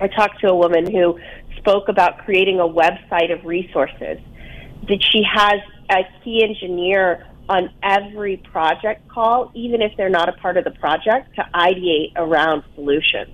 I 0.00 0.08
talked 0.08 0.40
to 0.40 0.48
a 0.48 0.56
woman 0.56 0.90
who 0.90 1.18
spoke 1.58 1.88
about 1.88 2.18
creating 2.24 2.60
a 2.60 2.68
website 2.68 3.32
of 3.32 3.44
resources. 3.44 4.18
That 4.88 5.02
she 5.10 5.22
has 5.32 5.60
a 5.90 6.02
key 6.22 6.42
engineer 6.42 7.26
on 7.48 7.70
every 7.82 8.38
project 8.38 9.08
call, 9.08 9.50
even 9.54 9.82
if 9.82 9.92
they're 9.96 10.08
not 10.08 10.28
a 10.28 10.32
part 10.32 10.56
of 10.56 10.64
the 10.64 10.70
project, 10.72 11.34
to 11.36 11.44
ideate 11.54 12.12
around 12.16 12.64
solutions. 12.74 13.30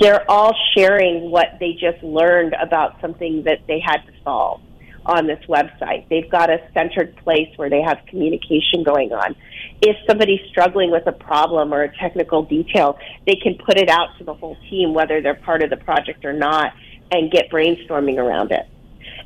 They're 0.00 0.28
all 0.30 0.54
sharing 0.76 1.30
what 1.30 1.58
they 1.60 1.72
just 1.72 2.02
learned 2.02 2.54
about 2.60 3.00
something 3.00 3.44
that 3.44 3.60
they 3.68 3.78
had 3.78 3.98
to 3.98 4.12
solve 4.24 4.60
on 5.04 5.26
this 5.26 5.44
website. 5.48 6.08
They've 6.08 6.30
got 6.30 6.48
a 6.50 6.58
centered 6.72 7.16
place 7.16 7.48
where 7.56 7.68
they 7.68 7.82
have 7.82 7.98
communication 8.08 8.82
going 8.84 9.12
on. 9.12 9.34
If 9.80 9.96
somebody's 10.06 10.40
struggling 10.48 10.90
with 10.90 11.06
a 11.06 11.12
problem 11.12 11.74
or 11.74 11.82
a 11.82 11.96
technical 11.98 12.42
detail, 12.42 12.98
they 13.26 13.34
can 13.34 13.56
put 13.66 13.78
it 13.78 13.88
out 13.88 14.16
to 14.18 14.24
the 14.24 14.34
whole 14.34 14.56
team, 14.70 14.94
whether 14.94 15.20
they're 15.20 15.34
part 15.34 15.62
of 15.62 15.70
the 15.70 15.76
project 15.76 16.24
or 16.24 16.32
not, 16.32 16.72
and 17.10 17.30
get 17.30 17.50
brainstorming 17.50 18.16
around 18.18 18.52
it. 18.52 18.66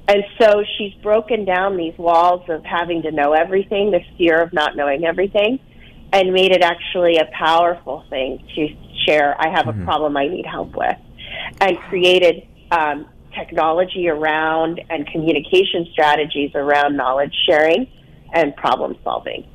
And 0.08 0.22
so 0.40 0.62
she's 0.76 0.94
broken 1.02 1.44
down 1.44 1.76
these 1.76 1.96
walls 1.98 2.48
of 2.48 2.64
having 2.64 3.02
to 3.02 3.10
know 3.10 3.32
everything, 3.32 3.90
the 3.90 4.00
fear 4.16 4.40
of 4.40 4.52
not 4.52 4.76
knowing 4.76 5.04
everything, 5.04 5.58
and 6.12 6.32
made 6.32 6.52
it 6.52 6.62
actually 6.62 7.16
a 7.16 7.28
powerful 7.36 8.04
thing 8.08 8.46
to 8.54 8.68
share. 9.04 9.34
I 9.40 9.48
have 9.48 9.66
mm-hmm. 9.66 9.82
a 9.82 9.84
problem 9.84 10.16
I 10.16 10.28
need 10.28 10.46
help 10.46 10.76
with, 10.76 10.96
and 11.60 11.76
created 11.88 12.46
um, 12.70 13.06
technology 13.34 14.08
around 14.08 14.80
and 14.90 15.06
communication 15.08 15.86
strategies 15.92 16.52
around 16.54 16.96
knowledge 16.96 17.34
sharing 17.48 17.88
and 18.32 18.54
problem 18.56 18.96
solving. 19.02 19.46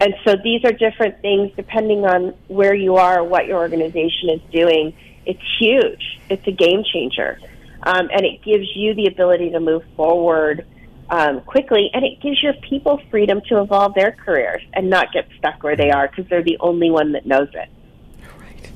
And 0.00 0.14
so 0.24 0.34
these 0.42 0.64
are 0.64 0.72
different 0.72 1.20
things 1.20 1.52
depending 1.56 2.04
on 2.04 2.34
where 2.48 2.74
you 2.74 2.96
are, 2.96 3.22
what 3.22 3.46
your 3.46 3.58
organization 3.58 4.30
is 4.30 4.40
doing. 4.50 4.94
It's 5.26 5.40
huge. 5.58 6.20
It's 6.30 6.46
a 6.46 6.52
game 6.52 6.82
changer. 6.90 7.38
Um, 7.82 8.08
and 8.12 8.24
it 8.24 8.42
gives 8.42 8.66
you 8.74 8.94
the 8.94 9.06
ability 9.06 9.50
to 9.50 9.60
move 9.60 9.82
forward 9.96 10.66
um, 11.08 11.40
quickly, 11.40 11.90
and 11.92 12.04
it 12.04 12.20
gives 12.20 12.42
your 12.42 12.52
people 12.54 13.00
freedom 13.10 13.40
to 13.48 13.60
evolve 13.60 13.94
their 13.94 14.12
careers 14.12 14.62
and 14.74 14.88
not 14.88 15.12
get 15.12 15.28
stuck 15.38 15.62
where 15.62 15.76
they 15.76 15.90
are 15.90 16.08
because 16.08 16.28
they're 16.28 16.44
the 16.44 16.58
only 16.60 16.90
one 16.90 17.12
that 17.12 17.26
knows 17.26 17.48
it. 17.52 17.68
Right. 18.38 18.70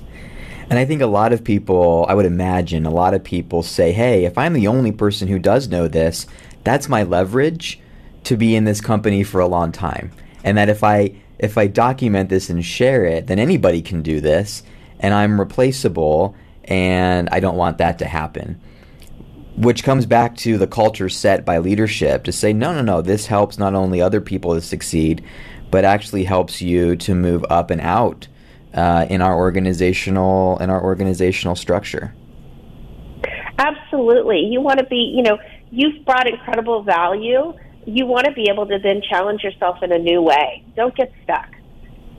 And 0.71 0.79
I 0.79 0.85
think 0.85 1.01
a 1.01 1.07
lot 1.07 1.33
of 1.33 1.45
people, 1.45 2.07
I 2.09 2.15
would 2.15 2.27
imagine, 2.27 2.87
a 2.87 2.91
lot 2.91 3.15
of 3.15 3.23
people 3.23 3.63
say, 3.63 3.93
hey, 3.93 4.25
if 4.25 4.37
I'm 4.37 4.53
the 4.53 4.67
only 4.67 4.91
person 4.91 5.29
who 5.29 5.39
does 5.39 5.69
know 5.69 5.87
this, 5.87 6.27
that's 6.65 6.89
my 6.89 7.03
leverage 7.03 7.79
to 8.25 8.37
be 8.37 8.57
in 8.57 8.65
this 8.65 8.81
company 8.81 9.23
for 9.23 9.41
a 9.41 9.47
long 9.47 9.71
time. 9.71 10.11
And 10.43 10.57
that 10.59 10.69
if 10.69 10.83
I 10.83 11.15
if 11.39 11.59
I 11.59 11.67
document 11.67 12.31
this 12.31 12.49
and 12.49 12.65
share 12.65 13.05
it, 13.05 13.27
then 13.27 13.39
anybody 13.39 13.83
can 13.83 14.03
do 14.03 14.21
this 14.21 14.63
and 15.01 15.13
I'm 15.13 15.39
replaceable 15.39 16.35
and 16.65 17.29
I 17.31 17.41
don't 17.41 17.57
want 17.57 17.79
that 17.79 17.99
to 17.99 18.07
happen. 18.07 18.61
Which 19.57 19.85
comes 19.85 20.05
back 20.05 20.37
to 20.39 20.59
the 20.59 20.67
culture 20.67 21.09
set 21.09 21.45
by 21.45 21.59
leadership 21.59 22.25
to 22.25 22.33
say, 22.33 22.53
no, 22.53 22.75
no, 22.75 22.83
no, 22.83 23.03
this 23.03 23.27
helps 23.27 23.57
not 23.57 23.75
only 23.75 24.01
other 24.01 24.21
people 24.21 24.55
to 24.55 24.61
succeed, 24.61 25.25
but 25.71 25.85
actually 25.85 26.25
helps 26.25 26.61
you 26.61 26.97
to 26.97 27.15
move 27.15 27.45
up 27.51 27.71
and 27.71 27.81
out 27.81 28.27
uh, 28.75 29.07
in 29.09 29.23
our 29.23 29.37
organizational 29.37 30.59
in 30.59 30.71
our 30.71 30.83
organizational 30.83 31.55
structure. 31.55 32.15
Absolutely, 33.59 34.41
you 34.41 34.61
want 34.61 34.81
to 34.81 34.87
be. 34.87 35.13
You 35.17 35.23
know, 35.23 35.39
you've 35.71 36.05
brought 36.05 36.29
incredible 36.29 36.83
value. 36.83 37.55
You 37.87 38.07
want 38.07 38.27
to 38.27 38.33
be 38.33 38.49
able 38.51 38.67
to 38.67 38.79
then 38.79 39.03
challenge 39.09 39.43
yourself 39.43 39.83
in 39.83 39.93
a 39.93 39.99
new 39.99 40.21
way. 40.23 40.65
Don't 40.75 40.97
get 40.97 41.13
stuck. 41.23 41.49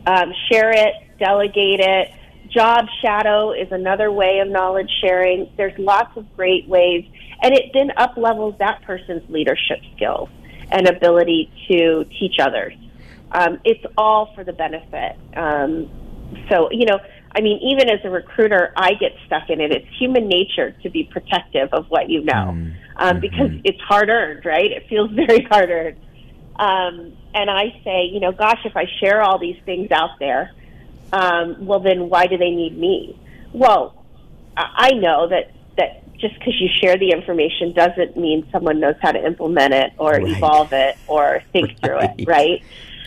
Um, 0.06 0.32
share 0.50 0.72
it, 0.72 0.94
delegate 1.20 1.80
it. 1.80 2.12
Job 2.50 2.86
shadow 3.02 3.52
is 3.52 3.68
another 3.72 4.12
way 4.12 4.40
of 4.40 4.48
knowledge 4.50 4.90
sharing. 5.02 5.50
There's 5.58 5.78
lots 5.78 6.16
of 6.18 6.26
great 6.36 6.68
ways, 6.68 7.06
and 7.42 7.54
it 7.54 7.72
then 7.74 7.92
up 7.98 8.18
levels 8.18 8.56
that 8.60 8.82
person's 8.84 9.28
leadership 9.30 9.80
skills 9.96 10.30
and 10.72 10.88
ability 10.88 11.52
to 11.70 12.06
teach 12.20 12.36
others. 12.40 12.74
Um, 13.32 13.60
it's 13.64 13.84
all 13.98 14.32
for 14.36 14.44
the 14.44 14.54
benefit. 14.54 15.18
Um, 15.36 15.90
so, 16.50 16.70
you 16.72 16.86
know, 16.86 17.00
I 17.36 17.42
mean, 17.42 17.60
even 17.62 17.90
as 17.90 18.00
a 18.04 18.10
recruiter, 18.10 18.72
I 18.78 18.94
get 18.94 19.12
stuck 19.26 19.50
in 19.50 19.60
it. 19.60 19.72
It's 19.72 19.88
human 20.00 20.28
nature 20.28 20.72
to 20.84 20.90
be 20.90 21.04
protective 21.04 21.70
of 21.74 21.86
what 21.90 22.10
you 22.10 22.24
know 22.24 22.54
mm. 22.56 22.74
um, 22.96 23.20
because 23.20 23.50
mm-hmm. 23.50 23.62
it's 23.66 23.80
hard 23.82 24.10
earned, 24.10 24.46
right? 24.46 24.72
It 24.72 24.88
feels 24.88 25.12
very 25.14 25.44
hard 25.44 25.70
earned. 25.70 25.98
Um, 26.58 27.18
and 27.34 27.50
I 27.50 27.82
say, 27.84 28.06
you 28.06 28.22
know, 28.22 28.32
gosh, 28.32 28.60
if 28.64 28.78
I 28.78 28.86
share 29.02 29.22
all 29.22 29.38
these 29.38 29.58
things 29.66 29.92
out 29.92 30.12
there, 30.20 30.52
um, 31.14 31.66
well, 31.66 31.80
then 31.80 32.10
why 32.10 32.28
do 32.28 32.38
they 32.38 32.52
need 32.52 32.78
me? 32.78 33.20
Well, 33.54 34.04
I 34.58 34.92
know 34.92 35.28
that 35.28 35.52
that 35.78 36.18
just 36.18 36.36
because 36.40 36.60
you 36.60 36.70
share 36.82 36.98
the 36.98 37.12
information 37.12 37.74
doesn't 37.74 38.16
mean 38.18 38.48
someone 38.52 38.80
knows 38.80 38.96
how 39.02 39.12
to 39.12 39.26
implement 39.26 39.74
it 39.74 39.94
or 39.98 40.14
right. 40.14 40.28
evolve 40.28 40.72
it 40.72 40.98
or 41.08 41.42
think 41.52 41.68
right. 41.68 41.80
through 41.84 42.00
it, 42.00 42.28
right? 42.28 42.64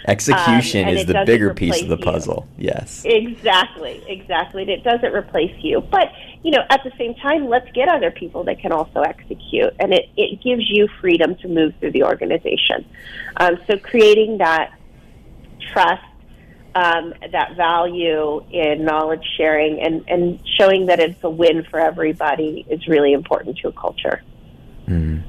Execution 0.07 0.89
um, 0.89 0.97
is 0.97 1.07
the 1.07 1.23
bigger 1.27 1.53
piece 1.53 1.83
of 1.83 1.89
the 1.89 1.99
puzzle. 1.99 2.49
You. 2.57 2.69
Yes. 2.69 3.03
Exactly, 3.05 4.03
exactly. 4.07 4.63
And 4.63 4.71
it 4.71 4.83
doesn't 4.83 5.13
replace 5.13 5.55
you. 5.63 5.83
But, 5.83 6.13
you 6.43 6.51
know, 6.51 6.65
at 6.71 6.83
the 6.83 6.93
same 6.97 7.15
time, 7.17 7.47
let's 7.47 7.71
get 7.73 7.89
other 7.89 8.11
people 8.11 8.43
that 8.45 8.59
can 8.59 8.73
also 8.73 9.03
execute. 9.03 9.75
And 9.79 9.93
it, 9.93 10.09
it 10.17 10.41
gives 10.43 10.69
you 10.71 10.89
freedom 11.01 11.37
to 11.37 11.49
move 11.49 11.75
through 11.79 11.93
the 11.93 12.05
organization. 12.05 12.87
Um, 13.37 13.59
so 13.67 13.77
creating 13.77 14.39
that 14.39 14.73
trust, 15.73 16.05
um, 16.75 17.15
that 17.33 17.57
value 17.57 18.45
in 18.51 18.85
knowledge 18.85 19.25
sharing 19.37 19.81
and, 19.81 20.05
and 20.09 20.41
showing 20.57 20.87
that 20.87 21.01
it's 21.01 21.23
a 21.25 21.31
win 21.31 21.65
for 21.65 21.81
everybody 21.81 22.65
is 22.69 22.87
really 22.87 23.13
important 23.13 23.59
to 23.59 23.69
a 23.69 23.73
culture. 23.73 24.23
Mm. 24.87 25.23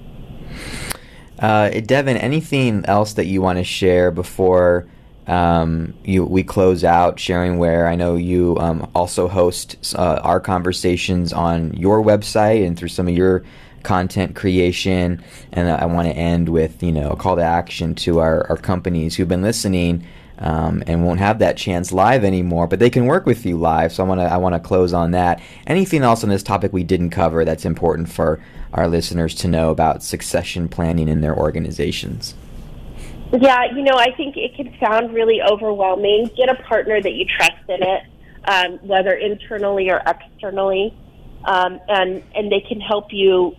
Uh, 1.39 1.69
Devin, 1.69 2.17
anything 2.17 2.85
else 2.85 3.13
that 3.13 3.25
you 3.25 3.41
want 3.41 3.57
to 3.57 3.63
share 3.63 4.11
before 4.11 4.87
um, 5.27 5.93
you 6.03 6.25
we 6.25 6.43
close 6.43 6.83
out? 6.83 7.19
Sharing 7.19 7.57
where 7.57 7.87
I 7.87 7.95
know 7.95 8.15
you 8.15 8.57
um, 8.59 8.89
also 8.93 9.27
host 9.27 9.77
uh, 9.95 10.19
our 10.23 10.39
conversations 10.39 11.31
on 11.31 11.73
your 11.73 12.03
website 12.03 12.65
and 12.65 12.77
through 12.77 12.89
some 12.89 13.07
of 13.07 13.15
your 13.15 13.43
content 13.83 14.35
creation. 14.35 15.23
And 15.53 15.69
I 15.69 15.85
want 15.85 16.07
to 16.09 16.13
end 16.13 16.49
with 16.49 16.83
you 16.83 16.91
know 16.91 17.11
a 17.11 17.15
call 17.15 17.37
to 17.37 17.41
action 17.41 17.95
to 17.95 18.19
our, 18.19 18.45
our 18.49 18.57
companies 18.57 19.15
who've 19.15 19.27
been 19.27 19.41
listening. 19.41 20.05
Um, 20.41 20.83
and 20.87 21.05
won't 21.05 21.19
have 21.19 21.39
that 21.39 21.57
chance 21.57 21.91
live 21.91 22.23
anymore, 22.23 22.65
but 22.65 22.79
they 22.79 22.89
can 22.89 23.07
work 23.07 23.25
with 23.25 23.45
you 23.45 23.57
live. 23.57 23.91
So 23.91 24.05
I 24.05 24.07
want 24.07 24.21
to 24.21 24.25
I 24.25 24.37
want 24.37 24.55
to 24.55 24.59
close 24.59 24.93
on 24.93 25.11
that. 25.11 25.41
Anything 25.67 26.01
else 26.01 26.23
on 26.23 26.29
this 26.29 26.43
topic 26.43 26.71
we 26.71 26.85
didn't 26.85 27.09
cover 27.09 27.43
that's 27.43 27.65
important 27.65 28.07
for 28.09 28.41
our 28.71 28.87
listeners 28.87 29.35
to 29.35 29.49
know 29.49 29.69
about 29.69 30.01
succession 30.01 30.69
planning 30.69 31.09
in 31.09 31.19
their 31.19 31.35
organizations? 31.35 32.35
Yeah, 33.31 33.65
you 33.75 33.83
know, 33.83 33.95
I 33.95 34.15
think 34.15 34.37
it 34.37 34.55
can 34.55 34.75
sound 34.79 35.13
really 35.13 35.41
overwhelming. 35.41 36.31
Get 36.35 36.49
a 36.49 36.55
partner 36.63 37.01
that 37.01 37.13
you 37.13 37.25
trust 37.25 37.61
in 37.67 37.83
it, 37.83 38.03
um, 38.45 38.79
whether 38.87 39.11
internally 39.11 39.91
or 39.91 40.01
externally, 40.07 40.97
um, 41.45 41.79
and 41.87 42.23
and 42.33 42.51
they 42.51 42.61
can 42.61 42.79
help 42.81 43.13
you 43.13 43.55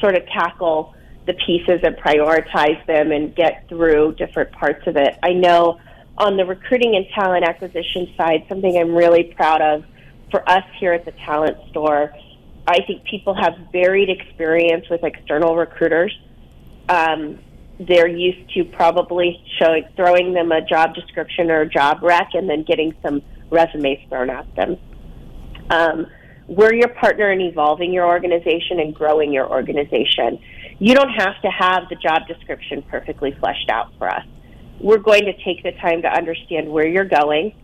sort 0.00 0.14
of 0.14 0.24
tackle 0.26 0.94
the 1.26 1.34
pieces 1.34 1.80
and 1.82 1.96
prioritize 1.96 2.84
them 2.86 3.10
and 3.10 3.34
get 3.34 3.68
through 3.68 4.14
different 4.14 4.52
parts 4.52 4.86
of 4.86 4.96
it. 4.96 5.18
I 5.22 5.32
know 5.32 5.80
on 6.18 6.36
the 6.36 6.44
recruiting 6.44 6.94
and 6.96 7.06
talent 7.14 7.44
acquisition 7.44 8.12
side, 8.16 8.44
something 8.48 8.76
I'm 8.76 8.94
really 8.94 9.32
proud 9.36 9.62
of 9.62 9.84
for 10.30 10.46
us 10.48 10.64
here 10.78 10.92
at 10.92 11.04
the 11.04 11.12
Talent 11.12 11.56
Store 11.70 12.12
I 12.68 12.84
think 12.86 13.04
people 13.04 13.34
have 13.34 13.54
varied 13.72 14.10
experience 14.10 14.84
with 14.90 15.02
external 15.02 15.56
recruiters. 15.56 16.14
Um, 16.90 17.38
they're 17.80 18.08
used 18.08 18.52
to 18.54 18.64
probably 18.64 19.42
showing, 19.58 19.84
throwing 19.96 20.34
them 20.34 20.52
a 20.52 20.60
job 20.60 20.94
description 20.94 21.50
or 21.50 21.62
a 21.62 21.68
job 21.68 22.02
rec 22.02 22.28
and 22.34 22.48
then 22.48 22.64
getting 22.64 22.94
some 23.02 23.22
resumes 23.50 24.00
thrown 24.10 24.28
at 24.28 24.54
them. 24.54 24.76
Um, 25.70 26.06
we're 26.46 26.74
your 26.74 26.88
partner 26.88 27.32
in 27.32 27.40
evolving 27.40 27.90
your 27.90 28.06
organization 28.06 28.80
and 28.80 28.94
growing 28.94 29.32
your 29.32 29.48
organization. 29.50 30.38
You 30.78 30.94
don't 30.94 31.10
have 31.10 31.40
to 31.40 31.48
have 31.48 31.84
the 31.88 31.96
job 31.96 32.26
description 32.26 32.82
perfectly 32.82 33.34
fleshed 33.40 33.70
out 33.70 33.92
for 33.96 34.10
us. 34.10 34.26
We're 34.80 34.98
going 34.98 35.24
to 35.24 35.32
take 35.44 35.62
the 35.62 35.72
time 35.72 36.02
to 36.02 36.08
understand 36.08 36.70
where 36.70 36.86
you're 36.86 37.04
going, 37.04 37.54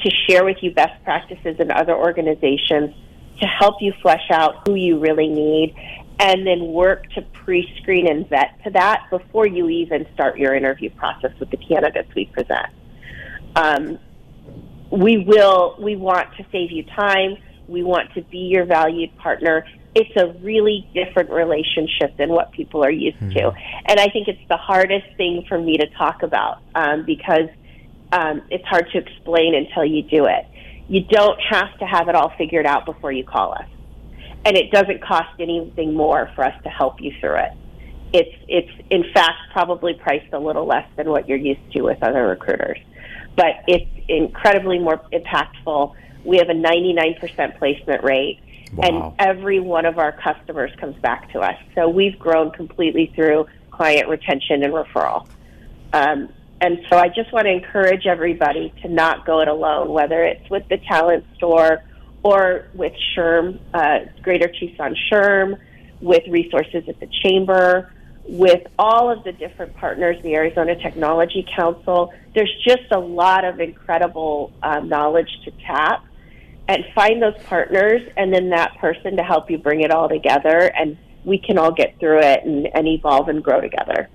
to 0.00 0.10
share 0.28 0.44
with 0.44 0.58
you 0.62 0.72
best 0.72 1.02
practices 1.04 1.56
in 1.58 1.70
other 1.70 1.94
organizations 1.94 2.94
to 3.40 3.46
help 3.46 3.76
you 3.80 3.92
flesh 4.02 4.30
out 4.30 4.66
who 4.66 4.74
you 4.74 4.98
really 4.98 5.28
need 5.28 5.74
and 6.20 6.46
then 6.46 6.66
work 6.72 7.08
to 7.12 7.22
pre-screen 7.22 8.08
and 8.08 8.28
vet 8.28 8.62
to 8.64 8.70
that 8.70 9.06
before 9.10 9.46
you 9.46 9.68
even 9.68 10.06
start 10.14 10.36
your 10.36 10.54
interview 10.54 10.90
process 10.90 11.30
with 11.38 11.50
the 11.50 11.56
candidates 11.56 12.12
we 12.14 12.24
present. 12.26 12.66
Um, 13.54 13.98
we 14.90 15.18
will. 15.18 15.76
We 15.78 15.96
want 15.96 16.34
to 16.36 16.46
save 16.50 16.72
you 16.72 16.82
time. 16.84 17.36
We 17.68 17.82
want 17.82 18.12
to 18.14 18.22
be 18.22 18.38
your 18.38 18.64
valued 18.64 19.16
partner. 19.18 19.64
It's 19.98 20.16
a 20.16 20.28
really 20.44 20.88
different 20.94 21.30
relationship 21.30 22.16
than 22.16 22.28
what 22.28 22.52
people 22.52 22.84
are 22.84 22.90
used 22.90 23.18
mm-hmm. 23.18 23.30
to, 23.30 23.52
and 23.86 23.98
I 23.98 24.08
think 24.08 24.28
it's 24.28 24.48
the 24.48 24.56
hardest 24.56 25.06
thing 25.16 25.44
for 25.48 25.58
me 25.58 25.76
to 25.78 25.86
talk 25.96 26.22
about 26.22 26.62
um, 26.74 27.04
because 27.04 27.48
um, 28.12 28.42
it's 28.50 28.64
hard 28.64 28.88
to 28.92 28.98
explain 28.98 29.54
until 29.54 29.84
you 29.84 30.02
do 30.02 30.26
it. 30.26 30.46
You 30.88 31.02
don't 31.04 31.38
have 31.50 31.78
to 31.78 31.84
have 31.84 32.08
it 32.08 32.14
all 32.14 32.32
figured 32.38 32.66
out 32.66 32.86
before 32.86 33.12
you 33.12 33.24
call 33.24 33.52
us. 33.52 33.66
And 34.44 34.56
it 34.56 34.70
doesn't 34.70 35.02
cost 35.02 35.28
anything 35.38 35.94
more 35.94 36.30
for 36.34 36.44
us 36.44 36.54
to 36.62 36.70
help 36.70 37.00
you 37.00 37.12
through 37.20 37.36
it. 37.36 37.52
It's, 38.14 38.44
it's 38.48 38.88
in 38.88 39.04
fact 39.12 39.36
probably 39.52 39.94
priced 39.94 40.32
a 40.32 40.38
little 40.38 40.66
less 40.66 40.88
than 40.96 41.10
what 41.10 41.28
you're 41.28 41.36
used 41.36 41.60
to 41.72 41.82
with 41.82 42.02
other 42.02 42.26
recruiters. 42.26 42.78
But 43.36 43.64
it's 43.66 43.90
incredibly 44.08 44.78
more 44.78 45.00
impactful. 45.12 45.94
We 46.24 46.38
have 46.38 46.48
a 46.48 46.54
99% 46.54 47.58
placement 47.58 48.02
rate. 48.02 48.40
Wow. 48.74 49.14
And 49.18 49.28
every 49.28 49.60
one 49.60 49.86
of 49.86 49.98
our 49.98 50.12
customers 50.12 50.70
comes 50.78 50.96
back 50.96 51.32
to 51.32 51.40
us. 51.40 51.56
So 51.74 51.88
we've 51.88 52.18
grown 52.18 52.50
completely 52.50 53.12
through 53.14 53.46
client 53.70 54.08
retention 54.08 54.62
and 54.62 54.72
referral. 54.72 55.26
Um, 55.92 56.28
and 56.60 56.84
so 56.90 56.96
I 56.98 57.08
just 57.08 57.32
want 57.32 57.46
to 57.46 57.52
encourage 57.52 58.06
everybody 58.06 58.72
to 58.82 58.88
not 58.88 59.24
go 59.24 59.40
it 59.40 59.48
alone, 59.48 59.90
whether 59.90 60.24
it's 60.24 60.48
with 60.50 60.68
the 60.68 60.78
talent 60.78 61.24
store 61.36 61.84
or 62.22 62.66
with 62.74 62.92
SHRM, 63.16 63.60
uh, 63.72 63.98
Greater 64.22 64.48
Tucson 64.48 64.96
SHRM, 65.10 65.58
with 66.00 66.26
resources 66.28 66.84
at 66.88 66.98
the 67.00 67.08
chamber, 67.22 67.92
with 68.24 68.66
all 68.78 69.10
of 69.10 69.24
the 69.24 69.32
different 69.32 69.74
partners, 69.76 70.16
the 70.22 70.34
Arizona 70.34 70.74
Technology 70.76 71.46
Council. 71.56 72.12
There's 72.34 72.52
just 72.66 72.90
a 72.90 72.98
lot 72.98 73.44
of 73.44 73.60
incredible 73.60 74.52
uh, 74.62 74.80
knowledge 74.80 75.30
to 75.44 75.52
tap. 75.64 76.04
And 76.68 76.84
find 76.94 77.22
those 77.22 77.34
partners 77.44 78.02
and 78.16 78.32
then 78.32 78.50
that 78.50 78.76
person 78.78 79.16
to 79.16 79.22
help 79.22 79.50
you 79.50 79.58
bring 79.58 79.80
it 79.80 79.90
all 79.90 80.08
together, 80.08 80.70
and 80.78 80.98
we 81.24 81.38
can 81.38 81.58
all 81.58 81.72
get 81.72 81.98
through 81.98 82.20
it 82.20 82.44
and, 82.44 82.68
and 82.74 82.86
evolve 82.86 83.28
and 83.28 83.42
grow 83.42 83.60
together. 83.60 84.08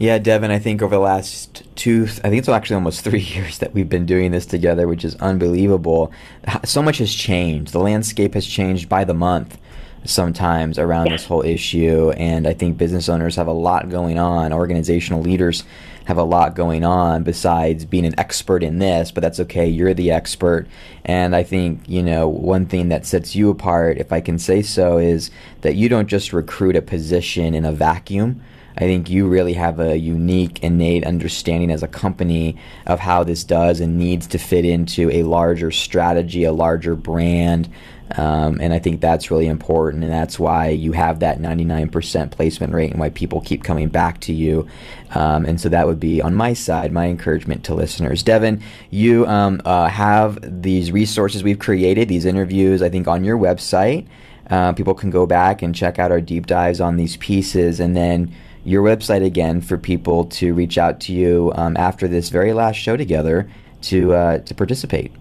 Yeah, 0.00 0.16
Devin, 0.18 0.50
I 0.50 0.58
think 0.58 0.80
over 0.80 0.94
the 0.94 1.00
last 1.00 1.62
two, 1.76 2.04
I 2.24 2.30
think 2.30 2.36
it's 2.36 2.48
actually 2.48 2.76
almost 2.76 3.04
three 3.04 3.20
years 3.20 3.58
that 3.58 3.74
we've 3.74 3.88
been 3.88 4.06
doing 4.06 4.30
this 4.30 4.46
together, 4.46 4.88
which 4.88 5.04
is 5.04 5.14
unbelievable. 5.16 6.10
So 6.64 6.82
much 6.82 6.98
has 6.98 7.14
changed. 7.14 7.72
The 7.72 7.80
landscape 7.80 8.34
has 8.34 8.46
changed 8.46 8.88
by 8.88 9.04
the 9.04 9.14
month 9.14 9.58
sometimes 10.04 10.78
around 10.78 11.06
yeah. 11.06 11.12
this 11.12 11.26
whole 11.26 11.42
issue. 11.42 12.10
And 12.16 12.48
I 12.48 12.54
think 12.54 12.78
business 12.78 13.08
owners 13.08 13.36
have 13.36 13.46
a 13.46 13.52
lot 13.52 13.90
going 13.90 14.18
on, 14.18 14.52
organizational 14.52 15.20
leaders 15.20 15.64
have 16.10 16.18
a 16.18 16.24
lot 16.24 16.56
going 16.56 16.84
on 16.84 17.22
besides 17.22 17.84
being 17.84 18.04
an 18.04 18.18
expert 18.18 18.64
in 18.64 18.80
this, 18.80 19.12
but 19.12 19.22
that's 19.22 19.38
okay. 19.38 19.68
You're 19.68 19.94
the 19.94 20.10
expert. 20.10 20.66
And 21.04 21.36
I 21.36 21.44
think, 21.44 21.88
you 21.88 22.02
know, 22.02 22.28
one 22.28 22.66
thing 22.66 22.88
that 22.88 23.06
sets 23.06 23.36
you 23.36 23.48
apart, 23.48 23.98
if 23.98 24.12
I 24.12 24.20
can 24.20 24.36
say 24.38 24.60
so, 24.62 24.98
is 24.98 25.30
that 25.60 25.76
you 25.76 25.88
don't 25.88 26.08
just 26.08 26.32
recruit 26.32 26.74
a 26.74 26.82
position 26.82 27.54
in 27.54 27.64
a 27.64 27.72
vacuum 27.72 28.42
I 28.76 28.84
think 28.84 29.10
you 29.10 29.26
really 29.26 29.54
have 29.54 29.80
a 29.80 29.98
unique, 29.98 30.62
innate 30.62 31.04
understanding 31.04 31.70
as 31.70 31.82
a 31.82 31.88
company 31.88 32.56
of 32.86 33.00
how 33.00 33.24
this 33.24 33.44
does 33.44 33.80
and 33.80 33.98
needs 33.98 34.26
to 34.28 34.38
fit 34.38 34.64
into 34.64 35.10
a 35.10 35.24
larger 35.24 35.70
strategy, 35.70 36.44
a 36.44 36.52
larger 36.52 36.94
brand. 36.94 37.68
Um, 38.16 38.60
and 38.60 38.72
I 38.72 38.78
think 38.78 39.00
that's 39.00 39.30
really 39.30 39.46
important, 39.46 40.02
and 40.02 40.12
that's 40.12 40.38
why 40.38 40.68
you 40.68 40.92
have 40.92 41.20
that 41.20 41.38
99% 41.38 42.30
placement 42.30 42.72
rate 42.72 42.90
and 42.90 42.98
why 42.98 43.10
people 43.10 43.40
keep 43.40 43.62
coming 43.62 43.88
back 43.88 44.20
to 44.22 44.32
you. 44.32 44.66
Um, 45.14 45.44
and 45.44 45.60
so 45.60 45.68
that 45.68 45.86
would 45.86 46.00
be 46.00 46.20
on 46.20 46.34
my 46.34 46.52
side, 46.52 46.92
my 46.92 47.06
encouragement 47.06 47.64
to 47.64 47.74
listeners. 47.74 48.22
Devin, 48.22 48.62
you 48.90 49.26
um, 49.26 49.60
uh, 49.64 49.88
have 49.88 50.38
these 50.42 50.90
resources 50.90 51.44
we've 51.44 51.58
created, 51.58 52.08
these 52.08 52.24
interviews, 52.24 52.82
I 52.82 52.88
think, 52.88 53.06
on 53.06 53.24
your 53.24 53.38
website. 53.38 54.06
Uh, 54.48 54.72
people 54.72 54.94
can 54.94 55.10
go 55.10 55.26
back 55.26 55.62
and 55.62 55.74
check 55.74 55.98
out 55.98 56.10
our 56.10 56.20
deep 56.20 56.46
dives 56.46 56.80
on 56.80 56.96
these 56.96 57.16
pieces, 57.18 57.78
and 57.78 57.96
then 57.96 58.34
your 58.64 58.82
website 58.82 59.24
again 59.24 59.60
for 59.60 59.78
people 59.78 60.24
to 60.24 60.52
reach 60.52 60.76
out 60.76 61.00
to 61.00 61.12
you 61.12 61.52
um, 61.54 61.76
after 61.76 62.08
this 62.08 62.28
very 62.28 62.52
last 62.52 62.76
show 62.76 62.96
together 62.96 63.48
to 63.82 64.12
uh, 64.12 64.38
to 64.38 64.54
participate. 64.54 65.12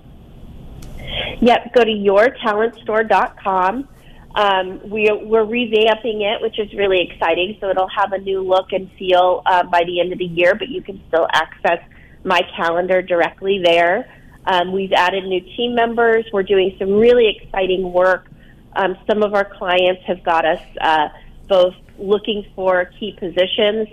Yep, 1.41 1.73
go 1.73 1.83
to 1.83 1.91
yourtalentstore.com. 1.91 3.87
Um, 4.35 4.89
we, 4.89 5.09
we're 5.11 5.45
revamping 5.45 6.21
it, 6.21 6.41
which 6.41 6.59
is 6.59 6.71
really 6.73 7.01
exciting. 7.01 7.57
So 7.59 7.69
it'll 7.69 7.89
have 7.89 8.13
a 8.13 8.19
new 8.19 8.41
look 8.41 8.71
and 8.71 8.91
feel 8.97 9.41
uh, 9.45 9.63
by 9.63 9.83
the 9.85 9.99
end 9.99 10.11
of 10.13 10.19
the 10.19 10.25
year, 10.25 10.55
but 10.55 10.69
you 10.69 10.81
can 10.81 11.01
still 11.07 11.27
access 11.33 11.79
my 12.23 12.41
calendar 12.55 13.01
directly 13.01 13.61
there. 13.63 14.13
Um, 14.45 14.71
we've 14.71 14.93
added 14.93 15.25
new 15.25 15.41
team 15.41 15.75
members. 15.75 16.25
We're 16.31 16.43
doing 16.43 16.75
some 16.79 16.91
really 16.93 17.27
exciting 17.27 17.91
work. 17.91 18.27
Um, 18.75 18.97
some 19.09 19.23
of 19.23 19.33
our 19.33 19.45
clients 19.45 20.03
have 20.05 20.23
got 20.23 20.45
us 20.45 20.61
uh, 20.79 21.09
both 21.47 21.73
looking 21.97 22.45
for 22.55 22.85
key 22.99 23.15
positions, 23.19 23.87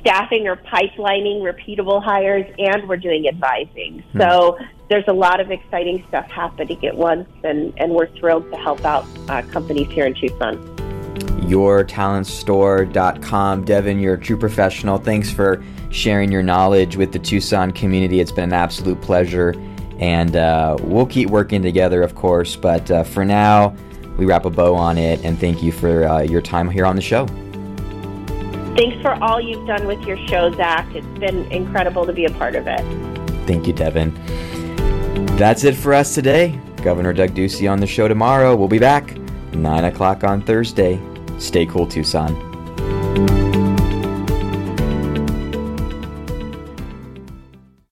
staffing 0.00 0.46
or 0.46 0.56
pipelining 0.56 1.42
repeatable 1.42 2.02
hires, 2.02 2.46
and 2.58 2.88
we're 2.88 2.96
doing 2.96 3.28
advising. 3.28 4.02
Hmm. 4.12 4.20
So 4.20 4.58
there's 4.88 5.08
a 5.08 5.12
lot 5.12 5.40
of 5.40 5.50
exciting 5.50 6.04
stuff 6.08 6.30
happening 6.30 6.86
at 6.86 6.96
once, 6.96 7.28
and, 7.42 7.74
and 7.76 7.92
we're 7.92 8.06
thrilled 8.18 8.48
to 8.52 8.56
help 8.56 8.84
out 8.84 9.04
uh, 9.28 9.42
companies 9.50 9.88
here 9.90 10.06
in 10.06 10.14
Tucson. 10.14 10.56
YourTalentStore.com. 11.46 13.64
Devin, 13.64 13.98
you're 14.00 14.14
a 14.14 14.20
true 14.20 14.36
professional. 14.36 14.98
Thanks 14.98 15.30
for 15.30 15.64
sharing 15.90 16.32
your 16.32 16.42
knowledge 16.42 16.96
with 16.96 17.12
the 17.12 17.18
Tucson 17.18 17.72
community. 17.72 18.20
It's 18.20 18.32
been 18.32 18.44
an 18.44 18.52
absolute 18.52 19.00
pleasure. 19.00 19.54
And 19.98 20.36
uh, 20.36 20.76
we'll 20.82 21.06
keep 21.06 21.30
working 21.30 21.62
together, 21.62 22.02
of 22.02 22.14
course. 22.14 22.54
But 22.54 22.90
uh, 22.90 23.02
for 23.04 23.24
now, 23.24 23.74
we 24.18 24.26
wrap 24.26 24.44
a 24.44 24.50
bow 24.50 24.74
on 24.74 24.98
it. 24.98 25.24
And 25.24 25.38
thank 25.38 25.62
you 25.62 25.72
for 25.72 26.04
uh, 26.04 26.20
your 26.20 26.42
time 26.42 26.68
here 26.68 26.84
on 26.84 26.96
the 26.96 27.02
show. 27.02 27.26
Thanks 28.76 29.00
for 29.00 29.14
all 29.22 29.40
you've 29.40 29.66
done 29.66 29.86
with 29.86 30.02
your 30.02 30.18
show, 30.26 30.52
Zach. 30.54 30.86
It's 30.94 31.06
been 31.18 31.50
incredible 31.50 32.04
to 32.04 32.12
be 32.12 32.26
a 32.26 32.30
part 32.32 32.56
of 32.56 32.66
it. 32.66 32.82
Thank 33.46 33.66
you, 33.66 33.72
Devin. 33.72 34.14
That's 35.36 35.64
it 35.64 35.74
for 35.74 35.92
us 35.92 36.14
today. 36.14 36.58
Governor 36.82 37.12
Doug 37.12 37.34
Ducey 37.34 37.70
on 37.70 37.78
the 37.78 37.86
show 37.86 38.08
tomorrow. 38.08 38.56
We'll 38.56 38.68
be 38.68 38.78
back 38.78 39.18
9 39.52 39.84
o'clock 39.84 40.24
on 40.24 40.40
Thursday. 40.40 40.98
Stay 41.38 41.66
cool, 41.66 41.86
Tucson. 41.86 42.45